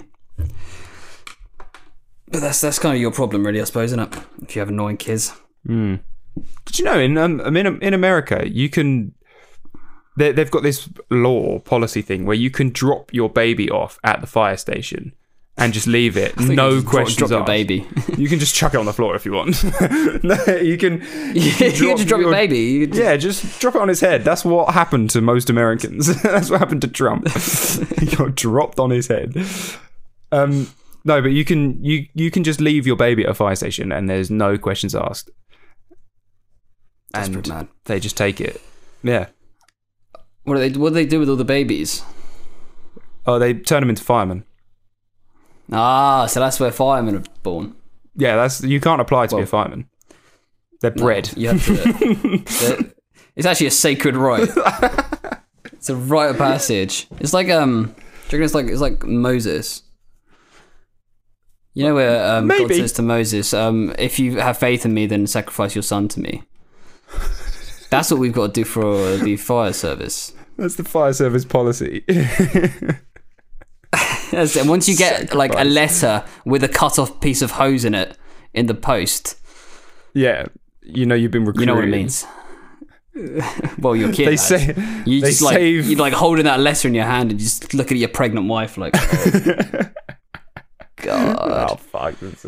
But 2.28 2.40
that's 2.40 2.60
that's 2.60 2.78
kind 2.78 2.94
of 2.94 3.00
your 3.00 3.12
problem, 3.12 3.46
really, 3.46 3.60
I 3.60 3.64
suppose, 3.64 3.92
isn't 3.92 4.00
it? 4.00 4.22
If 4.42 4.56
you 4.56 4.60
have 4.60 4.68
annoying 4.68 4.96
kids. 4.96 5.32
Did 5.66 6.78
you 6.78 6.84
know 6.84 6.98
in 6.98 7.16
um, 7.16 7.40
I 7.40 7.50
mean 7.50 7.80
in 7.80 7.94
America 7.94 8.46
you 8.46 8.68
can 8.68 9.14
they, 10.16 10.32
they've 10.32 10.50
got 10.50 10.62
this 10.62 10.88
law 11.10 11.58
policy 11.60 12.02
thing 12.02 12.26
where 12.26 12.36
you 12.36 12.50
can 12.50 12.70
drop 12.70 13.12
your 13.12 13.30
baby 13.30 13.70
off 13.70 13.98
at 14.04 14.20
the 14.20 14.26
fire 14.26 14.56
station 14.56 15.14
and 15.59 15.72
just 15.72 15.86
leave 15.86 16.16
it. 16.16 16.38
No 16.38 16.80
drop- 16.80 16.84
questions 16.90 17.28
Drop, 17.30 17.42
asked. 17.42 17.46
baby. 17.46 17.86
You 18.16 18.28
can 18.28 18.38
just 18.38 18.54
chuck 18.54 18.72
it 18.72 18.78
on 18.78 18.86
the 18.86 18.92
floor 18.94 19.14
if 19.14 19.24
you 19.26 19.32
want. 19.32 19.62
no, 20.24 20.36
you 20.57 20.78
can. 20.78 21.00
you 21.34 21.52
can 21.52 21.70
just 21.96 22.09
drop 22.09 22.20
your 22.20 22.30
baby. 22.32 22.59
You 22.59 22.86
just- 22.86 22.98
Yeah, 22.98 23.16
just 23.16 23.61
drop 23.61 23.74
it 23.74 23.80
on 23.82 23.88
his 23.88 24.00
head. 24.00 24.24
That's 24.24 24.44
what 24.44 24.72
happened 24.72 25.11
to 25.11 25.20
most 25.20 25.50
Americans. 25.50 26.22
That's 26.22 26.48
what 26.50 26.61
happened 26.61 26.80
to 26.82 26.88
Trump. 26.88 27.28
he 28.00 28.07
got 28.16 28.34
dropped 28.34 28.78
on 28.78 28.90
his 28.90 29.09
head. 29.09 29.34
Um, 30.32 30.70
no, 31.04 31.20
but 31.20 31.32
you 31.32 31.44
can 31.44 31.84
you 31.84 32.07
you 32.14 32.30
can 32.30 32.42
just 32.42 32.61
leave 32.61 32.86
your 32.86 32.96
baby 32.96 33.24
at 33.24 33.30
a 33.30 33.34
fire 33.34 33.54
station 33.54 33.92
and 33.92 34.09
there's 34.09 34.30
no 34.30 34.57
questions 34.57 34.94
asked. 34.94 35.30
That's 37.12 37.28
and 37.28 37.46
mad. 37.48 37.68
they 37.84 38.00
just 38.00 38.16
take 38.16 38.40
it. 38.40 38.61
Yeah. 39.02 39.26
What 40.44 40.54
do 40.54 40.61
they? 40.68 40.78
What 40.78 40.88
do 40.90 40.94
they 40.94 41.07
do 41.07 41.18
with 41.20 41.28
all 41.28 41.36
the 41.36 41.44
babies? 41.44 42.02
Oh, 43.26 43.38
they 43.38 43.52
turn 43.52 43.80
them 43.82 43.90
into 43.90 44.02
firemen. 44.02 44.44
Ah, 45.72 46.26
so 46.26 46.40
that's 46.40 46.60
where 46.60 46.70
firemen 46.70 47.16
are 47.16 47.24
born. 47.42 47.74
Yeah, 48.16 48.36
that's 48.36 48.62
you 48.62 48.80
can't 48.80 49.00
apply 49.00 49.26
to 49.28 49.36
be 49.36 49.42
a 49.42 49.46
fireman. 49.46 49.88
They're 50.80 50.90
bred. 50.90 51.30
You 51.36 51.48
have 51.48 51.64
to. 51.66 52.92
it's 53.36 53.46
actually 53.46 53.66
a 53.66 53.72
sacred 53.72 54.16
right. 54.16 54.48
it's 55.72 55.90
a 55.90 55.96
rite 55.96 56.30
of 56.30 56.38
passage. 56.38 57.08
It's 57.18 57.32
like 57.32 57.50
um, 57.50 57.94
do 58.28 58.42
it's 58.42 58.54
like 58.54 58.66
it's 58.66 58.80
like 58.80 59.04
Moses. 59.04 59.82
You 61.74 61.84
know 61.84 61.94
where 61.94 62.24
um, 62.24 62.48
God 62.48 62.68
says 62.68 62.92
to 62.92 63.02
Moses, 63.02 63.52
um, 63.52 63.94
"If 63.98 64.18
you 64.18 64.38
have 64.40 64.56
faith 64.56 64.86
in 64.86 64.94
me, 64.94 65.06
then 65.06 65.26
sacrifice 65.26 65.74
your 65.74 65.82
son 65.82 66.08
to 66.08 66.20
me." 66.20 66.42
That's 67.90 68.10
what 68.10 68.18
we've 68.18 68.32
got 68.32 68.48
to 68.48 68.52
do 68.52 68.64
for 68.64 69.16
the 69.16 69.36
fire 69.36 69.72
service. 69.72 70.32
That's 70.56 70.76
the 70.76 70.84
fire 70.84 71.12
service 71.12 71.44
policy. 71.44 72.04
Once 74.68 74.88
you 74.88 74.96
get 74.96 75.34
like 75.34 75.52
a 75.54 75.64
letter 75.64 76.24
with 76.44 76.64
a 76.64 76.68
cut 76.68 76.98
off 76.98 77.20
piece 77.20 77.42
of 77.42 77.52
hose 77.52 77.84
in 77.84 77.94
it 77.94 78.16
in 78.54 78.66
the 78.66 78.74
post, 78.74 79.36
yeah, 80.14 80.46
you 80.82 81.06
know 81.06 81.14
you've 81.14 81.30
been 81.30 81.44
recruited. 81.44 81.60
you 81.60 81.66
know 81.66 81.74
what 81.74 81.84
it 81.84 81.90
means. 81.90 82.26
well, 83.78 83.96
your 83.96 84.12
kid. 84.12 84.26
They 84.26 84.32
has. 84.32 84.46
say 84.46 84.74
You 85.06 85.20
just 85.20 85.42
like 85.42 85.56
save- 85.56 85.86
you 85.86 85.96
like 85.96 86.12
holding 86.12 86.44
that 86.44 86.60
letter 86.60 86.88
in 86.88 86.94
your 86.94 87.04
hand 87.04 87.30
and 87.30 87.40
just 87.40 87.72
look 87.74 87.90
at 87.90 87.98
your 87.98 88.08
pregnant 88.08 88.46
wife 88.46 88.76
like, 88.76 88.94
oh, 88.96 89.90
God. 91.07 91.38
Oh 91.70 91.76
fuck! 91.76 92.18
This- 92.20 92.46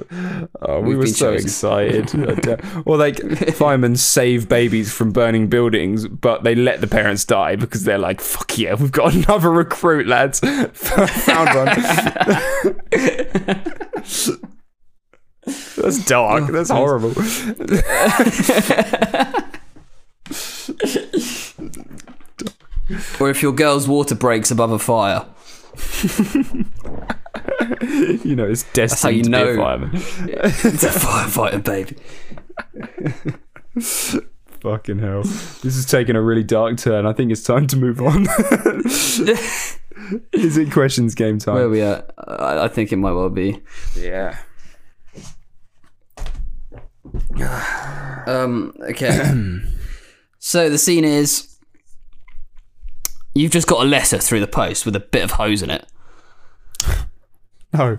Oh, 0.63 0.81
we 0.81 0.89
We've 0.91 0.99
were 0.99 1.07
so 1.07 1.33
chosen. 1.37 1.47
excited. 1.47 2.83
or 2.87 2.97
like 2.97 3.19
firemen 3.55 3.97
save 3.97 4.49
babies 4.49 4.93
from 4.93 5.13
burning 5.13 5.49
buildings, 5.49 6.07
but 6.09 6.43
they 6.45 6.55
let 6.55 6.81
the 6.81 6.87
parents 6.87 7.25
die 7.25 7.57
because 7.57 7.85
they're 7.85 7.99
like, 7.99 8.21
"Fuck 8.21 8.59
yeah, 8.59 8.75
we've 8.75 8.93
got 8.93 9.15
another 9.15 9.51
recruit, 9.51 10.07
lads." 10.07 10.41
Found 10.41 11.57
one. 11.57 11.69
That's 15.77 16.05
dark. 16.05 16.45
Oh, 16.49 16.53
That's 16.53 16.71
horrible. 16.71 17.13
Or 23.21 23.29
if 23.29 23.43
your 23.43 23.53
girl's 23.53 23.87
water 23.87 24.15
breaks 24.15 24.51
above 24.51 24.71
a 24.73 24.79
fire, 24.79 25.27
You 28.25 28.35
know, 28.37 28.47
it's 28.47 28.65
destined 28.73 29.01
how 29.03 29.09
you 29.09 29.23
to 29.25 29.29
be 29.29 29.33
know. 29.33 29.49
a 29.49 29.57
fireman. 29.57 29.91
it's 29.95 30.85
a 30.85 30.89
firefighter, 30.89 31.63
baby. 31.65 31.97
Fucking 34.61 34.99
hell. 34.99 35.23
This 35.23 35.77
is 35.77 35.87
taking 35.87 36.17
a 36.17 36.23
really 36.23 36.43
dark 36.43 36.79
turn. 36.79 37.07
I 37.07 37.13
think 37.13 37.31
it's 37.31 37.43
time 37.43 37.67
to 37.69 37.77
move 37.77 38.01
on. 38.01 38.27
is 40.33 40.57
it 40.57 40.73
questions 40.73 41.15
game 41.15 41.39
time? 41.39 41.55
Where 41.55 41.65
are 41.65 41.69
we 41.71 41.81
at? 41.83 42.11
I, 42.19 42.65
I 42.65 42.69
think 42.69 42.93
it 42.93 42.97
might 42.97 43.13
well 43.13 43.31
be. 43.31 43.61
yeah. 43.97 44.39
Um. 48.27 48.75
Okay. 48.91 49.33
so 50.39 50.69
the 50.69 50.77
scene 50.77 51.05
is 51.05 51.57
you've 53.35 53.53
just 53.53 53.67
got 53.67 53.83
a 53.83 53.89
letter 53.89 54.19
through 54.19 54.41
the 54.41 54.47
post 54.47 54.85
with 54.85 54.95
a 54.95 55.01
bit 55.01 55.23
of 55.25 55.31
hose 55.33 55.63
in 55.63 55.71
it. 55.71 55.87
No. 57.75 57.99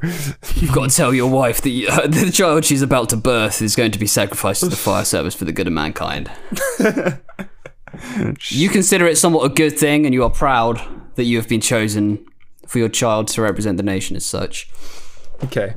You've 0.55 0.71
got 0.73 0.89
to 0.89 0.95
tell 0.95 1.13
your 1.13 1.29
wife 1.29 1.61
that 1.61 1.69
you, 1.69 1.85
the 2.07 2.31
child 2.33 2.65
she's 2.65 2.81
about 2.81 3.09
to 3.09 3.17
birth 3.17 3.61
is 3.61 3.75
going 3.75 3.91
to 3.91 3.99
be 3.99 4.07
sacrificed 4.07 4.61
to 4.61 4.67
the 4.67 4.75
fire 4.87 5.05
service 5.05 5.35
for 5.35 5.45
the 5.45 5.51
good 5.51 5.67
of 5.67 5.73
mankind. 5.73 6.31
you 8.49 8.69
consider 8.69 9.05
it 9.05 9.17
somewhat 9.17 9.45
a 9.45 9.53
good 9.53 9.77
thing, 9.77 10.05
and 10.05 10.13
you 10.13 10.23
are 10.23 10.29
proud 10.31 10.81
that 11.15 11.25
you 11.25 11.37
have 11.37 11.47
been 11.47 11.61
chosen 11.61 12.25
for 12.65 12.79
your 12.79 12.89
child 12.89 13.27
to 13.27 13.43
represent 13.43 13.77
the 13.77 13.83
nation 13.83 14.15
as 14.15 14.25
such. 14.25 14.69
Okay. 15.43 15.75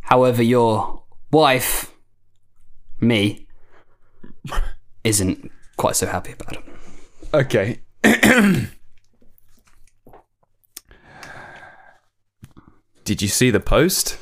However, 0.00 0.42
your 0.42 1.04
wife, 1.30 1.92
me, 2.98 3.46
isn't 5.04 5.50
quite 5.76 5.94
so 5.94 6.06
happy 6.06 6.32
about 6.32 6.56
it. 6.56 6.64
Okay. 7.32 7.80
Did 13.10 13.22
you 13.22 13.26
see 13.26 13.50
the 13.50 13.58
post? 13.58 14.18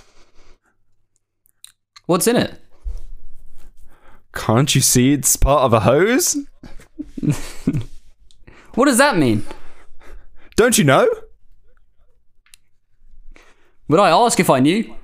What's 2.07 2.26
in 2.26 2.36
it? 2.36 2.59
Can't 4.32 4.74
you 4.74 4.80
see 4.80 5.12
it's 5.12 5.36
part 5.36 5.64
of 5.64 5.74
a 5.74 5.80
hose? 5.80 6.39
What 8.76 8.86
does 8.86 8.97
that 8.97 9.18
mean? 9.18 9.45
Don't 10.57 10.78
you 10.78 10.84
know? 10.84 11.07
Would 13.89 14.01
I 14.01 14.09
ask 14.09 14.41
if 14.41 14.49
I 14.49 14.61
knew? 14.61 14.97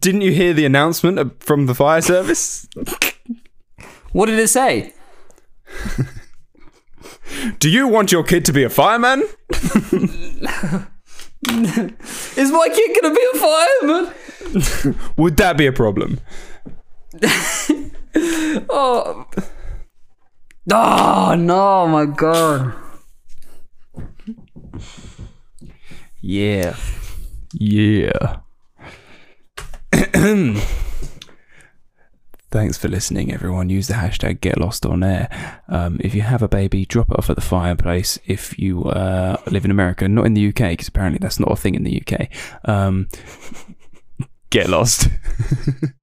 Didn't 0.00 0.22
you 0.22 0.32
hear 0.32 0.54
the 0.54 0.64
announcement 0.64 1.42
from 1.42 1.66
the 1.66 1.74
fire 1.74 2.00
service? 2.00 2.66
What 4.12 4.26
did 4.26 4.38
it 4.38 4.48
say? 4.48 4.94
Do 7.58 7.68
you 7.68 7.86
want 7.86 8.12
your 8.12 8.24
kid 8.24 8.46
to 8.46 8.52
be 8.54 8.64
a 8.64 8.70
fireman? 8.70 9.24
Is 11.48 12.50
my 12.50 12.68
kid 12.68 12.96
gonna 13.00 13.14
be 13.14 13.26
a 13.34 13.38
fireman? 13.38 14.94
Would 15.16 15.36
that 15.38 15.56
be 15.56 15.66
a 15.66 15.72
problem? 15.72 16.20
Oh. 18.16 19.26
Oh 20.72 21.34
no, 21.36 21.88
my 21.88 22.06
god. 22.06 22.74
Yeah. 26.20 26.76
Yeah. 27.52 28.40
Thanks 32.54 32.78
for 32.78 32.86
listening, 32.86 33.34
everyone. 33.34 33.68
Use 33.68 33.88
the 33.88 33.94
hashtag 33.94 34.40
Get 34.40 34.60
Lost 34.60 34.86
on 34.86 35.02
Air. 35.02 35.28
Um, 35.66 35.98
if 36.04 36.14
you 36.14 36.22
have 36.22 36.40
a 36.40 36.46
baby, 36.46 36.86
drop 36.86 37.10
it 37.10 37.18
off 37.18 37.28
at 37.28 37.34
the 37.34 37.42
fireplace. 37.42 38.16
If 38.26 38.56
you 38.60 38.84
uh, 38.84 39.38
live 39.50 39.64
in 39.64 39.72
America, 39.72 40.06
not 40.06 40.24
in 40.24 40.34
the 40.34 40.50
UK, 40.50 40.70
because 40.70 40.86
apparently 40.86 41.18
that's 41.18 41.40
not 41.40 41.50
a 41.50 41.56
thing 41.56 41.74
in 41.74 41.82
the 41.82 42.00
UK. 42.00 42.28
Um, 42.64 43.08
get 44.50 44.68
lost. 44.68 45.08